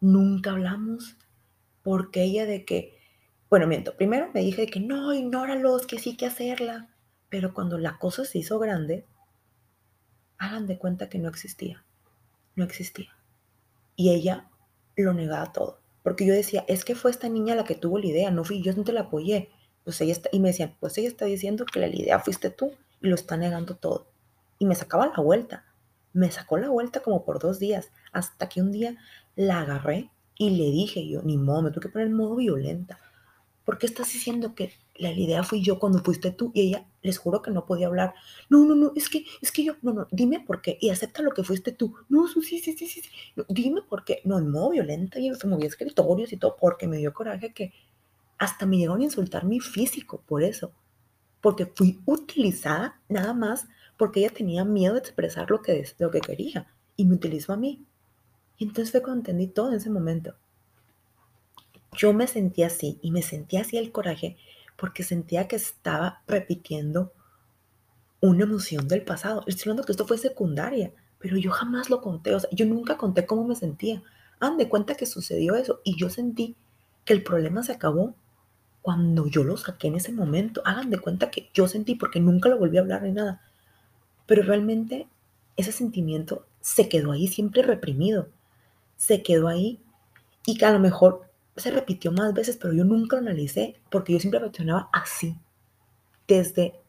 nunca 0.00 0.52
hablamos 0.52 1.16
porque 1.82 2.22
ella 2.22 2.46
de 2.46 2.64
que, 2.64 2.98
bueno, 3.50 3.66
miento, 3.66 3.96
primero 3.96 4.30
me 4.32 4.40
dije 4.40 4.62
de 4.62 4.66
que 4.68 4.80
no, 4.80 5.12
ignóralos, 5.12 5.86
que 5.86 5.98
sí 5.98 6.16
que 6.16 6.26
hacerla, 6.26 6.88
pero 7.28 7.52
cuando 7.52 7.78
la 7.78 7.98
cosa 7.98 8.24
se 8.24 8.38
hizo 8.38 8.58
grande, 8.58 9.06
hagan 10.40 10.66
de 10.66 10.78
cuenta 10.78 11.08
que 11.08 11.18
no 11.18 11.28
existía, 11.28 11.84
no 12.56 12.64
existía. 12.64 13.14
Y 13.94 14.10
ella 14.10 14.50
lo 14.96 15.12
negaba 15.12 15.52
todo. 15.52 15.78
Porque 16.02 16.24
yo 16.24 16.32
decía, 16.32 16.64
es 16.66 16.84
que 16.84 16.94
fue 16.94 17.10
esta 17.10 17.28
niña 17.28 17.54
la 17.54 17.64
que 17.64 17.74
tuvo 17.74 17.98
la 17.98 18.06
idea, 18.06 18.30
no 18.30 18.42
fui 18.42 18.62
yo, 18.62 18.72
no 18.72 18.82
te 18.82 18.94
la 18.94 19.02
apoyé. 19.02 19.50
Pues 19.84 20.00
ella 20.00 20.12
está, 20.12 20.30
y 20.32 20.40
me 20.40 20.48
decían, 20.48 20.74
pues 20.80 20.96
ella 20.96 21.08
está 21.08 21.26
diciendo 21.26 21.66
que 21.66 21.78
la 21.78 21.88
idea 21.88 22.18
fuiste 22.18 22.48
tú 22.50 22.72
y 23.02 23.08
lo 23.08 23.14
está 23.14 23.36
negando 23.36 23.76
todo. 23.76 24.10
Y 24.58 24.64
me 24.64 24.74
sacaba 24.74 25.12
la 25.14 25.22
vuelta. 25.22 25.66
Me 26.14 26.30
sacó 26.30 26.56
la 26.56 26.70
vuelta 26.70 27.00
como 27.00 27.24
por 27.24 27.38
dos 27.38 27.58
días, 27.58 27.90
hasta 28.10 28.48
que 28.48 28.62
un 28.62 28.72
día 28.72 28.96
la 29.36 29.60
agarré 29.60 30.10
y 30.36 30.50
le 30.50 30.70
dije 30.70 31.06
yo, 31.06 31.22
ni 31.22 31.36
modo, 31.36 31.60
me 31.62 31.70
tuve 31.70 31.82
que 31.82 31.88
poner 31.90 32.08
en 32.08 32.14
modo 32.14 32.36
violenta. 32.36 32.98
¿Por 33.64 33.78
qué 33.78 33.86
estás 33.86 34.12
diciendo 34.12 34.54
que 34.54 34.72
la 34.96 35.12
idea 35.12 35.42
fui 35.42 35.62
yo 35.62 35.78
cuando 35.78 36.02
fuiste 36.02 36.30
tú? 36.30 36.50
Y 36.54 36.68
ella, 36.68 36.86
les 37.02 37.18
juro 37.18 37.42
que 37.42 37.50
no 37.50 37.66
podía 37.66 37.86
hablar. 37.86 38.14
No, 38.48 38.64
no, 38.64 38.74
no, 38.74 38.92
es 38.96 39.08
que, 39.08 39.24
es 39.42 39.52
que 39.52 39.64
yo, 39.64 39.76
no, 39.82 39.92
no, 39.92 40.08
dime 40.10 40.40
por 40.40 40.62
qué. 40.62 40.78
Y 40.80 40.90
acepta 40.90 41.22
lo 41.22 41.32
que 41.32 41.44
fuiste 41.44 41.72
tú. 41.72 41.94
No, 42.08 42.26
sí, 42.26 42.40
sí, 42.42 42.60
sí, 42.60 42.74
sí, 42.74 42.86
sí. 42.86 43.10
dime 43.48 43.82
por 43.82 44.04
qué. 44.04 44.22
No, 44.24 44.40
modo 44.40 44.70
violenta 44.70 45.20
y 45.20 45.34
se 45.34 45.46
movía 45.46 45.68
escritorios 45.68 46.32
y 46.32 46.36
todo, 46.36 46.56
porque 46.58 46.88
me 46.88 46.96
dio 46.96 47.12
coraje 47.12 47.52
que 47.52 47.72
hasta 48.38 48.66
me 48.66 48.78
llegaron 48.78 49.02
a 49.02 49.04
insultar 49.04 49.44
mi 49.44 49.60
físico 49.60 50.22
por 50.26 50.42
eso. 50.42 50.72
Porque 51.40 51.66
fui 51.66 52.00
utilizada 52.06 53.00
nada 53.08 53.34
más 53.34 53.66
porque 53.96 54.20
ella 54.20 54.30
tenía 54.30 54.64
miedo 54.64 54.94
de 54.94 55.00
expresar 55.00 55.50
lo 55.50 55.60
que, 55.60 55.86
lo 55.98 56.10
que 56.10 56.20
quería. 56.20 56.66
Y 56.96 57.04
me 57.04 57.14
utilizó 57.14 57.52
a 57.52 57.56
mí. 57.56 57.86
Y 58.56 58.64
entonces 58.64 58.90
fue 58.90 59.02
cuando 59.02 59.20
entendí 59.20 59.46
todo 59.46 59.68
en 59.68 59.74
ese 59.76 59.90
momento. 59.90 60.34
Yo 61.92 62.12
me 62.12 62.26
sentía 62.26 62.68
así 62.68 62.98
y 63.02 63.10
me 63.10 63.22
sentía 63.22 63.62
así 63.62 63.76
el 63.76 63.92
coraje 63.92 64.36
porque 64.76 65.02
sentía 65.02 65.48
que 65.48 65.56
estaba 65.56 66.22
repitiendo 66.26 67.12
una 68.20 68.44
emoción 68.44 68.88
del 68.88 69.02
pasado. 69.02 69.42
Estoy 69.46 69.64
hablando 69.64 69.84
que 69.84 69.92
esto 69.92 70.06
fue 70.06 70.18
secundaria, 70.18 70.92
pero 71.18 71.36
yo 71.36 71.50
jamás 71.50 71.90
lo 71.90 72.00
conté, 72.00 72.34
o 72.34 72.40
sea, 72.40 72.50
yo 72.52 72.66
nunca 72.66 72.96
conté 72.96 73.26
cómo 73.26 73.44
me 73.44 73.56
sentía. 73.56 74.02
Han 74.40 74.56
de 74.56 74.68
cuenta 74.68 74.94
que 74.94 75.06
sucedió 75.06 75.54
eso 75.54 75.80
y 75.84 75.96
yo 75.96 76.08
sentí 76.08 76.56
que 77.04 77.12
el 77.12 77.22
problema 77.22 77.62
se 77.62 77.72
acabó 77.72 78.14
cuando 78.82 79.26
yo 79.26 79.44
lo 79.44 79.56
saqué 79.56 79.88
en 79.88 79.96
ese 79.96 80.12
momento. 80.12 80.62
Hagan 80.64 80.90
de 80.90 80.98
cuenta 80.98 81.30
que 81.30 81.50
yo 81.52 81.68
sentí 81.68 81.94
porque 81.94 82.20
nunca 82.20 82.48
lo 82.48 82.58
volví 82.58 82.78
a 82.78 82.80
hablar 82.80 83.02
ni 83.02 83.12
nada. 83.12 83.42
Pero 84.26 84.42
realmente 84.42 85.08
ese 85.56 85.72
sentimiento 85.72 86.46
se 86.60 86.88
quedó 86.88 87.12
ahí 87.12 87.28
siempre 87.28 87.62
reprimido. 87.62 88.28
Se 88.96 89.22
quedó 89.22 89.48
ahí 89.48 89.80
y 90.46 90.56
que 90.56 90.64
a 90.64 90.72
lo 90.72 90.78
mejor 90.78 91.29
se 91.60 91.70
repitió 91.70 92.12
más 92.12 92.34
veces, 92.34 92.56
pero 92.56 92.72
yo 92.72 92.84
nunca 92.84 93.16
lo 93.16 93.22
analicé 93.22 93.80
porque 93.90 94.12
yo 94.12 94.20
siempre 94.20 94.40
reaccionaba 94.40 94.88
así, 94.92 95.38
desde 96.26 96.80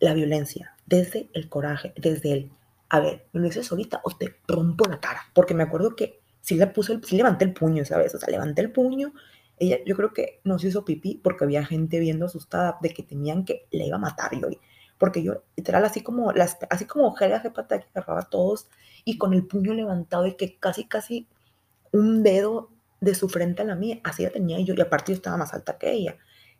la 0.00 0.14
violencia, 0.14 0.74
desde 0.86 1.30
el 1.34 1.48
coraje, 1.48 1.92
desde 1.96 2.32
el, 2.32 2.52
a 2.88 3.00
ver, 3.00 3.26
me 3.32 3.40
lo 3.40 3.46
dices 3.46 3.70
ahorita 3.70 4.00
o 4.04 4.10
te 4.10 4.36
rompo 4.46 4.88
la 4.88 5.00
cara, 5.00 5.22
porque 5.34 5.54
me 5.54 5.62
acuerdo 5.62 5.96
que 5.96 6.20
sí 6.40 6.56
le 6.56 6.66
puse, 6.68 6.98
sí 7.02 7.16
levanté 7.16 7.44
el 7.44 7.52
puño, 7.52 7.84
¿sabes? 7.84 8.14
O 8.14 8.18
sea, 8.18 8.30
levanté 8.30 8.62
el 8.62 8.72
puño, 8.72 9.12
ella, 9.58 9.78
yo 9.86 9.96
creo 9.96 10.12
que 10.12 10.40
no 10.44 10.58
se 10.58 10.68
hizo 10.68 10.84
pipí 10.84 11.20
porque 11.22 11.44
había 11.44 11.64
gente 11.64 11.98
viendo 11.98 12.26
asustada 12.26 12.78
de 12.82 12.90
que 12.90 13.02
tenían 13.02 13.44
que 13.44 13.66
le 13.70 13.86
iba 13.86 13.96
a 13.96 14.00
matar 14.00 14.38
yo, 14.38 14.48
porque 14.98 15.22
yo 15.22 15.42
literal 15.56 15.84
así 15.84 16.02
como 16.02 16.32
las, 16.32 16.58
así 16.70 16.84
como 16.84 17.14
Helga 17.18 17.40
Gepata 17.40 17.80
que 17.80 17.86
agarraba 17.94 18.20
a 18.20 18.30
todos 18.30 18.68
y 19.04 19.18
con 19.18 19.32
el 19.34 19.46
puño 19.46 19.74
levantado 19.74 20.26
y 20.26 20.36
que 20.36 20.58
casi 20.58 20.86
casi 20.86 21.28
un 21.92 22.22
dedo 22.22 22.70
de 23.00 23.14
su 23.14 23.28
frente 23.28 23.62
a 23.62 23.64
la 23.64 23.74
mía. 23.74 24.00
Así 24.04 24.22
la 24.22 24.30
tenía 24.30 24.58
yo, 24.60 24.74
y 24.74 24.80
aparte 24.80 25.12
yo 25.12 25.16
estaba 25.16 25.36
más 25.36 25.54
alta 25.54 25.78
que 25.78 25.92
ella. 25.92 26.16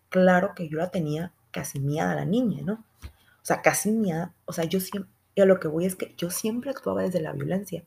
Claro 0.08 0.54
que 0.54 0.68
yo 0.68 0.78
la 0.78 0.90
tenía 0.90 1.32
casi 1.50 1.80
miada 1.80 2.14
la 2.14 2.24
niña, 2.24 2.62
¿no? 2.62 2.84
O 3.02 3.44
sea, 3.46 3.62
casi 3.62 3.90
miada. 3.90 4.34
O 4.44 4.52
sea, 4.52 4.64
yo 4.64 4.80
siempre, 4.80 5.10
y 5.34 5.40
a 5.40 5.46
lo 5.46 5.60
que 5.60 5.68
voy 5.68 5.84
es 5.84 5.96
que 5.96 6.14
yo 6.16 6.30
siempre 6.30 6.70
actuaba 6.70 7.02
desde 7.02 7.20
la 7.20 7.32
violencia. 7.32 7.84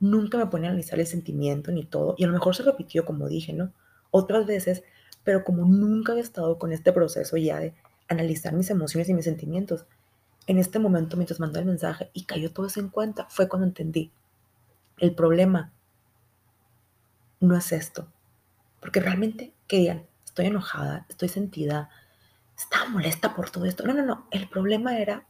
Nunca 0.00 0.38
me 0.38 0.46
ponía 0.46 0.68
a 0.68 0.70
analizar 0.70 1.00
el 1.00 1.06
sentimiento 1.06 1.72
ni 1.72 1.84
todo. 1.84 2.14
Y 2.18 2.24
a 2.24 2.26
lo 2.28 2.32
mejor 2.32 2.54
se 2.54 2.62
repitió, 2.62 3.04
como 3.04 3.28
dije, 3.28 3.52
¿no? 3.52 3.72
Otras 4.10 4.46
veces, 4.46 4.84
pero 5.24 5.44
como 5.44 5.64
nunca 5.64 6.12
había 6.12 6.22
estado 6.22 6.58
con 6.58 6.72
este 6.72 6.92
proceso 6.92 7.36
ya 7.36 7.58
de 7.58 7.74
analizar 8.08 8.54
mis 8.54 8.70
emociones 8.70 9.08
y 9.08 9.14
mis 9.14 9.24
sentimientos, 9.24 9.86
en 10.46 10.58
este 10.58 10.78
momento, 10.78 11.16
mientras 11.16 11.40
mandó 11.40 11.58
el 11.58 11.66
mensaje 11.66 12.10
y 12.14 12.24
cayó 12.24 12.52
todo 12.52 12.66
eso 12.66 12.80
en 12.80 12.88
cuenta, 12.88 13.26
fue 13.28 13.48
cuando 13.48 13.66
entendí. 13.66 14.12
El 14.96 15.14
problema 15.14 15.72
no 17.40 17.56
es 17.56 17.72
esto. 17.72 18.08
porque 18.80 19.00
realmente 19.00 19.52
querían, 19.66 20.06
estoy 20.24 20.46
enojada, 20.46 21.04
estoy 21.08 21.28
sentida, 21.28 21.90
estaba 22.56 22.88
molesta 22.88 23.34
por 23.34 23.50
todo 23.50 23.64
esto. 23.64 23.84
No, 23.84 23.92
no, 23.92 24.04
no, 24.04 24.28
el 24.30 24.48
problema 24.48 24.98
era 24.98 25.26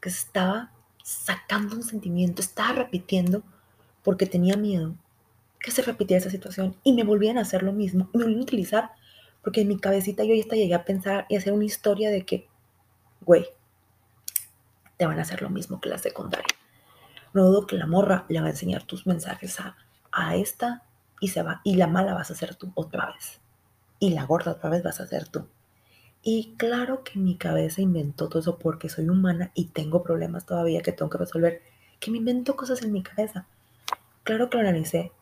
que 0.00 0.08
estaba 0.08 0.72
sacando 1.04 1.76
un 1.76 1.84
sentimiento, 1.84 2.42
estaba 2.42 2.72
repitiendo 2.72 3.44
porque 4.02 4.26
tenía 4.26 4.56
miedo 4.56 4.96
que 5.60 5.70
se 5.70 5.82
repitiera 5.82 6.20
esa 6.20 6.30
situación 6.30 6.76
y 6.82 6.92
me 6.92 7.04
volvían 7.04 7.38
a 7.38 7.42
hacer 7.42 7.62
lo 7.62 7.72
mismo 7.72 8.10
me 8.12 8.24
volvían 8.24 8.40
a 8.40 8.42
utilizar 8.42 8.90
porque 9.42 9.62
en 9.62 9.68
mi 9.68 9.78
cabecita 9.78 10.24
yo 10.24 10.34
ya 10.34 10.42
hasta 10.42 10.56
llegué 10.56 10.74
a 10.74 10.84
pensar 10.84 11.26
y 11.28 11.36
hacer 11.36 11.52
una 11.52 11.64
historia 11.64 12.10
de 12.10 12.24
que, 12.24 12.48
güey, 13.20 13.46
te 14.96 15.06
van 15.06 15.18
a 15.18 15.22
hacer 15.22 15.42
lo 15.42 15.50
mismo 15.50 15.80
que 15.80 15.88
la 15.88 15.98
secundaria. 15.98 16.46
No 17.34 17.46
dudo 17.46 17.66
que 17.66 17.76
la 17.76 17.86
morra 17.86 18.24
le 18.28 18.40
va 18.40 18.46
a 18.46 18.50
enseñar 18.50 18.84
tus 18.84 19.06
mensajes 19.06 19.58
a, 19.58 19.76
a 20.12 20.36
esta 20.36 20.84
y 21.22 21.28
se 21.28 21.42
va. 21.42 21.60
Y 21.62 21.76
la 21.76 21.86
mala 21.86 22.14
vas 22.14 22.32
a 22.32 22.34
ser 22.34 22.56
tú 22.56 22.72
otra 22.74 23.12
vez. 23.12 23.40
Y 24.00 24.10
la 24.10 24.26
gorda 24.26 24.50
otra 24.50 24.68
vez 24.68 24.82
vas 24.82 25.00
a 25.00 25.06
ser 25.06 25.28
tú. 25.28 25.46
Y 26.20 26.54
claro 26.56 27.04
que 27.04 27.18
mi 27.18 27.36
cabeza 27.36 27.80
inventó 27.80 28.28
todo 28.28 28.40
eso 28.40 28.58
porque 28.58 28.88
soy 28.88 29.08
humana 29.08 29.52
y 29.54 29.66
tengo 29.66 30.02
problemas 30.02 30.44
todavía 30.44 30.82
que 30.82 30.90
tengo 30.90 31.10
que 31.10 31.18
resolver. 31.18 31.62
Que 32.00 32.10
me 32.10 32.18
invento 32.18 32.56
cosas 32.56 32.82
en 32.82 32.92
mi 32.92 33.04
cabeza. 33.04 33.46
Claro 34.24 34.50
que 34.50 34.56
lo 34.56 34.62
analicé. 34.62 35.12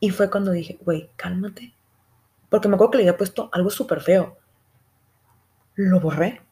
Y 0.00 0.10
fue 0.10 0.28
cuando 0.28 0.50
dije, 0.50 0.78
güey, 0.84 1.10
cálmate. 1.14 1.72
Porque 2.48 2.66
me 2.66 2.74
acuerdo 2.74 2.90
que 2.90 2.98
le 2.98 3.04
había 3.04 3.16
puesto 3.16 3.48
algo 3.52 3.70
súper 3.70 4.00
feo. 4.00 4.36
Lo 5.76 6.00
borré. 6.00 6.42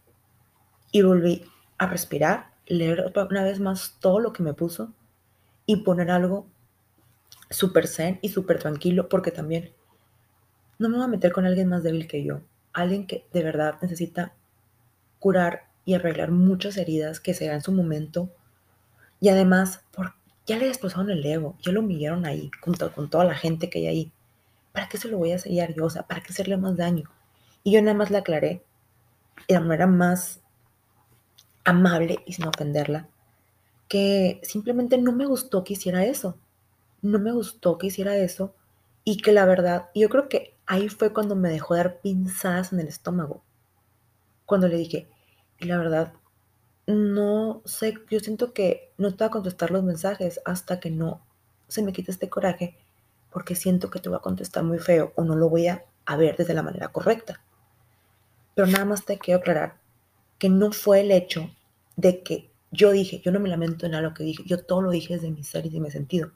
Y 0.93 1.03
volví 1.03 1.45
a 1.79 1.87
respirar 1.87 2.55
leer 2.67 3.13
una 3.15 3.43
vez 3.43 3.59
más 3.59 3.97
todo 3.99 4.21
lo 4.21 4.33
que 4.33 4.45
me 4.45 4.55
puso 4.55 4.93
y 5.67 5.77
poner 5.77 6.13
algo 6.13 6.47
súper 7.55 7.87
zen 7.87 8.19
y 8.23 8.31
súper 8.31 8.59
tranquilo, 8.59 9.09
porque 9.09 9.31
también 9.31 9.73
no 10.79 10.89
me 10.89 10.97
voy 10.97 11.05
a 11.05 11.09
meter 11.09 11.33
con 11.33 11.47
alguien 11.47 11.69
más 11.69 11.83
débil 11.83 12.07
que 12.07 12.25
yo, 12.25 12.41
alguien 12.73 13.07
que 13.07 13.27
de 13.33 13.43
verdad 13.43 13.79
necesita 13.81 14.35
curar 15.19 15.69
y 15.85 15.95
arreglar 15.95 16.31
muchas 16.31 16.77
heridas 16.77 17.21
que 17.21 17.35
se 17.35 17.47
en 17.47 17.61
su 17.61 17.73
momento 17.73 18.31
y 19.21 19.29
además 19.29 19.83
por, 19.93 20.15
ya 20.47 20.59
le 20.59 20.67
destrozaron 20.67 21.11
el 21.11 21.25
ego, 21.25 21.57
ya 21.63 21.73
lo 21.73 21.81
humillaron 21.81 22.27
ahí 22.27 22.51
junto 22.61 22.93
con 22.93 23.09
toda 23.09 23.25
la 23.25 23.35
gente 23.35 23.71
que 23.71 23.79
hay 23.79 23.87
ahí. 23.87 24.13
¿Para 24.73 24.89
qué 24.89 24.99
se 24.99 25.09
lo 25.09 25.19
voy 25.19 25.33
a 25.33 25.39
sellar 25.39 25.73
yo? 25.75 25.85
O 25.85 25.91
sea, 25.91 26.03
¿para 26.03 26.21
qué 26.21 26.33
hacerle 26.33 26.57
más 26.57 26.77
daño? 26.77 27.11
Y 27.63 27.73
yo 27.73 27.81
nada 27.81 27.97
más 27.97 28.11
le 28.11 28.19
aclaré 28.19 28.63
de 29.49 29.55
la 29.55 29.61
manera 29.61 29.87
más 29.87 30.41
amable 31.65 32.19
y 32.27 32.35
sin 32.35 32.47
ofenderla, 32.47 33.09
que 33.89 34.41
simplemente 34.43 34.99
no 34.99 35.13
me 35.13 35.27
gustó 35.27 35.65
que 35.65 35.75
hiciera 35.75 36.05
eso. 36.05 36.37
No 37.05 37.19
me 37.19 37.33
gustó 37.33 37.77
que 37.77 37.89
hiciera 37.89 38.17
eso 38.17 38.55
y 39.05 39.19
que 39.19 39.33
la 39.33 39.45
verdad, 39.45 39.91
yo 39.95 40.09
creo 40.09 40.31
que 40.31 40.57
ahí 40.65 40.89
fue 40.89 41.13
cuando 41.13 41.37
me 41.37 41.51
dejó 41.51 41.75
dar 41.75 42.01
pinzadas 42.01 42.73
en 42.73 42.81
el 42.81 42.89
estómago. 42.89 43.43
Cuando 44.47 44.69
le 44.69 44.79
dije, 44.79 45.07
y 45.59 45.67
la 45.67 45.77
verdad, 45.77 46.15
no 46.87 47.61
sé, 47.67 47.99
yo 48.09 48.21
siento 48.21 48.55
que 48.55 48.91
no 48.97 49.11
te 49.11 49.19
voy 49.19 49.27
a 49.29 49.33
contestar 49.33 49.71
los 49.71 49.85
mensajes 49.85 50.41
hasta 50.47 50.81
que 50.81 50.91
no 50.91 51.21
se 51.69 51.83
me 51.83 51.93
quite 51.93 52.11
este 52.11 52.31
coraje, 52.31 52.75
porque 53.31 53.55
siento 53.55 53.91
que 53.91 54.01
te 54.01 54.09
voy 54.09 54.17
a 54.17 54.23
contestar 54.23 54.65
muy 54.65 54.79
feo 54.79 55.13
o 55.15 55.25
no 55.25 55.37
lo 55.37 55.51
voy 55.51 55.67
a, 55.69 55.85
ver 56.17 56.39
desde 56.39 56.55
la 56.55 56.63
manera 56.63 56.89
correcta. 56.89 57.43
Pero 58.55 58.67
nada 58.67 58.87
más 58.87 59.05
te 59.05 59.19
quiero 59.19 59.41
aclarar 59.41 59.77
que 60.39 60.49
no 60.49 60.73
fue 60.73 61.03
el 61.03 61.11
hecho 61.11 61.51
de 61.97 62.23
que 62.23 62.51
yo 62.71 62.93
dije, 62.93 63.21
yo 63.23 63.31
no 63.31 63.41
me 63.41 63.51
lamento 63.51 63.85
en 63.85 63.93
nada 63.93 64.05
lo 64.05 64.15
que 64.15 64.25
dije, 64.25 64.43
yo 64.47 64.65
todo 64.65 64.81
lo 64.81 64.91
dije 64.91 65.15
desde 65.17 65.31
mi 65.31 65.45
ser 65.45 65.67
y 65.67 65.69
de 65.69 65.81
mi 65.81 65.91
sentido, 65.91 66.33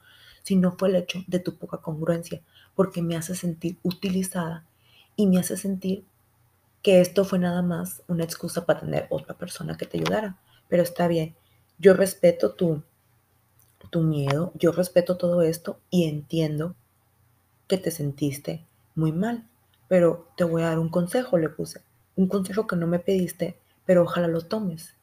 sino 0.49 0.73
fue 0.79 0.89
el 0.89 0.97
hecho 0.97 1.23
de 1.27 1.41
tu 1.41 1.57
poca 1.57 1.77
congruencia, 1.77 2.41
porque 2.75 3.03
me 3.03 3.17
hace 3.17 3.35
sentir 3.35 3.77
utilizada 3.83 4.65
y 5.15 5.27
me 5.27 5.39
hace 5.39 5.59
sentir 5.59 6.07
que 6.83 7.03
esto 7.03 7.27
fue 7.27 7.39
nada 7.39 7.61
más 7.61 8.03
una 8.09 8.25
excusa 8.25 8.65
para 8.65 8.81
tener 8.81 9.07
otra 9.11 9.37
persona 9.37 9.77
que 9.77 9.85
te 9.85 9.99
ayudara. 9.99 10.39
Pero 10.71 10.83
está 10.83 11.07
bien, 11.07 11.37
yo 11.79 11.93
respeto 11.93 12.55
tu, 12.55 12.83
tu 13.91 14.01
miedo, 14.01 14.53
yo 14.55 14.73
respeto 14.73 15.19
todo 15.19 15.43
esto 15.43 15.81
y 15.91 16.09
entiendo 16.09 16.75
que 17.67 17.77
te 17.77 17.91
sentiste 17.91 18.65
muy 18.95 19.13
mal, 19.13 19.47
pero 19.87 20.31
te 20.39 20.45
voy 20.45 20.63
a 20.63 20.69
dar 20.69 20.79
un 20.79 20.89
consejo, 20.89 21.37
le 21.37 21.51
puse, 21.51 21.83
un 22.17 22.27
consejo 22.27 22.67
que 22.67 22.77
no 22.77 22.87
me 22.87 23.01
pediste, 23.01 23.59
pero 23.85 24.05
ojalá 24.05 24.29
lo 24.29 24.41
tomes. 24.41 24.95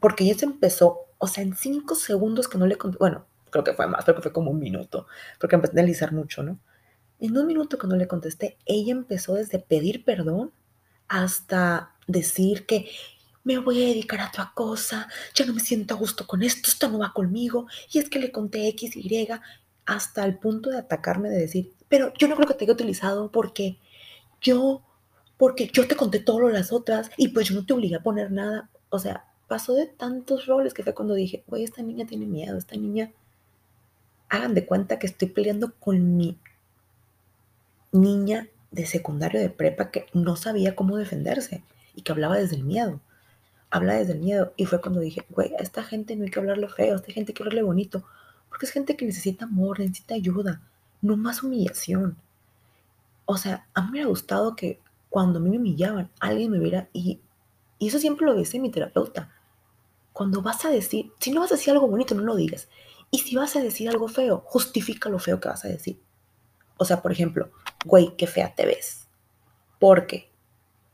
Porque 0.00 0.24
ella 0.24 0.38
se 0.38 0.44
empezó, 0.44 1.06
o 1.16 1.26
sea, 1.26 1.42
en 1.42 1.56
cinco 1.56 1.94
segundos 1.94 2.46
que 2.46 2.58
no 2.58 2.66
le 2.66 2.76
bueno, 2.98 3.24
creo 3.52 3.62
que 3.62 3.74
fue 3.74 3.86
más, 3.86 4.04
creo 4.04 4.16
que 4.16 4.22
fue 4.22 4.32
como 4.32 4.50
un 4.50 4.58
minuto, 4.58 5.06
porque 5.38 5.54
empecé 5.54 5.76
a 5.76 5.80
analizar 5.80 6.12
mucho, 6.12 6.42
¿no? 6.42 6.58
En 7.20 7.38
un 7.38 7.46
minuto 7.46 7.78
que 7.78 7.86
no 7.86 7.94
le 7.94 8.08
contesté, 8.08 8.58
ella 8.66 8.90
empezó 8.90 9.34
desde 9.34 9.60
pedir 9.60 10.04
perdón 10.04 10.50
hasta 11.06 11.94
decir 12.08 12.66
que 12.66 12.90
me 13.44 13.58
voy 13.58 13.84
a 13.84 13.86
dedicar 13.86 14.20
a 14.20 14.28
otra 14.28 14.52
cosa, 14.54 15.08
ya 15.34 15.46
no 15.46 15.54
me 15.54 15.60
siento 15.60 15.94
a 15.94 15.98
gusto 15.98 16.26
con 16.26 16.42
esto, 16.42 16.68
esto 16.68 16.88
no 16.88 16.98
va 16.98 17.12
conmigo, 17.12 17.66
y 17.92 17.98
es 17.98 18.08
que 18.08 18.18
le 18.18 18.32
conté 18.32 18.66
X, 18.68 18.96
Y, 18.96 19.28
hasta 19.84 20.24
el 20.24 20.38
punto 20.38 20.70
de 20.70 20.78
atacarme, 20.78 21.28
de 21.28 21.38
decir, 21.38 21.72
pero 21.88 22.12
yo 22.18 22.26
no 22.26 22.36
creo 22.36 22.48
que 22.48 22.54
te 22.54 22.64
haya 22.64 22.72
utilizado 22.72 23.30
porque 23.30 23.78
yo 24.40 24.82
porque 25.36 25.68
yo 25.72 25.88
te 25.88 25.96
conté 25.96 26.20
todo 26.20 26.38
lo 26.38 26.48
las 26.50 26.72
otras 26.72 27.10
y 27.16 27.28
pues 27.28 27.48
yo 27.48 27.56
no 27.56 27.66
te 27.66 27.72
obligué 27.72 27.96
a 27.96 28.02
poner 28.02 28.30
nada. 28.30 28.70
O 28.90 29.00
sea, 29.00 29.24
pasó 29.48 29.74
de 29.74 29.88
tantos 29.88 30.46
roles 30.46 30.72
que 30.72 30.84
fue 30.84 30.94
cuando 30.94 31.14
dije, 31.14 31.42
güey, 31.48 31.64
esta 31.64 31.82
niña 31.82 32.06
tiene 32.06 32.26
miedo, 32.26 32.56
esta 32.56 32.76
niña, 32.76 33.10
hagan 34.32 34.54
de 34.54 34.64
cuenta 34.64 34.98
que 34.98 35.06
estoy 35.06 35.28
peleando 35.28 35.74
con 35.74 36.16
mi 36.16 36.38
niña 37.92 38.48
de 38.70 38.86
secundario 38.86 39.38
de 39.38 39.50
prepa 39.50 39.90
que 39.90 40.06
no 40.14 40.36
sabía 40.36 40.74
cómo 40.74 40.96
defenderse 40.96 41.62
y 41.94 42.00
que 42.00 42.12
hablaba 42.12 42.38
desde 42.38 42.56
el 42.56 42.64
miedo. 42.64 42.98
Habla 43.70 43.96
desde 43.96 44.14
el 44.14 44.20
miedo. 44.20 44.54
Y 44.56 44.64
fue 44.64 44.80
cuando 44.80 45.00
dije, 45.00 45.26
güey, 45.28 45.54
a 45.54 45.58
esta 45.62 45.82
gente 45.82 46.16
no 46.16 46.24
hay 46.24 46.30
que 46.30 46.38
hablarle 46.38 46.68
feo, 46.68 46.94
a 46.94 46.96
esta 46.96 47.12
gente 47.12 47.32
hay 47.32 47.34
que 47.34 47.42
hablarle 47.42 47.62
bonito. 47.62 48.04
Porque 48.48 48.64
es 48.64 48.72
gente 48.72 48.96
que 48.96 49.04
necesita 49.04 49.44
amor, 49.44 49.80
necesita 49.80 50.14
ayuda, 50.14 50.62
no 51.02 51.18
más 51.18 51.42
humillación. 51.42 52.16
O 53.26 53.36
sea, 53.36 53.66
a 53.74 53.82
mí 53.82 53.90
me 53.92 54.02
ha 54.02 54.06
gustado 54.06 54.56
que 54.56 54.80
cuando 55.10 55.40
a 55.40 55.42
mí 55.42 55.50
me 55.50 55.58
humillaban, 55.58 56.10
alguien 56.20 56.50
me 56.50 56.58
viera, 56.58 56.88
y, 56.94 57.20
y 57.78 57.88
eso 57.88 57.98
siempre 57.98 58.24
lo 58.24 58.34
dice 58.34 58.58
mi 58.58 58.70
terapeuta, 58.70 59.30
cuando 60.14 60.40
vas 60.40 60.64
a 60.64 60.70
decir, 60.70 61.12
si 61.18 61.32
no 61.32 61.40
vas 61.40 61.52
a 61.52 61.56
decir 61.56 61.72
algo 61.72 61.86
bonito, 61.86 62.14
no 62.14 62.22
lo 62.22 62.34
digas. 62.34 62.68
Y 63.14 63.18
si 63.18 63.36
vas 63.36 63.54
a 63.56 63.60
decir 63.60 63.90
algo 63.90 64.08
feo, 64.08 64.42
justifica 64.46 65.10
lo 65.10 65.18
feo 65.18 65.38
que 65.38 65.50
vas 65.50 65.66
a 65.66 65.68
decir. 65.68 66.02
O 66.78 66.86
sea, 66.86 67.02
por 67.02 67.12
ejemplo, 67.12 67.52
güey, 67.84 68.16
qué 68.16 68.26
fea 68.26 68.54
te 68.54 68.64
ves. 68.64 69.06
Porque 69.78 70.32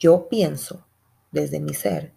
yo 0.01 0.29
pienso 0.29 0.85
desde 1.31 1.61
mi 1.61 1.75
ser, 1.75 2.13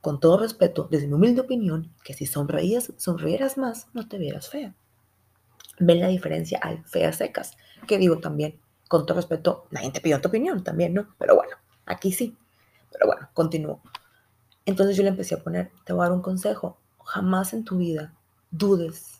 con 0.00 0.20
todo 0.20 0.38
respeto, 0.38 0.86
desde 0.88 1.08
mi 1.08 1.14
humilde 1.14 1.40
opinión, 1.40 1.92
que 2.04 2.14
si 2.14 2.26
sonreías, 2.26 2.92
sonrieras 2.96 3.58
más, 3.58 3.88
no 3.92 4.06
te 4.06 4.18
vieras 4.18 4.48
fea. 4.48 4.76
Ven 5.80 6.00
la 6.00 6.08
diferencia 6.08 6.60
al 6.62 6.84
feas 6.84 7.16
secas, 7.16 7.56
que 7.88 7.98
digo 7.98 8.20
también, 8.20 8.60
con 8.86 9.04
todo 9.04 9.16
respeto, 9.16 9.66
nadie 9.72 9.90
te 9.90 10.00
pidió 10.00 10.20
tu 10.20 10.28
opinión 10.28 10.62
también, 10.62 10.94
¿no? 10.94 11.12
Pero 11.18 11.34
bueno, 11.34 11.56
aquí 11.86 12.12
sí. 12.12 12.36
Pero 12.92 13.06
bueno, 13.08 13.28
continúo. 13.34 13.82
Entonces 14.64 14.96
yo 14.96 15.02
le 15.02 15.08
empecé 15.08 15.34
a 15.34 15.42
poner, 15.42 15.72
te 15.84 15.92
voy 15.92 16.02
a 16.02 16.08
dar 16.08 16.12
un 16.12 16.22
consejo, 16.22 16.78
jamás 17.02 17.52
en 17.52 17.64
tu 17.64 17.78
vida 17.78 18.14
dudes 18.52 19.13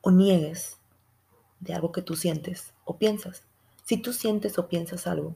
o 0.00 0.10
niegues 0.10 0.78
de 1.60 1.74
algo 1.74 1.92
que 1.92 2.02
tú 2.02 2.16
sientes 2.16 2.72
o 2.84 2.96
piensas. 2.96 3.44
Si 3.84 3.96
tú 3.96 4.12
sientes 4.12 4.58
o 4.58 4.68
piensas 4.68 5.06
algo, 5.06 5.34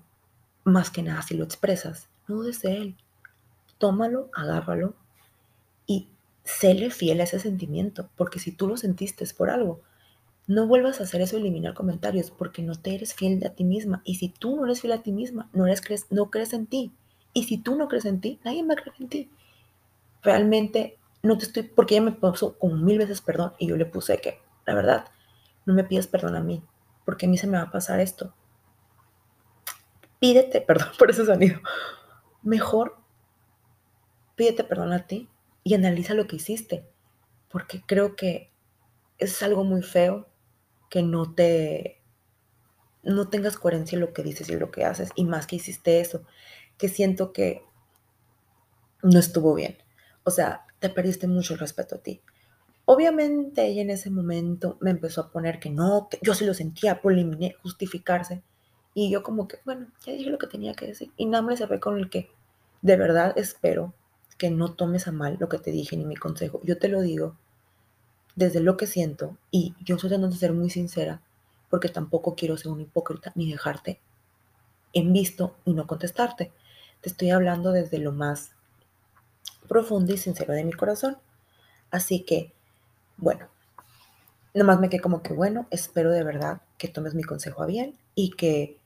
más 0.65 0.91
que 0.91 1.03
nada 1.03 1.23
si 1.23 1.37
lo 1.37 1.45
expresas, 1.45 2.09
no 2.27 2.37
dudes 2.37 2.63
de 2.63 2.77
él. 2.77 2.97
Tómalo, 3.79 4.31
agárralo 4.35 4.95
y 5.87 6.09
séle 6.45 6.91
fiel 6.91 7.21
a 7.21 7.25
ese 7.25 7.39
sentimiento, 7.39 8.09
porque 8.17 8.39
si 8.39 8.53
tú 8.53 8.69
lo 8.69 8.77
sentiste 8.77 9.25
es 9.25 9.33
por 9.33 9.51
algo. 9.51 9.81
No 10.47 10.67
vuelvas 10.67 11.01
a 11.01 11.05
hacer 11.05 11.23
eso, 11.23 11.39
eliminar 11.39 11.73
comentarios, 11.73 12.31
porque 12.31 12.63
no 12.63 12.75
te 12.75 12.95
eres 12.95 13.15
fiel 13.15 13.43
a 13.47 13.51
ti 13.51 13.65
misma. 13.65 14.03
Y 14.05 14.17
si 14.17 14.29
tú 14.29 14.57
no 14.57 14.67
eres 14.67 14.83
fiel 14.83 14.93
a 14.93 15.03
ti 15.03 15.11
misma, 15.11 15.49
no, 15.55 15.67
eres, 15.67 15.81
crees, 15.81 16.07
no 16.11 16.31
crees 16.31 16.53
en 16.53 16.67
ti. 16.67 16.93
Y 17.33 17.45
si 17.45 17.57
tú 17.57 17.77
no 17.77 17.89
crees 17.89 18.05
en 18.05 18.21
ti, 18.21 18.39
nadie 18.45 18.63
va 18.63 18.75
a 18.75 18.77
creer 18.77 18.97
en 19.01 19.09
ti. 19.09 19.31
Realmente 20.23 20.99
no 21.23 21.39
te 21.39 21.47
estoy, 21.47 21.63
porque 21.63 21.97
ella 21.97 22.05
me 22.05 22.13
puso 22.13 22.59
como 22.59 22.77
mil 22.77 22.99
veces 22.99 23.23
perdón 23.23 23.55
y 23.59 23.69
yo 23.69 23.77
le 23.77 23.87
puse 23.87 24.19
que, 24.19 24.39
la 24.67 24.75
verdad, 24.75 25.07
no 25.67 25.75
me 25.75 25.85
pidas 25.85 26.07
perdón 26.07 26.37
a 26.37 26.41
mí, 26.41 26.63
porque 27.05 27.27
a 27.27 27.29
mí 27.29 27.39
se 27.39 27.47
me 27.47 27.59
va 27.59 27.65
a 27.65 27.71
pasar 27.71 28.01
esto. 28.01 28.35
Pídete 30.21 30.61
perdón 30.67 30.89
por 30.99 31.11
ese 31.11 31.25
sonido. 31.25 31.61
Mejor 32.43 32.97
pídete 34.37 34.65
perdón 34.65 34.93
a 34.93 35.07
ti 35.07 35.29
y 35.63 35.75
analiza 35.75 36.15
lo 36.15 36.27
que 36.27 36.37
hiciste, 36.37 36.89
porque 37.49 37.83
creo 37.87 38.17
que 38.17 38.53
es 39.19 39.43
algo 39.43 39.65
muy 39.65 39.83
feo 39.83 40.29
que 40.91 41.03
no 41.03 41.35
te 41.35 42.01
no 43.03 43.29
tengas 43.29 43.59
coherencia 43.59 43.97
en 43.97 44.01
lo 44.01 44.13
que 44.13 44.23
dices 44.23 44.49
y 44.49 44.57
lo 44.57 44.71
que 44.71 44.85
haces 44.85 45.11
y 45.15 45.25
más 45.25 45.47
que 45.47 45.57
hiciste 45.57 46.01
eso, 46.01 46.25
que 46.79 46.89
siento 46.89 47.33
que 47.33 47.63
no 49.03 49.19
estuvo 49.19 49.55
bien. 49.55 49.77
O 50.25 50.31
sea, 50.31 50.67
te 50.79 50.89
perdiste 50.89 51.27
mucho 51.27 51.53
el 51.53 51.61
respeto 51.61 51.97
a 51.97 51.99
ti. 51.99 52.23
Obviamente 52.87 53.67
ella 53.67 53.83
en 53.83 53.91
ese 53.91 54.11
momento 54.11 54.77
me 54.81 54.91
empezó 54.91 55.23
a 55.23 55.31
poner 55.31 55.59
que 55.59 55.71
no, 55.71 56.09
que 56.11 56.19
yo 56.23 56.35
sí 56.35 56.45
lo 56.45 56.55
sentía, 56.55 57.01
por 57.01 57.13
eliminé, 57.13 57.57
justificarse. 57.63 58.43
Y 58.95 59.11
yo 59.11 59.23
como 59.23 59.49
que, 59.49 59.59
bueno, 59.65 59.89
ya 60.05 60.13
dije 60.13 60.31
lo 60.31 60.39
que 60.39 60.47
tenía 60.47 60.75
que 60.75 60.87
decir. 60.87 61.11
Y 61.17 61.27
nada 61.27 61.43
más 61.43 61.59
se 61.59 61.67
fue 61.67 61.81
con 61.81 61.99
el 61.99 62.11
que, 62.11 62.31
de 62.83 62.97
verdad 62.97 63.33
espero 63.37 63.95
que 64.39 64.51
no 64.51 64.75
tomes 64.75 65.09
a 65.09 65.13
mal 65.13 65.37
lo 65.41 65.49
que 65.49 65.59
te 65.59 65.71
dije 65.71 65.97
ni 65.97 66.05
mi 66.05 66.17
consejo. 66.17 66.61
Yo 66.65 66.79
te 66.79 66.89
lo 66.89 67.01
digo 67.01 67.37
desde 68.37 68.61
lo 68.61 68.77
que 68.77 68.87
siento 68.87 69.39
y 69.51 69.75
yo 69.85 69.95
estoy 69.95 70.11
tratando 70.11 70.29
de 70.29 70.37
ser 70.39 70.53
muy 70.53 70.71
sincera 70.71 71.23
porque 71.71 71.89
tampoco 71.89 72.35
quiero 72.35 72.57
ser 72.57 72.73
un 72.73 72.81
hipócrita 72.81 73.33
ni 73.35 73.51
dejarte 73.51 74.01
en 74.93 75.13
visto 75.13 75.57
y 75.65 75.75
no 75.75 75.87
contestarte. 75.87 76.53
Te 77.01 77.09
estoy 77.09 77.31
hablando 77.31 77.73
desde 77.73 77.99
lo 77.99 78.13
más 78.13 78.53
profundo 79.69 80.13
y 80.13 80.19
sincero 80.19 80.55
de 80.55 80.65
mi 80.65 80.73
corazón. 80.73 81.19
Así 81.91 82.25
que 82.25 82.54
bueno, 83.17 83.49
nomás 84.55 84.81
me 84.81 84.89
quedé 84.89 85.01
como 85.01 85.23
que, 85.23 85.33
bueno, 85.33 85.67
espero 85.71 86.11
de 86.11 86.25
verdad 86.25 86.63
que 86.79 86.89
tomes 86.89 87.15
mi 87.15 87.23
consejo 87.23 87.63
a 87.63 87.67
bien 87.67 87.99
y 88.15 88.31
que 88.31 88.79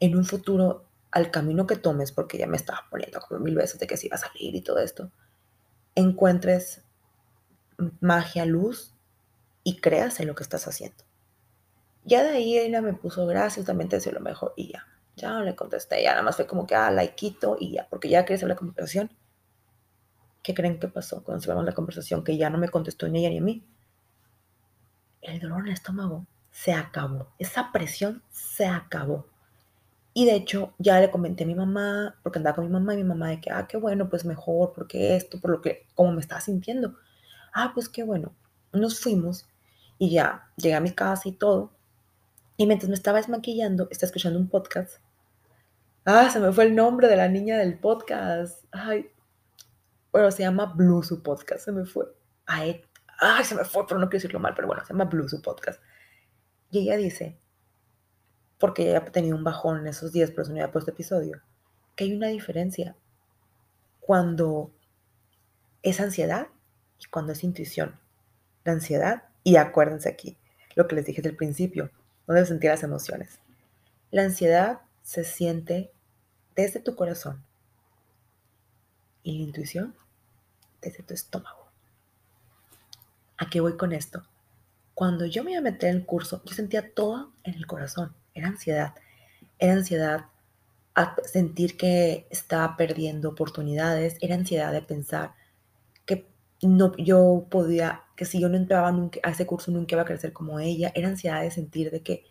en 0.00 0.16
un 0.16 0.24
futuro, 0.24 0.84
al 1.10 1.30
camino 1.30 1.66
que 1.66 1.76
tomes, 1.76 2.12
porque 2.12 2.38
ya 2.38 2.46
me 2.46 2.56
estaba 2.56 2.84
poniendo 2.90 3.20
como 3.20 3.40
mil 3.40 3.54
veces 3.54 3.78
de 3.78 3.86
que 3.86 3.96
se 3.96 4.06
iba 4.06 4.16
a 4.16 4.18
salir 4.18 4.54
y 4.54 4.60
todo 4.60 4.78
esto, 4.78 5.10
encuentres 5.94 6.82
magia, 8.00 8.44
luz 8.46 8.92
y 9.62 9.80
creas 9.80 10.20
en 10.20 10.28
lo 10.28 10.34
que 10.34 10.42
estás 10.42 10.66
haciendo. 10.66 11.04
Ya 12.04 12.22
de 12.22 12.30
ahí 12.30 12.58
ella 12.58 12.82
me 12.82 12.92
puso 12.92 13.26
gracias, 13.26 13.66
también 13.66 13.88
te 13.88 13.96
deseo 13.96 14.12
lo 14.12 14.20
mejor 14.20 14.52
y 14.56 14.72
ya. 14.72 14.86
Ya 15.16 15.30
no 15.30 15.42
le 15.42 15.54
contesté, 15.54 16.02
ya 16.02 16.10
nada 16.10 16.22
más 16.22 16.36
fue 16.36 16.46
como 16.46 16.66
que, 16.66 16.74
ah, 16.74 16.90
likeito 16.90 17.56
y 17.58 17.72
ya, 17.72 17.86
porque 17.88 18.08
ya 18.08 18.24
quería 18.24 18.36
hacer 18.36 18.48
la 18.48 18.56
conversación. 18.56 19.10
¿Qué 20.44 20.52
creen 20.52 20.78
que 20.78 20.88
pasó 20.88 21.24
cuando 21.24 21.42
cerramos 21.42 21.64
la 21.64 21.72
conversación? 21.72 22.22
Que 22.22 22.36
ya 22.36 22.50
no 22.50 22.58
me 22.58 22.68
contestó 22.68 23.08
ni 23.08 23.20
ella 23.20 23.30
ni 23.30 23.38
a 23.38 23.40
mí. 23.40 23.66
El 25.22 25.40
dolor 25.40 25.60
en 25.60 25.68
el 25.68 25.72
estómago 25.72 26.26
se 26.50 26.74
acabó. 26.74 27.32
Esa 27.38 27.72
presión 27.72 28.22
se 28.30 28.66
acabó. 28.66 29.26
Y 30.12 30.26
de 30.26 30.34
hecho, 30.34 30.74
ya 30.78 31.00
le 31.00 31.10
comenté 31.10 31.44
a 31.44 31.46
mi 31.46 31.54
mamá, 31.54 32.16
porque 32.22 32.38
andaba 32.38 32.56
con 32.56 32.66
mi 32.66 32.70
mamá, 32.70 32.92
y 32.92 32.98
mi 32.98 33.04
mamá 33.04 33.30
de 33.30 33.40
que, 33.40 33.50
ah, 33.50 33.66
qué 33.66 33.78
bueno, 33.78 34.10
pues 34.10 34.26
mejor, 34.26 34.74
porque 34.74 35.16
esto, 35.16 35.40
por 35.40 35.50
lo 35.50 35.62
que, 35.62 35.86
como 35.94 36.12
me 36.12 36.20
estaba 36.20 36.42
sintiendo. 36.42 36.94
Ah, 37.54 37.72
pues 37.74 37.88
qué 37.88 38.02
bueno. 38.02 38.34
Nos 38.72 39.00
fuimos 39.00 39.48
y 39.98 40.10
ya 40.10 40.50
llegué 40.56 40.74
a 40.74 40.80
mi 40.80 40.92
casa 40.92 41.26
y 41.26 41.32
todo. 41.32 41.72
Y 42.58 42.66
mientras 42.66 42.90
me 42.90 42.96
estaba 42.96 43.16
desmaquillando, 43.16 43.88
estaba 43.90 44.08
escuchando 44.08 44.38
un 44.38 44.48
podcast. 44.48 44.98
Ah, 46.04 46.28
se 46.30 46.38
me 46.38 46.52
fue 46.52 46.64
el 46.64 46.74
nombre 46.74 47.08
de 47.08 47.16
la 47.16 47.28
niña 47.28 47.56
del 47.56 47.78
podcast. 47.78 48.62
Ay, 48.72 49.08
bueno, 50.14 50.30
se 50.30 50.44
llama 50.44 50.66
Blue 50.66 51.02
su 51.02 51.24
podcast, 51.24 51.64
se 51.64 51.72
me 51.72 51.84
fue. 51.84 52.06
Ay, 52.46 52.84
ay, 53.18 53.44
se 53.44 53.56
me 53.56 53.64
fue, 53.64 53.84
pero 53.84 53.98
no 53.98 54.06
quiero 54.06 54.18
decirlo 54.22 54.38
mal, 54.38 54.54
pero 54.54 54.68
bueno, 54.68 54.84
se 54.84 54.92
llama 54.92 55.06
Blue 55.06 55.28
su 55.28 55.42
podcast. 55.42 55.82
Y 56.70 56.78
ella 56.78 56.96
dice, 56.96 57.36
porque 58.60 58.90
ella 58.90 58.98
ha 58.98 59.04
tenido 59.06 59.36
un 59.36 59.42
bajón 59.42 59.80
en 59.80 59.88
esos 59.88 60.12
días, 60.12 60.30
pero 60.30 60.42
eso 60.42 60.52
no 60.52 60.58
había 60.58 60.70
puesto 60.70 60.92
episodio, 60.92 61.42
que 61.96 62.04
hay 62.04 62.14
una 62.14 62.28
diferencia 62.28 62.94
cuando 63.98 64.70
es 65.82 65.98
ansiedad 65.98 66.46
y 67.00 67.06
cuando 67.06 67.32
es 67.32 67.42
intuición. 67.42 67.98
La 68.62 68.70
ansiedad, 68.70 69.24
y 69.42 69.56
acuérdense 69.56 70.08
aquí, 70.08 70.38
lo 70.76 70.86
que 70.86 70.94
les 70.94 71.06
dije 71.06 71.22
desde 71.22 71.30
el 71.30 71.36
principio, 71.36 71.90
debes 72.28 72.50
sentir 72.50 72.70
las 72.70 72.84
emociones. 72.84 73.40
La 74.12 74.22
ansiedad 74.22 74.82
se 75.02 75.24
siente 75.24 75.90
desde 76.54 76.78
tu 76.78 76.94
corazón. 76.94 77.44
Y 79.24 79.38
la 79.38 79.42
intuición 79.42 79.96
desde 80.84 81.02
tu 81.02 81.14
estómago. 81.14 81.64
¿A 83.38 83.50
qué 83.50 83.60
voy 83.60 83.76
con 83.76 83.92
esto? 83.92 84.22
Cuando 84.94 85.26
yo 85.26 85.42
me 85.42 85.50
iba 85.52 85.58
a 85.58 85.62
meter 85.62 85.90
en 85.90 85.96
el 85.96 86.06
curso, 86.06 86.42
yo 86.44 86.54
sentía 86.54 86.94
todo 86.94 87.32
en 87.42 87.54
el 87.54 87.66
corazón. 87.66 88.14
Era 88.32 88.48
ansiedad. 88.48 88.94
Era 89.58 89.72
ansiedad 89.72 90.26
a 90.94 91.16
sentir 91.24 91.76
que 91.76 92.28
estaba 92.30 92.76
perdiendo 92.76 93.30
oportunidades. 93.30 94.16
Era 94.20 94.36
ansiedad 94.36 94.72
de 94.72 94.82
pensar 94.82 95.34
que 96.06 96.28
no, 96.62 96.96
yo 96.96 97.46
podía, 97.50 98.02
que 98.14 98.24
si 98.24 98.40
yo 98.40 98.48
no 98.48 98.56
entraba 98.56 98.92
nunca, 98.92 99.18
a 99.24 99.30
ese 99.30 99.46
curso 99.46 99.72
nunca 99.72 99.96
iba 99.96 100.02
a 100.02 100.06
crecer 100.06 100.32
como 100.32 100.60
ella. 100.60 100.92
Era 100.94 101.08
ansiedad 101.08 101.42
de 101.42 101.50
sentir 101.50 101.90
de 101.90 102.02
que, 102.02 102.24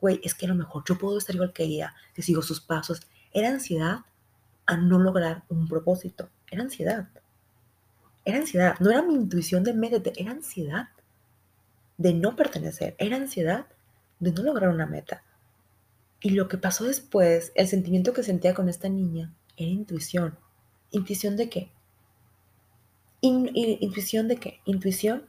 güey, 0.00 0.20
es 0.22 0.34
que 0.34 0.46
a 0.46 0.50
lo 0.50 0.54
mejor 0.54 0.84
yo 0.86 0.96
puedo 0.96 1.18
estar 1.18 1.34
igual 1.34 1.52
que 1.52 1.64
ella, 1.64 1.94
que 2.14 2.22
sigo 2.22 2.42
sus 2.42 2.60
pasos. 2.60 3.00
Era 3.32 3.48
ansiedad 3.48 4.00
a 4.66 4.76
no 4.76 4.98
lograr 5.00 5.42
un 5.48 5.66
propósito. 5.66 6.30
Era 6.50 6.62
ansiedad. 6.62 7.08
Era 8.24 8.38
ansiedad, 8.38 8.74
no 8.80 8.90
era 8.90 9.02
mi 9.02 9.14
intuición 9.14 9.64
de 9.64 9.74
métete, 9.74 10.12
era 10.16 10.30
ansiedad 10.30 10.88
de 11.98 12.14
no 12.14 12.36
pertenecer, 12.36 12.94
era 12.98 13.16
ansiedad 13.16 13.66
de 14.18 14.32
no 14.32 14.42
lograr 14.42 14.70
una 14.70 14.86
meta. 14.86 15.22
Y 16.20 16.30
lo 16.30 16.48
que 16.48 16.56
pasó 16.56 16.84
después, 16.84 17.52
el 17.54 17.68
sentimiento 17.68 18.12
que 18.12 18.22
sentía 18.22 18.54
con 18.54 18.68
esta 18.68 18.88
niña, 18.88 19.34
era 19.56 19.70
intuición. 19.70 20.38
¿Intuición 20.90 21.36
de 21.36 21.50
qué? 21.50 21.70
¿Intuición 23.20 24.28
de 24.28 24.36
qué? 24.36 24.60
Intuición 24.64 25.26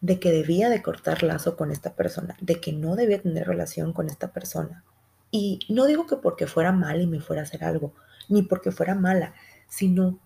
de 0.00 0.20
que 0.20 0.30
debía 0.30 0.68
de 0.68 0.82
cortar 0.82 1.22
lazo 1.22 1.56
con 1.56 1.70
esta 1.70 1.94
persona, 1.94 2.36
de 2.40 2.60
que 2.60 2.72
no 2.72 2.96
debía 2.96 3.22
tener 3.22 3.46
relación 3.46 3.92
con 3.92 4.08
esta 4.08 4.32
persona. 4.32 4.84
Y 5.30 5.60
no 5.68 5.86
digo 5.86 6.06
que 6.06 6.16
porque 6.16 6.46
fuera 6.46 6.72
mal 6.72 7.00
y 7.00 7.06
me 7.06 7.20
fuera 7.20 7.42
a 7.42 7.44
hacer 7.44 7.64
algo, 7.64 7.94
ni 8.28 8.42
porque 8.42 8.70
fuera 8.72 8.94
mala, 8.94 9.34
sino 9.68 10.18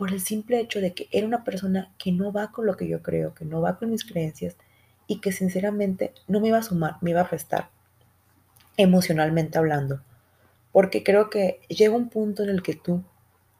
por 0.00 0.14
el 0.14 0.22
simple 0.22 0.58
hecho 0.58 0.80
de 0.80 0.94
que 0.94 1.08
era 1.12 1.26
una 1.26 1.44
persona 1.44 1.92
que 1.98 2.10
no 2.10 2.32
va 2.32 2.52
con 2.52 2.64
lo 2.64 2.74
que 2.74 2.88
yo 2.88 3.02
creo, 3.02 3.34
que 3.34 3.44
no 3.44 3.60
va 3.60 3.78
con 3.78 3.90
mis 3.90 4.06
creencias 4.06 4.56
y 5.06 5.20
que 5.20 5.30
sinceramente 5.30 6.14
no 6.26 6.40
me 6.40 6.48
iba 6.48 6.56
a 6.56 6.62
sumar, 6.62 6.96
me 7.02 7.10
iba 7.10 7.20
a 7.20 7.28
restar, 7.28 7.68
emocionalmente 8.78 9.58
hablando. 9.58 10.00
Porque 10.72 11.04
creo 11.04 11.28
que 11.28 11.60
llega 11.68 11.94
un 11.94 12.08
punto 12.08 12.42
en 12.42 12.48
el 12.48 12.62
que 12.62 12.74
tú, 12.74 13.04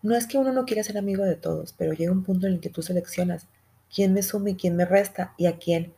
no 0.01 0.17
es 0.17 0.27
que 0.27 0.39
uno 0.39 0.51
no 0.51 0.65
quiera 0.65 0.83
ser 0.83 0.97
amigo 0.97 1.25
de 1.25 1.37
todos, 1.37 1.75
pero 1.75 1.93
llega 1.93 2.11
un 2.11 2.25
punto 2.25 2.47
en 2.47 2.55
el 2.55 2.61
que 2.61 2.71
tú 2.71 2.81
seleccionas 2.81 3.47
quién 3.95 4.15
me 4.15 4.23
suma 4.23 4.49
y 4.49 4.55
quién 4.55 4.77
me 4.77 4.87
resta 4.87 5.35
y 5.37 5.45
a 5.45 5.59
quién 5.59 5.93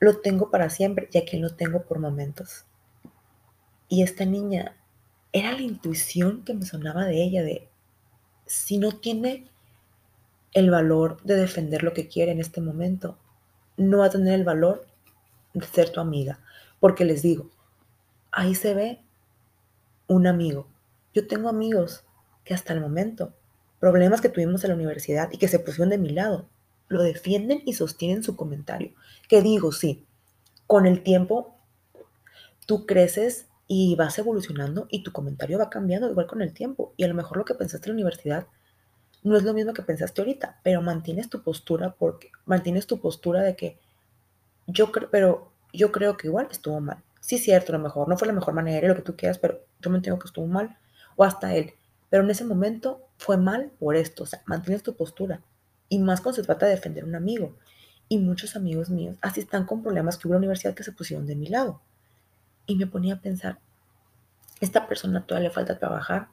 lo 0.00 0.18
tengo 0.18 0.50
para 0.50 0.68
siempre 0.68 1.08
y 1.12 1.18
a 1.18 1.24
quién 1.24 1.42
lo 1.42 1.54
tengo 1.54 1.84
por 1.84 2.00
momentos. 2.00 2.64
Y 3.88 4.02
esta 4.02 4.24
niña 4.24 4.74
era 5.32 5.52
la 5.52 5.62
intuición 5.62 6.42
que 6.42 6.54
me 6.54 6.66
sonaba 6.66 7.04
de 7.04 7.22
ella, 7.22 7.44
de 7.44 7.67
si 8.48 8.78
no 8.78 8.92
tiene 8.92 9.48
el 10.52 10.70
valor 10.70 11.22
de 11.22 11.36
defender 11.36 11.82
lo 11.82 11.92
que 11.92 12.08
quiere 12.08 12.32
en 12.32 12.40
este 12.40 12.60
momento, 12.60 13.18
no 13.76 13.98
va 13.98 14.06
a 14.06 14.10
tener 14.10 14.34
el 14.34 14.44
valor 14.44 14.86
de 15.54 15.66
ser 15.66 15.90
tu 15.90 16.00
amiga. 16.00 16.40
Porque 16.80 17.04
les 17.04 17.22
digo, 17.22 17.50
ahí 18.32 18.54
se 18.54 18.74
ve 18.74 19.04
un 20.06 20.26
amigo. 20.26 20.66
Yo 21.14 21.26
tengo 21.26 21.48
amigos 21.48 22.04
que 22.44 22.54
hasta 22.54 22.72
el 22.72 22.80
momento, 22.80 23.34
problemas 23.78 24.20
que 24.20 24.30
tuvimos 24.30 24.64
en 24.64 24.70
la 24.70 24.76
universidad 24.76 25.28
y 25.30 25.38
que 25.38 25.48
se 25.48 25.58
pusieron 25.58 25.90
de 25.90 25.98
mi 25.98 26.10
lado, 26.10 26.48
lo 26.88 27.02
defienden 27.02 27.62
y 27.66 27.74
sostienen 27.74 28.22
su 28.22 28.34
comentario. 28.34 28.94
Que 29.28 29.42
digo, 29.42 29.72
sí, 29.72 30.06
con 30.66 30.86
el 30.86 31.02
tiempo 31.02 31.56
tú 32.66 32.86
creces 32.86 33.47
y 33.68 33.94
vas 33.96 34.18
evolucionando 34.18 34.88
y 34.90 35.02
tu 35.02 35.12
comentario 35.12 35.58
va 35.58 35.70
cambiando 35.70 36.10
igual 36.10 36.26
con 36.26 36.42
el 36.42 36.54
tiempo. 36.54 36.94
Y 36.96 37.04
a 37.04 37.08
lo 37.08 37.14
mejor 37.14 37.36
lo 37.36 37.44
que 37.44 37.54
pensaste 37.54 37.88
en 37.88 37.96
la 37.96 38.00
universidad 38.00 38.46
no 39.22 39.36
es 39.36 39.42
lo 39.42 39.52
mismo 39.52 39.74
que 39.74 39.82
pensaste 39.82 40.20
ahorita, 40.20 40.60
pero 40.64 40.80
mantienes 40.80 41.28
tu 41.28 41.42
postura 41.42 41.94
porque 41.98 42.30
mantienes 42.46 42.86
tu 42.86 43.00
postura 43.00 43.42
de 43.42 43.56
que 43.56 43.78
yo 44.66 44.90
creo, 44.90 45.10
pero 45.10 45.52
yo 45.72 45.92
creo 45.92 46.16
que 46.16 46.28
igual 46.28 46.48
estuvo 46.50 46.80
mal. 46.80 47.02
Sí, 47.20 47.36
cierto, 47.38 47.72
a 47.72 47.76
lo 47.76 47.82
mejor 47.82 48.08
no 48.08 48.16
fue 48.16 48.26
la 48.26 48.32
mejor 48.32 48.54
manera, 48.54 48.88
lo 48.88 48.94
que 48.94 49.02
tú 49.02 49.16
quieras, 49.16 49.38
pero 49.38 49.60
yo 49.80 49.90
me 49.90 49.96
entiendo 49.96 50.18
que 50.18 50.28
estuvo 50.28 50.46
mal. 50.46 50.78
O 51.16 51.24
hasta 51.24 51.54
él. 51.54 51.74
Pero 52.08 52.22
en 52.22 52.30
ese 52.30 52.44
momento 52.44 53.02
fue 53.18 53.36
mal 53.36 53.72
por 53.78 53.96
esto. 53.96 54.22
O 54.22 54.26
sea, 54.26 54.40
mantienes 54.46 54.82
tu 54.82 54.94
postura. 54.94 55.42
Y 55.88 55.98
más 55.98 56.20
cuando 56.20 56.36
se 56.36 56.46
trata 56.46 56.66
de 56.66 56.72
defender 56.72 57.04
a 57.04 57.06
un 57.06 57.16
amigo. 57.16 57.56
Y 58.08 58.18
muchos 58.18 58.56
amigos 58.56 58.88
míos 58.88 59.16
así 59.20 59.40
están 59.40 59.66
con 59.66 59.82
problemas 59.82 60.16
que 60.16 60.26
hubo 60.28 60.34
en 60.34 60.40
la 60.40 60.46
universidad 60.46 60.74
que 60.74 60.84
se 60.84 60.92
pusieron 60.92 61.26
de 61.26 61.36
mi 61.36 61.48
lado. 61.48 61.82
Y 62.68 62.76
me 62.76 62.86
ponía 62.86 63.14
a 63.14 63.20
pensar, 63.20 63.58
esta 64.60 64.86
persona 64.86 65.24
todavía 65.26 65.48
le 65.48 65.54
falta 65.54 65.78
trabajar 65.78 66.28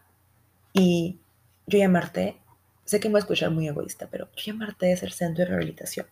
y 0.74 1.22
yo 1.66 1.80
llamarte, 1.80 2.42
sé 2.84 3.00
que 3.00 3.08
me 3.08 3.14
voy 3.14 3.20
a 3.20 3.24
escuchar 3.24 3.52
muy 3.52 3.68
egoísta, 3.70 4.10
pero 4.12 4.28
yo 4.36 4.52
llamarte 4.52 4.92
es 4.92 5.02
el 5.02 5.14
centro 5.14 5.46
de 5.46 5.50
rehabilitación. 5.50 6.08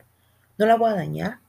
No 0.58 0.66
la 0.66 0.78
voy 0.78 0.92
a 0.92 0.96
dañar. 0.96 1.40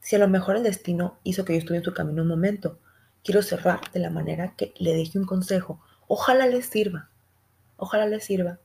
Si 0.00 0.16
a 0.16 0.18
lo 0.18 0.26
mejor 0.26 0.56
el 0.56 0.64
destino 0.64 1.20
hizo 1.22 1.44
que 1.44 1.52
yo 1.52 1.60
estuve 1.60 1.76
en 1.76 1.84
tu 1.84 1.94
camino 1.94 2.22
un 2.22 2.28
momento, 2.28 2.80
quiero 3.22 3.40
cerrar 3.40 3.80
de 3.92 4.00
la 4.00 4.10
manera 4.10 4.54
que 4.56 4.74
le 4.78 4.94
dije 4.94 5.16
un 5.16 5.24
consejo. 5.24 5.80
Ojalá 6.08 6.46
le 6.46 6.60
sirva. 6.62 7.08
Ojalá 7.76 8.06
le 8.06 8.18
sirva. 8.18 8.58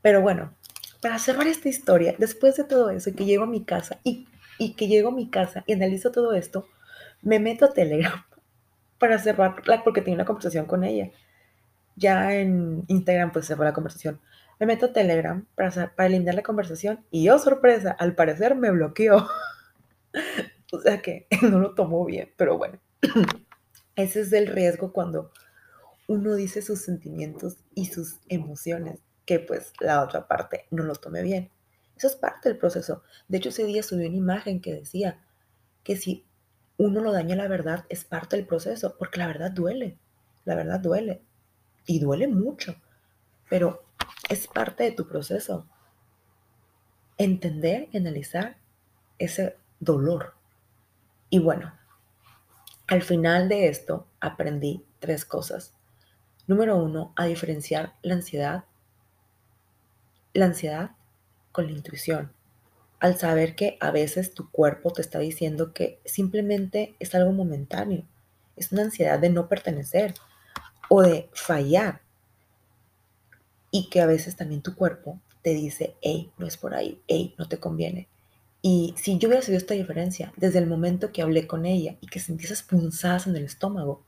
Pero 0.00 0.22
bueno, 0.22 0.54
para 1.02 1.18
cerrar 1.18 1.48
esta 1.48 1.68
historia, 1.68 2.14
después 2.18 2.56
de 2.56 2.62
todo 2.62 2.90
eso, 2.90 3.12
que 3.12 3.24
llego 3.24 3.42
a 3.42 3.48
mi 3.48 3.64
casa 3.64 3.98
y, 4.04 4.28
y 4.58 4.74
que 4.74 4.86
llego 4.86 5.08
a 5.08 5.14
mi 5.14 5.28
casa 5.28 5.64
y 5.66 5.72
analizo 5.72 6.12
todo 6.12 6.34
esto, 6.34 6.68
me 7.22 7.40
meto 7.40 7.64
a 7.64 7.72
Telegram 7.72 8.24
para 9.00 9.18
cerrar, 9.18 9.56
porque 9.82 10.02
tenía 10.02 10.14
una 10.14 10.26
conversación 10.26 10.66
con 10.66 10.84
ella. 10.84 11.10
Ya 11.96 12.34
en 12.34 12.84
Instagram 12.86 13.32
pues 13.32 13.48
fue 13.48 13.64
la 13.64 13.72
conversación, 13.72 14.20
Me 14.60 14.66
meto 14.66 14.86
a 14.86 14.92
Telegram 14.92 15.44
para, 15.56 15.70
para 15.96 16.06
eliminar 16.06 16.36
la 16.36 16.42
conversación 16.42 17.04
y 17.10 17.24
yo, 17.24 17.38
sorpresa, 17.40 17.96
al 17.98 18.14
parecer 18.14 18.54
me 18.54 18.70
bloqueó. 18.70 19.26
o 20.72 20.80
sea 20.80 21.02
que 21.02 21.26
no 21.42 21.58
lo 21.58 21.74
tomó 21.74 22.04
bien, 22.04 22.32
pero 22.36 22.58
bueno. 22.58 22.78
Ese 23.96 24.20
es 24.20 24.32
el 24.32 24.46
riesgo 24.46 24.92
cuando 24.92 25.32
uno 26.06 26.34
dice 26.34 26.62
sus 26.62 26.82
sentimientos 26.82 27.58
y 27.74 27.86
sus 27.86 28.20
emociones, 28.28 29.00
que 29.24 29.40
pues 29.40 29.72
la 29.80 30.02
otra 30.02 30.28
parte 30.28 30.66
no 30.70 30.84
lo 30.84 30.94
tome 30.94 31.22
bien. 31.22 31.50
Eso 31.96 32.06
es 32.06 32.16
parte 32.16 32.48
del 32.48 32.58
proceso. 32.58 33.02
De 33.28 33.38
hecho, 33.38 33.50
ese 33.50 33.64
día 33.64 33.82
subí 33.82 34.06
una 34.06 34.16
imagen 34.16 34.60
que 34.60 34.74
decía 34.74 35.20
que 35.84 35.96
si 35.96 36.26
uno 36.80 37.02
lo 37.02 37.12
daña 37.12 37.36
la 37.36 37.46
verdad, 37.46 37.84
es 37.90 38.04
parte 38.04 38.36
del 38.36 38.46
proceso, 38.46 38.96
porque 38.98 39.18
la 39.18 39.26
verdad 39.26 39.50
duele. 39.50 39.98
La 40.46 40.54
verdad 40.54 40.80
duele. 40.80 41.22
Y 41.84 42.00
duele 42.00 42.26
mucho. 42.26 42.74
Pero 43.50 43.84
es 44.30 44.48
parte 44.48 44.84
de 44.84 44.92
tu 44.92 45.06
proceso. 45.06 45.66
Entender 47.18 47.90
y 47.92 47.98
analizar 47.98 48.56
ese 49.18 49.58
dolor. 49.78 50.32
Y 51.28 51.38
bueno, 51.38 51.70
al 52.86 53.02
final 53.02 53.50
de 53.50 53.68
esto 53.68 54.06
aprendí 54.18 54.86
tres 55.00 55.26
cosas. 55.26 55.74
Número 56.46 56.76
uno, 56.76 57.12
a 57.14 57.26
diferenciar 57.26 57.92
la 58.00 58.14
ansiedad, 58.14 58.64
la 60.32 60.46
ansiedad 60.46 60.92
con 61.52 61.66
la 61.66 61.72
intuición. 61.72 62.32
Al 63.00 63.18
saber 63.18 63.56
que 63.56 63.76
a 63.80 63.90
veces 63.90 64.34
tu 64.34 64.50
cuerpo 64.50 64.92
te 64.92 65.02
está 65.02 65.18
diciendo 65.18 65.72
que 65.72 66.00
simplemente 66.04 66.94
es 66.98 67.14
algo 67.14 67.32
momentáneo. 67.32 68.04
Es 68.56 68.72
una 68.72 68.82
ansiedad 68.82 69.18
de 69.18 69.30
no 69.30 69.48
pertenecer 69.48 70.14
o 70.88 71.02
de 71.02 71.28
fallar. 71.32 72.02
Y 73.70 73.88
que 73.88 74.00
a 74.00 74.06
veces 74.06 74.36
también 74.36 74.62
tu 74.62 74.74
cuerpo 74.74 75.18
te 75.42 75.54
dice, 75.54 75.96
hey, 76.02 76.30
no 76.38 76.46
es 76.46 76.56
por 76.56 76.74
ahí, 76.74 77.00
hey, 77.08 77.34
no 77.38 77.48
te 77.48 77.58
conviene. 77.58 78.08
Y 78.62 78.94
si 78.98 79.18
yo 79.18 79.28
hubiera 79.28 79.42
sabido 79.42 79.58
esta 79.58 79.74
diferencia 79.74 80.32
desde 80.36 80.58
el 80.58 80.66
momento 80.66 81.12
que 81.12 81.22
hablé 81.22 81.46
con 81.46 81.64
ella 81.64 81.96
y 82.00 82.08
que 82.08 82.20
sentí 82.20 82.44
esas 82.44 82.62
punzadas 82.62 83.26
en 83.26 83.36
el 83.36 83.44
estómago, 83.44 84.04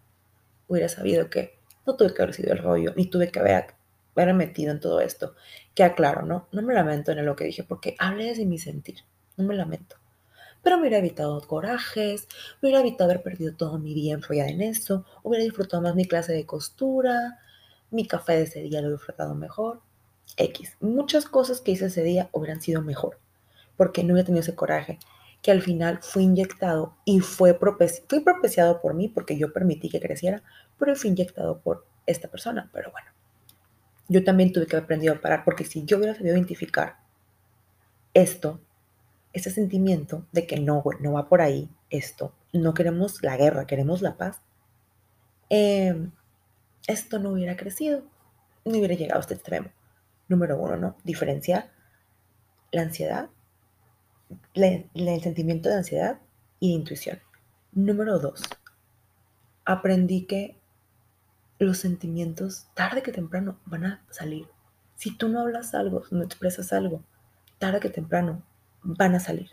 hubiera 0.68 0.88
sabido 0.88 1.30
que 1.30 1.58
no 1.86 1.96
tuve 1.96 2.12
que 2.12 2.22
haber 2.22 2.34
sido 2.34 2.52
el 2.52 2.58
rollo, 2.58 2.92
ni 2.96 3.06
tuve 3.06 3.30
que 3.30 3.40
haber, 3.40 3.74
haber 4.14 4.34
metido 4.34 4.72
en 4.72 4.80
todo 4.80 5.00
esto. 5.00 5.34
Que 5.74 5.84
aclaro, 5.84 6.22
¿no? 6.22 6.48
No 6.52 6.62
me 6.62 6.74
lamento 6.74 7.12
en 7.12 7.24
lo 7.24 7.36
que 7.36 7.44
dije 7.44 7.64
porque 7.64 7.96
hablé 7.98 8.26
desde 8.26 8.46
mi 8.46 8.58
sentir, 8.58 8.98
no 9.36 9.44
me 9.44 9.54
lamento. 9.54 9.96
Pero 10.62 10.76
me 10.76 10.82
hubiera 10.82 10.98
evitado 10.98 11.40
corajes, 11.46 12.28
me 12.60 12.68
hubiera 12.68 12.80
evitado 12.80 13.10
haber 13.10 13.22
perdido 13.22 13.54
todo 13.56 13.78
mi 13.78 13.94
día 13.94 14.14
enrollada 14.14 14.50
en 14.50 14.62
eso, 14.62 15.04
hubiera 15.22 15.44
disfrutado 15.44 15.82
más 15.82 15.94
mi 15.94 16.06
clase 16.06 16.32
de 16.32 16.46
costura, 16.46 17.40
mi 17.90 18.06
café 18.06 18.34
de 18.34 18.42
ese 18.42 18.60
día 18.60 18.80
lo 18.80 18.88
hubiera 18.88 18.98
disfrutado 18.98 19.34
mejor. 19.34 19.80
X. 20.36 20.76
Muchas 20.80 21.26
cosas 21.26 21.60
que 21.60 21.72
hice 21.72 21.86
ese 21.86 22.02
día 22.02 22.30
hubieran 22.32 22.60
sido 22.62 22.80
mejor 22.80 23.18
porque 23.76 24.04
no 24.04 24.12
hubiera 24.12 24.26
tenido 24.26 24.42
ese 24.42 24.54
coraje, 24.54 24.98
que 25.42 25.50
al 25.50 25.62
final 25.62 25.98
fue 26.02 26.22
inyectado 26.22 26.96
y 27.04 27.20
fue, 27.20 27.58
fue 27.58 28.20
propiciado 28.20 28.80
por 28.80 28.94
mí 28.94 29.08
porque 29.08 29.36
yo 29.36 29.52
permití 29.52 29.88
que 29.88 30.00
creciera, 30.00 30.42
pero 30.78 30.94
fue 30.94 31.10
inyectado 31.10 31.60
por 31.60 31.84
esta 32.06 32.28
persona. 32.28 32.70
Pero 32.72 32.92
bueno, 32.92 33.08
yo 34.08 34.24
también 34.24 34.52
tuve 34.52 34.66
que 34.66 34.76
haber 34.76 34.84
aprendido 34.84 35.14
a 35.14 35.20
parar 35.20 35.44
porque 35.44 35.64
si 35.64 35.84
yo 35.84 35.98
hubiera 35.98 36.14
sabido 36.14 36.34
identificar 36.34 36.98
esto, 38.14 38.60
ese 39.32 39.50
sentimiento 39.50 40.26
de 40.32 40.46
que 40.46 40.60
no, 40.60 40.82
no 41.00 41.12
va 41.12 41.28
por 41.28 41.40
ahí, 41.40 41.70
esto, 41.90 42.34
no 42.52 42.74
queremos 42.74 43.22
la 43.22 43.36
guerra, 43.36 43.66
queremos 43.66 44.02
la 44.02 44.16
paz, 44.16 44.40
em, 45.48 46.12
esto 46.86 47.18
no 47.18 47.30
hubiera 47.30 47.56
crecido, 47.56 48.02
no 48.64 48.78
hubiera 48.78 48.94
llegado 48.94 49.18
a 49.18 49.22
este 49.22 49.34
extremo. 49.34 49.70
Número 50.28 50.58
uno, 50.58 50.76
¿no? 50.76 50.96
Diferenciar 51.04 51.70
la 52.70 52.82
ansiedad 52.82 53.30
el 54.54 55.22
sentimiento 55.22 55.68
de 55.68 55.76
ansiedad 55.76 56.20
y 56.60 56.68
de 56.68 56.74
intuición. 56.74 57.20
Número 57.72 58.18
dos, 58.18 58.42
aprendí 59.64 60.26
que 60.26 60.60
los 61.62 61.78
sentimientos, 61.78 62.66
tarde 62.74 63.02
que 63.02 63.12
temprano, 63.12 63.58
van 63.64 63.84
a 63.84 64.04
salir. 64.10 64.46
Si 64.96 65.16
tú 65.16 65.28
no 65.28 65.40
hablas 65.40 65.74
algo, 65.74 66.02
no 66.10 66.22
expresas 66.22 66.72
algo, 66.72 67.02
tarde 67.58 67.80
que 67.80 67.88
temprano, 67.88 68.42
van 68.82 69.14
a 69.14 69.20
salir. 69.20 69.50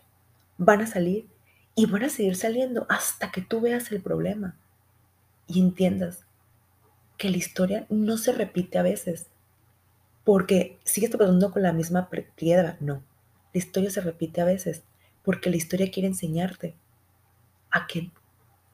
Van 0.57 0.81
a 0.81 0.87
salir 0.87 1.27
y 1.75 1.85
van 1.85 2.03
a 2.03 2.09
seguir 2.09 2.35
saliendo 2.35 2.85
hasta 2.89 3.31
que 3.31 3.41
tú 3.41 3.61
veas 3.61 3.91
el 3.91 4.01
problema 4.01 4.57
y 5.47 5.59
entiendas 5.59 6.25
que 7.17 7.29
la 7.29 7.37
historia 7.37 7.85
no 7.89 8.17
se 8.17 8.31
repite 8.31 8.77
a 8.77 8.83
veces. 8.83 9.27
Porque 10.23 10.79
sigues 10.83 11.09
tratando 11.09 11.51
con 11.51 11.63
la 11.63 11.73
misma 11.73 12.09
piedra, 12.35 12.77
no. 12.79 13.03
La 13.53 13.57
historia 13.57 13.89
se 13.89 14.01
repite 14.01 14.41
a 14.41 14.45
veces 14.45 14.83
porque 15.23 15.49
la 15.49 15.57
historia 15.57 15.91
quiere 15.91 16.07
enseñarte 16.07 16.75
a 17.71 17.87
que 17.87 18.11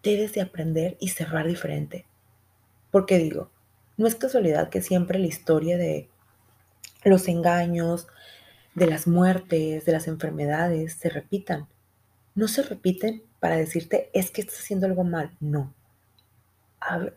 debes 0.03 0.33
de 0.33 0.41
aprender 0.41 0.97
y 0.99 1.09
cerrar 1.09 1.47
diferente. 1.47 2.05
Porque 2.95 3.17
digo, 3.17 3.51
no 3.97 4.07
es 4.07 4.15
casualidad 4.15 4.69
que 4.69 4.81
siempre 4.81 5.19
la 5.19 5.27
historia 5.27 5.77
de 5.77 6.07
los 7.03 7.27
engaños, 7.27 8.07
de 8.73 8.87
las 8.87 9.05
muertes, 9.05 9.83
de 9.83 9.91
las 9.91 10.07
enfermedades 10.07 10.93
se 10.93 11.09
repitan. 11.09 11.67
No 12.35 12.47
se 12.47 12.63
repiten 12.63 13.21
para 13.41 13.57
decirte 13.57 14.09
es 14.13 14.31
que 14.31 14.39
estás 14.39 14.59
haciendo 14.59 14.85
algo 14.85 15.03
mal, 15.03 15.35
no. 15.41 15.73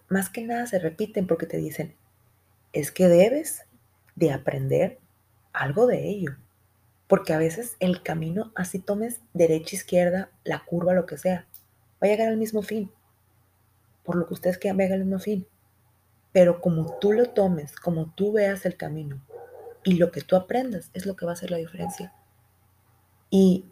más 0.09 0.31
que 0.31 0.43
nada 0.43 0.67
se 0.67 0.81
repiten 0.81 1.29
porque 1.29 1.47
te 1.47 1.59
dicen 1.59 1.95
es 2.73 2.91
que 2.91 3.07
debes 3.07 3.65
de 4.17 4.33
aprender 4.33 4.99
algo 5.53 5.87
de 5.87 6.09
ello. 6.09 6.39
Porque 7.07 7.35
a 7.35 7.39
veces 7.39 7.77
el 7.79 8.03
camino, 8.03 8.51
así 8.57 8.81
tomes 8.81 9.21
derecha, 9.33 9.77
izquierda, 9.77 10.33
la 10.43 10.65
curva, 10.65 10.93
lo 10.93 11.07
que 11.07 11.19
sea, 11.19 11.47
va 12.03 12.09
a 12.09 12.11
llegar 12.11 12.27
al 12.27 12.37
mismo 12.37 12.63
fin. 12.63 12.91
Por 14.03 14.17
lo 14.17 14.27
que 14.27 14.35
ustedes 14.35 14.59
quieran, 14.59 14.77
va 14.77 14.83
a 14.83 14.87
llegar 14.87 14.99
al 14.99 15.05
mismo 15.05 15.21
fin. 15.21 15.47
Pero 16.39 16.61
como 16.61 16.97
tú 17.01 17.13
lo 17.13 17.31
tomes, 17.31 17.75
como 17.75 18.13
tú 18.15 18.31
veas 18.31 18.65
el 18.65 18.77
camino 18.77 19.21
y 19.83 19.95
lo 19.95 20.13
que 20.13 20.21
tú 20.21 20.37
aprendas, 20.37 20.89
es 20.95 21.05
lo 21.05 21.17
que 21.17 21.27
va 21.27 21.33
a 21.33 21.35
hacer 21.35 21.51
la 21.51 21.57
diferencia. 21.57 22.13
Y 23.29 23.65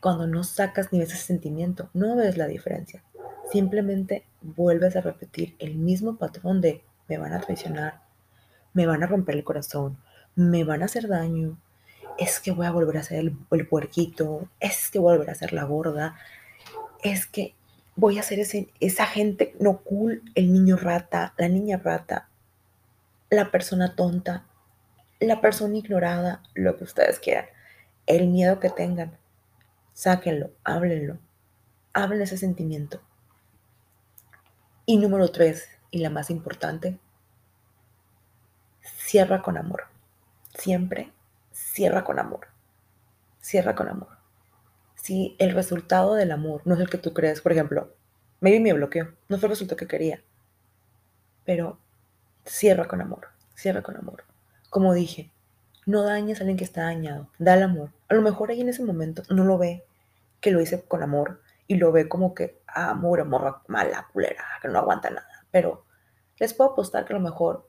cuando 0.00 0.26
no 0.26 0.42
sacas 0.42 0.92
ni 0.92 0.98
ves 0.98 1.12
ese 1.12 1.22
sentimiento, 1.22 1.90
no 1.94 2.16
ves 2.16 2.36
la 2.36 2.48
diferencia. 2.48 3.04
Simplemente 3.52 4.26
vuelves 4.42 4.96
a 4.96 5.00
repetir 5.00 5.54
el 5.60 5.76
mismo 5.76 6.16
patrón 6.18 6.60
de 6.60 6.82
me 7.06 7.18
van 7.18 7.34
a 7.34 7.40
traicionar, 7.40 8.02
me 8.72 8.84
van 8.84 9.04
a 9.04 9.06
romper 9.06 9.36
el 9.36 9.44
corazón, 9.44 9.96
me 10.34 10.64
van 10.64 10.82
a 10.82 10.86
hacer 10.86 11.06
daño, 11.06 11.56
es 12.18 12.40
que 12.40 12.50
voy 12.50 12.66
a 12.66 12.72
volver 12.72 12.96
a 12.96 13.04
ser 13.04 13.20
el, 13.20 13.68
puerquito, 13.68 14.48
es 14.58 14.90
que 14.90 14.98
voy 14.98 15.12
a 15.12 15.18
volver 15.18 15.30
a 15.30 15.36
ser 15.36 15.52
la 15.52 15.62
gorda, 15.62 16.16
es 17.04 17.28
que 17.28 17.54
voy 17.98 18.16
a 18.20 18.22
ser 18.22 18.38
ese, 18.38 18.68
esa 18.78 19.06
gente 19.06 19.56
no 19.58 19.78
cool, 19.78 20.22
el 20.36 20.52
niño 20.52 20.76
rata, 20.76 21.34
la 21.36 21.48
niña 21.48 21.78
rata, 21.78 22.28
la 23.28 23.50
persona 23.50 23.96
tonta, 23.96 24.46
la 25.18 25.40
persona 25.40 25.76
ignorada, 25.76 26.44
lo 26.54 26.76
que 26.76 26.84
ustedes 26.84 27.18
quieran, 27.18 27.46
el 28.06 28.28
miedo 28.28 28.60
que 28.60 28.70
tengan, 28.70 29.18
sáquenlo, 29.94 30.52
háblenlo, 30.62 31.18
hablen 31.92 32.22
ese 32.22 32.38
sentimiento. 32.38 33.00
Y 34.86 34.98
número 34.98 35.32
tres, 35.32 35.68
y 35.90 35.98
la 35.98 36.08
más 36.08 36.30
importante, 36.30 37.00
cierra 38.80 39.42
con 39.42 39.58
amor. 39.58 39.86
Siempre 40.54 41.10
cierra 41.50 42.04
con 42.04 42.20
amor. 42.20 42.46
Cierra 43.40 43.74
con 43.74 43.88
amor. 43.88 44.17
Si 45.08 45.34
el 45.38 45.52
resultado 45.52 46.16
del 46.16 46.32
amor 46.32 46.60
no 46.66 46.74
es 46.74 46.80
el 46.80 46.90
que 46.90 46.98
tú 46.98 47.14
crees, 47.14 47.40
por 47.40 47.52
ejemplo, 47.52 47.94
maybe 48.40 48.60
me 48.60 48.74
bloqueó, 48.74 49.14
no 49.30 49.38
fue 49.38 49.46
el 49.46 49.52
resultado 49.52 49.78
que 49.78 49.86
quería, 49.86 50.22
pero 51.46 51.78
cierra 52.44 52.86
con 52.86 53.00
amor, 53.00 53.28
cierra 53.54 53.82
con 53.82 53.96
amor. 53.96 54.24
Como 54.68 54.92
dije, 54.92 55.32
no 55.86 56.02
dañes 56.02 56.36
a 56.36 56.40
alguien 56.42 56.58
que 56.58 56.64
está 56.64 56.82
dañado, 56.82 57.30
da 57.38 57.54
el 57.54 57.62
amor. 57.62 57.90
A 58.10 58.14
lo 58.16 58.20
mejor 58.20 58.50
ahí 58.50 58.60
en 58.60 58.68
ese 58.68 58.84
momento 58.84 59.22
no 59.30 59.44
lo 59.44 59.56
ve 59.56 59.82
que 60.42 60.50
lo 60.50 60.60
hice 60.60 60.82
con 60.82 61.02
amor 61.02 61.40
y 61.66 61.76
lo 61.76 61.90
ve 61.90 62.06
como 62.06 62.34
que, 62.34 62.60
ah, 62.66 62.90
amor, 62.90 63.22
amor, 63.22 63.62
mala, 63.66 64.08
culera, 64.12 64.44
que 64.60 64.68
no 64.68 64.78
aguanta 64.78 65.08
nada. 65.08 65.46
Pero 65.50 65.86
les 66.38 66.52
puedo 66.52 66.72
apostar 66.72 67.06
que 67.06 67.14
a 67.14 67.16
lo 67.16 67.22
mejor 67.22 67.66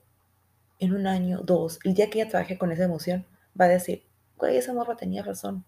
en 0.78 0.92
un 0.92 1.06
año, 1.06 1.40
dos, 1.42 1.78
el 1.84 1.94
día 1.94 2.10
que 2.10 2.20
ella 2.20 2.30
trabaje 2.30 2.58
con 2.58 2.70
esa 2.70 2.84
emoción, 2.84 3.24
va 3.58 3.64
a 3.64 3.68
decir, 3.68 4.04
güey, 4.36 4.58
esa 4.58 4.74
morra 4.74 4.94
tenía 4.94 5.22
razón. 5.22 5.64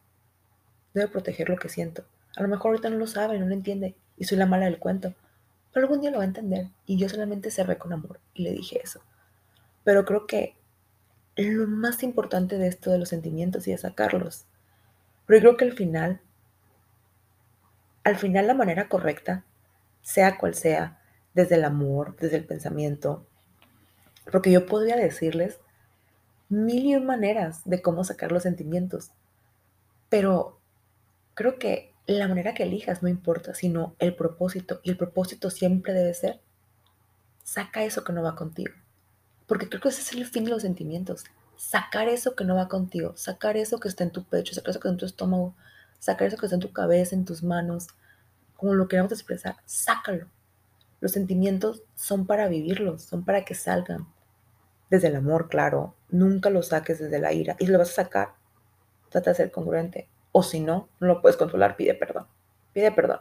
Debo 0.95 1.11
proteger 1.11 1.49
lo 1.49 1.57
que 1.57 1.69
siento. 1.69 2.05
A 2.37 2.43
lo 2.43 2.49
mejor 2.49 2.71
ahorita 2.71 2.91
no 2.91 2.97
lo 2.97 3.07
sabe, 3.07 3.39
no 3.39 3.47
lo 3.47 3.55
entiende 3.55 3.95
y 4.17 4.25
soy 4.25 4.39
la 4.39 4.47
mala 4.47 4.67
del 4.67 4.79
cuento. 4.79 5.15
Pero 5.73 5.87
algún 5.87 6.01
día 6.01 6.11
lo 6.11 6.19
va 6.19 6.25
a 6.25 6.27
entender 6.27 6.69
y 6.87 6.99
yo 6.99 7.09
solamente 7.09 7.51
cerré 7.51 7.79
con 7.79 7.93
amor 7.93 8.21
y 8.35 8.43
le 8.43 8.53
dije 8.53 8.81
eso. 8.83 9.01
Pero 9.85 10.05
creo 10.05 10.27
que 10.27 10.55
lo 11.37 11.67
más 11.67 12.03
importante 12.03 12.59
de 12.59 12.69
esto 12.69 12.91
de 12.91 12.99
los 12.99 13.09
sentimientos 13.09 13.67
y 13.67 13.71
de 13.71 13.79
sacarlos. 13.79 14.45
Pero 15.27 15.39
yo 15.39 15.43
creo 15.43 15.57
que 15.57 15.65
al 15.65 15.73
final, 15.73 16.21
al 18.05 18.17
final 18.17 18.47
la 18.47 18.55
manera 18.55 18.89
correcta, 18.89 19.45
sea 20.03 20.37
cual 20.37 20.55
sea, 20.55 20.99
desde 21.35 21.55
el 21.55 21.65
amor, 21.65 22.17
desde 22.19 22.37
el 22.37 22.45
pensamiento, 22.45 23.27
porque 24.31 24.53
yo 24.53 24.67
podría 24.67 24.97
decirles 24.97 25.59
mil 26.49 26.85
y 26.85 27.01
maneras 27.01 27.63
de 27.65 27.81
cómo 27.81 28.05
sacar 28.05 28.31
los 28.31 28.43
sentimientos. 28.43 29.11
Pero 30.11 30.61
creo 31.35 31.59
que 31.59 31.93
la 32.07 32.29
manera 32.29 32.55
que 32.55 32.65
elijas 32.65 33.03
no 33.03 33.09
importa, 33.09 33.55
sino 33.55 33.95
el 33.99 34.15
propósito. 34.15 34.81
Y 34.83 34.91
el 34.91 34.97
propósito 34.97 35.51
siempre 35.51 35.93
debe 35.93 36.15
ser, 36.15 36.41
saca 37.45 37.85
eso 37.85 38.05
que 38.05 38.13
no 38.13 38.23
va 38.23 38.37
contigo. 38.37 38.75
Porque 39.47 39.69
creo 39.69 39.81
que 39.81 39.89
ese 39.89 40.03
es 40.03 40.13
el 40.13 40.27
fin 40.27 40.45
de 40.45 40.51
los 40.51 40.63
sentimientos. 40.63 41.25
Sacar 41.57 42.09
eso 42.09 42.35
que 42.35 42.45
no 42.45 42.57
va 42.57 42.69
contigo, 42.69 43.17
sacar 43.17 43.57
eso 43.57 43.79
que 43.79 43.89
está 43.89 44.05
en 44.05 44.11
tu 44.11 44.25
pecho, 44.25 44.55
sacar 44.55 44.71
eso 44.71 44.81
que 44.81 44.89
está 44.89 44.93
en 44.93 44.99
tu 44.99 45.07
estómago, 45.07 45.55
sacar 45.99 46.27
eso 46.27 46.37
que 46.37 46.47
está 46.47 46.57
en 46.57 46.61
tu 46.61 46.73
cabeza, 46.73 47.15
en 47.15 47.25
tus 47.25 47.43
manos, 47.43 47.89
como 48.57 48.75
lo 48.75 48.89
queramos 48.89 49.13
expresar, 49.13 49.57
sácalo. 49.65 50.29
Los 51.01 51.13
sentimientos 51.13 51.83
son 51.95 52.27
para 52.27 52.49
vivirlos, 52.49 53.03
son 53.03 53.25
para 53.25 53.45
que 53.45 53.55
salgan. 53.55 54.07
Desde 54.89 55.09
el 55.09 55.17
amor, 55.17 55.49
claro, 55.49 55.95
nunca 56.11 56.49
lo 56.49 56.63
saques 56.63 56.99
desde 56.99 57.19
la 57.19 57.33
ira. 57.33 57.57
Y 57.59 57.67
si 57.67 57.73
lo 57.73 57.79
vas 57.79 57.91
a 57.91 58.05
sacar, 58.05 58.35
trata 59.09 59.31
de 59.31 59.37
ser 59.37 59.51
congruente. 59.51 60.09
O 60.33 60.43
si 60.43 60.61
no, 60.61 60.89
no 60.99 61.07
lo 61.07 61.21
puedes 61.21 61.37
controlar, 61.37 61.77
pide 61.77 61.95
perdón. 61.95 62.27
Pide 62.73 62.91
perdón. 62.91 63.21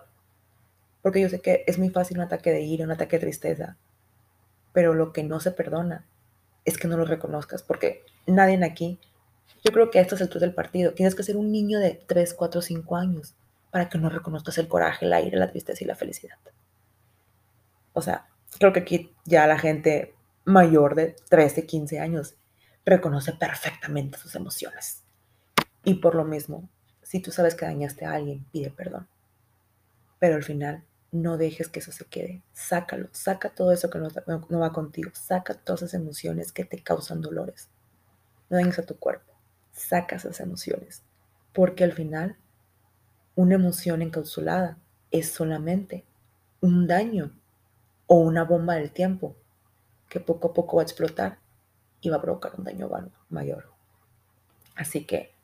Porque 1.01 1.21
yo 1.21 1.29
sé 1.29 1.41
que 1.41 1.63
es 1.67 1.77
muy 1.77 1.89
fácil 1.89 2.17
un 2.17 2.23
ataque 2.23 2.51
de 2.51 2.61
ira, 2.61 2.85
un 2.85 2.91
ataque 2.91 3.17
de 3.17 3.21
tristeza. 3.21 3.77
Pero 4.73 4.93
lo 4.93 5.11
que 5.11 5.23
no 5.23 5.39
se 5.39 5.51
perdona 5.51 6.05
es 6.63 6.77
que 6.77 6.87
no 6.87 6.97
lo 6.97 7.05
reconozcas. 7.05 7.63
Porque 7.63 8.05
nadie 8.27 8.63
aquí, 8.63 8.99
yo 9.63 9.71
creo 9.71 9.91
que 9.91 9.99
esto 9.99 10.15
es 10.15 10.21
el 10.21 10.29
truco 10.29 10.45
del 10.45 10.53
partido. 10.53 10.93
Tienes 10.93 11.15
que 11.15 11.23
ser 11.23 11.37
un 11.37 11.51
niño 11.51 11.79
de 11.79 12.01
3, 12.07 12.33
4, 12.33 12.61
5 12.61 12.95
años 12.95 13.35
para 13.71 13.89
que 13.89 13.97
no 13.97 14.09
reconozcas 14.09 14.57
el 14.57 14.67
coraje, 14.67 15.05
el 15.05 15.13
aire, 15.13 15.37
la 15.37 15.51
tristeza 15.51 15.83
y 15.83 15.87
la 15.87 15.95
felicidad. 15.95 16.37
O 17.93 18.01
sea, 18.01 18.27
creo 18.59 18.71
que 18.73 18.81
aquí 18.81 19.13
ya 19.25 19.47
la 19.47 19.57
gente 19.57 20.15
mayor 20.45 20.95
de 20.95 21.15
13, 21.29 21.65
15 21.65 21.99
años 21.99 22.35
reconoce 22.85 23.33
perfectamente 23.33 24.17
sus 24.17 24.35
emociones. 24.35 25.03
Y 25.83 25.95
por 25.95 26.15
lo 26.15 26.23
mismo, 26.23 26.69
si 27.11 27.19
tú 27.19 27.29
sabes 27.33 27.55
que 27.55 27.65
dañaste 27.65 28.05
a 28.05 28.13
alguien, 28.13 28.45
pide 28.53 28.69
perdón. 28.69 29.05
Pero 30.17 30.35
al 30.35 30.43
final, 30.43 30.85
no 31.11 31.35
dejes 31.35 31.67
que 31.67 31.79
eso 31.79 31.91
se 31.91 32.05
quede. 32.05 32.41
Sácalo, 32.53 33.09
saca 33.11 33.49
todo 33.49 33.73
eso 33.73 33.89
que 33.89 33.99
no, 33.99 34.59
va 34.61 34.71
contigo. 34.71 35.11
Saca 35.13 35.55
todas 35.55 35.81
esas 35.81 35.95
emociones 35.95 36.53
que 36.53 36.63
te 36.63 36.81
causan 36.81 37.19
dolores. 37.19 37.67
No 38.49 38.55
dañes 38.55 38.79
a 38.79 38.85
tu 38.85 38.97
cuerpo. 38.97 39.33
Saca 39.73 40.15
esas 40.15 40.39
emociones. 40.39 41.03
Porque 41.51 41.83
al 41.83 41.91
final, 41.91 42.37
una 43.35 43.55
emoción 43.55 44.01
encapsulada 44.01 44.77
es 45.11 45.33
solamente 45.33 46.05
un 46.61 46.87
daño 46.87 47.37
o 48.07 48.21
una 48.21 48.45
bomba 48.45 48.75
del 48.75 48.91
tiempo 48.91 49.35
que 50.07 50.21
poco 50.21 50.51
a 50.51 50.53
poco 50.53 50.77
va 50.77 50.83
a 50.83 50.85
explotar 50.85 51.39
y 51.99 52.07
va 52.07 52.15
a 52.15 52.21
provocar 52.21 52.53
un 52.57 52.63
daño 52.63 52.89
mayor. 53.27 53.69
Así 54.77 55.03
que 55.03 55.40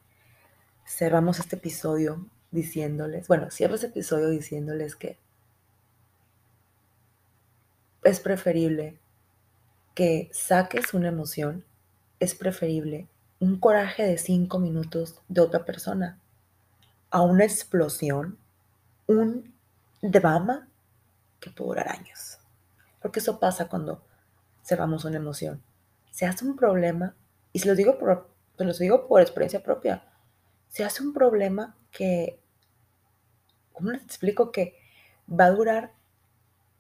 cerramos 0.88 1.40
este 1.40 1.58
episodio 1.58 2.26
diciéndoles, 2.52 3.28
bueno, 3.28 3.52
cierro 3.52 3.76
este 3.76 3.88
episodio 3.88 4.30
diciéndoles 4.30 4.96
que 4.96 5.20
es 8.04 8.20
preferible 8.22 8.98
que 9.94 10.30
saques 10.32 10.94
una 10.94 11.10
emoción, 11.10 11.66
es 12.20 12.36
preferible 12.36 13.08
un 13.40 13.60
coraje 13.60 14.04
de 14.04 14.18
cinco 14.18 14.60
minutos 14.60 15.22
de 15.28 15.42
otra 15.42 15.66
persona 15.66 16.20
a 17.12 17.22
una 17.22 17.44
explosión, 17.44 18.38
un 19.08 19.54
drama 20.02 20.68
que 21.40 21.50
puede 21.50 21.70
durar 21.70 21.90
años. 21.90 22.40
Porque 23.02 23.20
eso 23.20 23.40
pasa 23.40 23.68
cuando 23.68 24.02
cerramos 24.64 25.06
una 25.06 25.18
emoción. 25.18 25.62
Se 26.12 26.26
hace 26.26 26.46
un 26.46 26.56
problema, 26.56 27.14
y 27.52 27.60
se 27.60 27.68
lo 27.68 27.76
digo 27.76 27.98
por, 28.00 28.30
se 28.58 28.64
lo 28.64 28.74
digo 28.74 29.08
por 29.08 29.22
experiencia 29.22 29.62
propia, 29.62 30.04
se 30.70 30.84
hace 30.84 31.04
un 31.04 31.14
problema 31.14 31.76
que, 31.92 32.40
¿cómo 33.74 33.92
les 33.92 34.04
explico? 34.04 34.52
Que 34.52 34.78
va 35.30 35.46
a 35.46 35.52
durar 35.52 35.94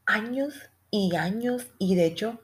años 0.05 0.53
y 0.91 1.15
años 1.15 1.67
y 1.77 1.95
de 1.95 2.05
hecho, 2.05 2.39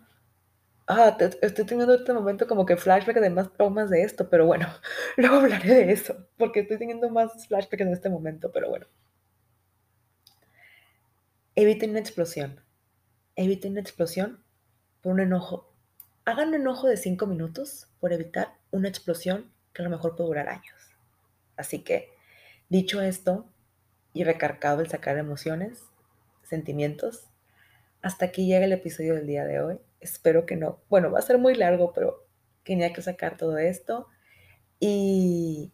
ah, 0.87 1.17
estoy 1.41 1.65
teniendo 1.65 1.93
este 1.95 2.13
momento 2.13 2.47
como 2.47 2.65
que 2.65 2.77
flashback 2.77 3.19
de 3.19 3.29
más 3.29 3.51
traumas 3.53 3.89
de 3.89 4.03
esto, 4.03 4.29
pero 4.29 4.45
bueno, 4.45 4.67
luego 5.17 5.37
hablaré 5.37 5.73
de 5.73 5.91
eso, 5.91 6.27
porque 6.37 6.61
estoy 6.61 6.77
teniendo 6.77 7.09
más 7.09 7.47
flashback 7.47 7.81
en 7.81 7.93
este 7.93 8.09
momento, 8.09 8.51
pero 8.51 8.69
bueno. 8.69 8.87
Eviten 11.55 11.91
una 11.91 11.99
explosión. 11.99 12.61
Eviten 13.35 13.73
una 13.73 13.81
explosión 13.81 14.43
por 15.01 15.13
un 15.13 15.19
enojo. 15.19 15.71
Hagan 16.25 16.49
un 16.49 16.55
enojo 16.55 16.87
de 16.87 16.97
cinco 16.97 17.27
minutos 17.27 17.87
por 17.99 18.11
evitar 18.11 18.55
una 18.71 18.87
explosión 18.89 19.51
que 19.71 19.83
a 19.83 19.85
lo 19.85 19.91
mejor 19.91 20.15
puede 20.15 20.29
durar 20.29 20.49
años. 20.49 20.82
Así 21.57 21.83
que, 21.83 22.09
dicho 22.69 23.01
esto 23.01 23.45
y 24.13 24.23
recargado 24.23 24.81
el 24.81 24.89
sacar 24.89 25.17
emociones, 25.17 25.83
sentimientos, 26.43 27.29
hasta 28.01 28.25
aquí 28.25 28.45
llega 28.45 28.65
el 28.65 28.73
episodio 28.73 29.15
del 29.15 29.27
día 29.27 29.45
de 29.45 29.61
hoy. 29.61 29.79
Espero 29.99 30.45
que 30.45 30.55
no, 30.55 30.79
bueno, 30.89 31.11
va 31.11 31.19
a 31.19 31.23
ser 31.23 31.37
muy 31.37 31.55
largo, 31.55 31.93
pero 31.93 32.25
tenía 32.63 32.93
que 32.93 33.01
sacar 33.01 33.37
todo 33.37 33.57
esto 33.57 34.07
y 34.79 35.71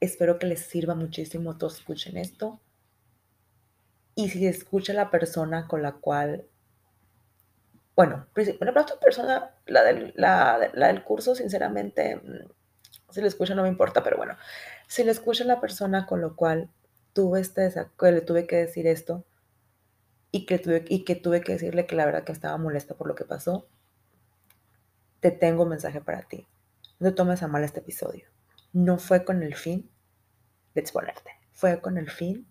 espero 0.00 0.38
que 0.38 0.46
les 0.46 0.60
sirva 0.60 0.94
muchísimo, 0.94 1.56
todos 1.56 1.78
escuchen 1.78 2.16
esto. 2.16 2.60
Y 4.14 4.28
si 4.28 4.46
escucha 4.46 4.92
la 4.92 5.10
persona 5.10 5.66
con 5.66 5.82
la 5.82 5.92
cual, 5.92 6.46
bueno, 7.96 8.26
la 8.34 8.82
otra 8.82 9.00
persona, 9.00 9.54
la 9.66 9.82
del, 9.82 10.12
la 10.16 10.58
del 10.58 11.02
curso, 11.02 11.34
sinceramente, 11.34 12.16
mm, 12.16 12.59
si 13.10 13.20
le 13.20 13.28
escucha 13.28 13.54
no 13.54 13.62
me 13.62 13.68
importa, 13.68 14.02
pero 14.02 14.16
bueno, 14.16 14.36
si 14.86 15.04
le 15.04 15.10
escucha 15.10 15.44
la 15.44 15.60
persona 15.60 16.06
con 16.06 16.20
lo 16.20 16.36
cual 16.36 16.70
tuve 17.12 17.40
este, 17.40 17.72
le 18.00 18.20
tuve 18.20 18.46
que 18.46 18.56
decir 18.56 18.86
esto 18.86 19.24
y 20.32 20.46
que, 20.46 20.58
tuve, 20.58 20.84
y 20.88 21.04
que 21.04 21.16
tuve 21.16 21.40
que 21.40 21.52
decirle 21.52 21.86
que 21.86 21.96
la 21.96 22.06
verdad 22.06 22.24
que 22.24 22.32
estaba 22.32 22.56
molesta 22.56 22.94
por 22.94 23.08
lo 23.08 23.14
que 23.14 23.24
pasó, 23.24 23.68
te 25.20 25.30
tengo 25.30 25.64
un 25.64 25.70
mensaje 25.70 26.00
para 26.00 26.22
ti. 26.22 26.46
No 26.98 27.14
tomes 27.14 27.42
a 27.42 27.48
mal 27.48 27.64
este 27.64 27.80
episodio. 27.80 28.26
No 28.72 28.98
fue 28.98 29.24
con 29.24 29.42
el 29.42 29.54
fin 29.54 29.90
de 30.74 30.80
exponerte, 30.80 31.30
fue 31.52 31.80
con 31.80 31.98
el 31.98 32.10
fin 32.10 32.46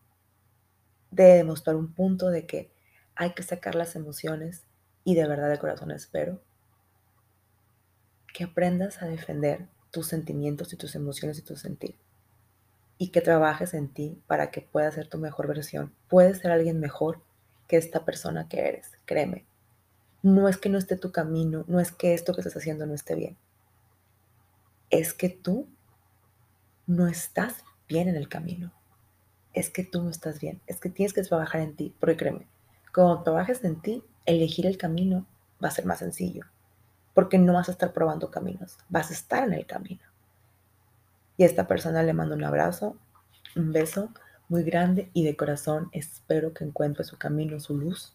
de 1.12 1.24
demostrar 1.24 1.76
un 1.76 1.94
punto 1.94 2.30
de 2.30 2.46
que 2.46 2.72
hay 3.16 3.34
que 3.34 3.44
sacar 3.44 3.76
las 3.76 3.96
emociones 3.96 4.66
y 5.04 5.16
de 5.16 5.28
verdad 5.28 5.50
de 5.50 5.58
corazón 5.58 5.92
espero 5.92 6.42
que 8.34 8.44
aprendas 8.44 9.02
a 9.02 9.08
defender 9.08 9.68
tus 9.92 10.08
sentimientos 10.08 10.74
y 10.74 10.78
tus 10.78 10.96
emociones 10.96 11.40
y 11.40 11.42
tu 11.42 11.56
sentir 11.56 11.96
y 13.02 13.08
que 13.08 13.22
trabajes 13.22 13.74
en 13.74 13.88
ti 13.88 14.22
para 14.28 14.52
que 14.52 14.62
puedas 14.62 14.94
ser 14.94 15.08
tu 15.08 15.18
mejor 15.18 15.48
versión. 15.48 15.94
Puedes 16.10 16.40
ser 16.40 16.52
alguien 16.52 16.80
mejor 16.80 17.22
que 17.68 17.78
esta 17.78 18.04
persona 18.04 18.50
que 18.50 18.60
eres, 18.60 18.92
créeme. 19.06 19.46
No 20.22 20.50
es 20.50 20.58
que 20.58 20.68
no 20.68 20.78
esté 20.78 20.98
tu 20.98 21.12
camino, 21.14 21.64
no 21.68 21.80
es 21.80 21.94
que 21.94 22.14
esto 22.14 22.34
que 22.34 22.42
estás 22.42 22.58
haciendo 22.58 22.86
no 22.86 22.94
esté 22.94 23.16
bien. 23.16 23.38
Es 24.90 25.14
que 25.14 25.30
tú 25.30 25.68
no 26.88 27.08
estás 27.08 27.64
bien 27.88 28.10
en 28.10 28.18
el 28.18 28.28
camino. 28.28 28.74
Es 29.54 29.70
que 29.70 29.86
tú 29.86 30.04
no 30.04 30.10
estás 30.10 30.42
bien. 30.42 30.60
Es 30.68 30.82
que 30.82 30.90
tienes 30.90 31.14
que 31.14 31.24
trabajar 31.24 31.62
en 31.62 31.76
ti, 31.76 31.96
porque 32.02 32.18
créeme, 32.18 32.48
cuando 32.94 33.24
trabajes 33.24 33.64
en 33.64 33.82
ti, 33.82 34.04
elegir 34.26 34.66
el 34.66 34.78
camino 34.78 35.26
va 35.64 35.70
a 35.70 35.72
ser 35.72 35.86
más 35.86 36.00
sencillo, 36.00 36.44
porque 37.14 37.38
no 37.38 37.54
vas 37.54 37.70
a 37.70 37.72
estar 37.72 37.94
probando 37.94 38.32
caminos, 38.32 38.78
vas 38.90 39.10
a 39.10 39.14
estar 39.14 39.44
en 39.44 39.54
el 39.54 39.66
camino. 39.66 40.02
Y 41.38 41.44
a 41.44 41.46
esta 41.46 41.68
persona 41.68 42.04
le 42.04 42.14
mando 42.14 42.36
un 42.36 42.44
abrazo, 42.44 42.98
un 43.56 43.72
beso 43.72 44.10
muy 44.50 44.64
grande 44.64 45.10
y 45.14 45.24
de 45.24 45.36
corazón 45.36 45.90
espero 45.92 46.54
que 46.54 46.66
encuentre 46.66 47.04
su 47.04 47.18
camino, 47.18 47.60
su 47.60 47.78
luz 47.78 48.14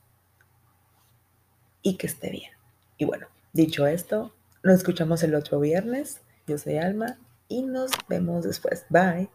y 1.83 1.97
que 1.97 2.07
esté 2.07 2.31
bien. 2.31 2.51
Y 2.99 3.05
bueno, 3.05 3.29
dicho 3.53 3.87
esto, 3.87 4.35
nos 4.63 4.75
escuchamos 4.75 5.23
el 5.23 5.35
otro 5.35 5.61
viernes. 5.61 6.23
Yo 6.47 6.59
soy 6.59 6.79
Alma 6.79 7.19
y 7.49 7.63
nos 7.63 7.93
vemos 8.09 8.45
después. 8.45 8.85
Bye. 8.89 9.31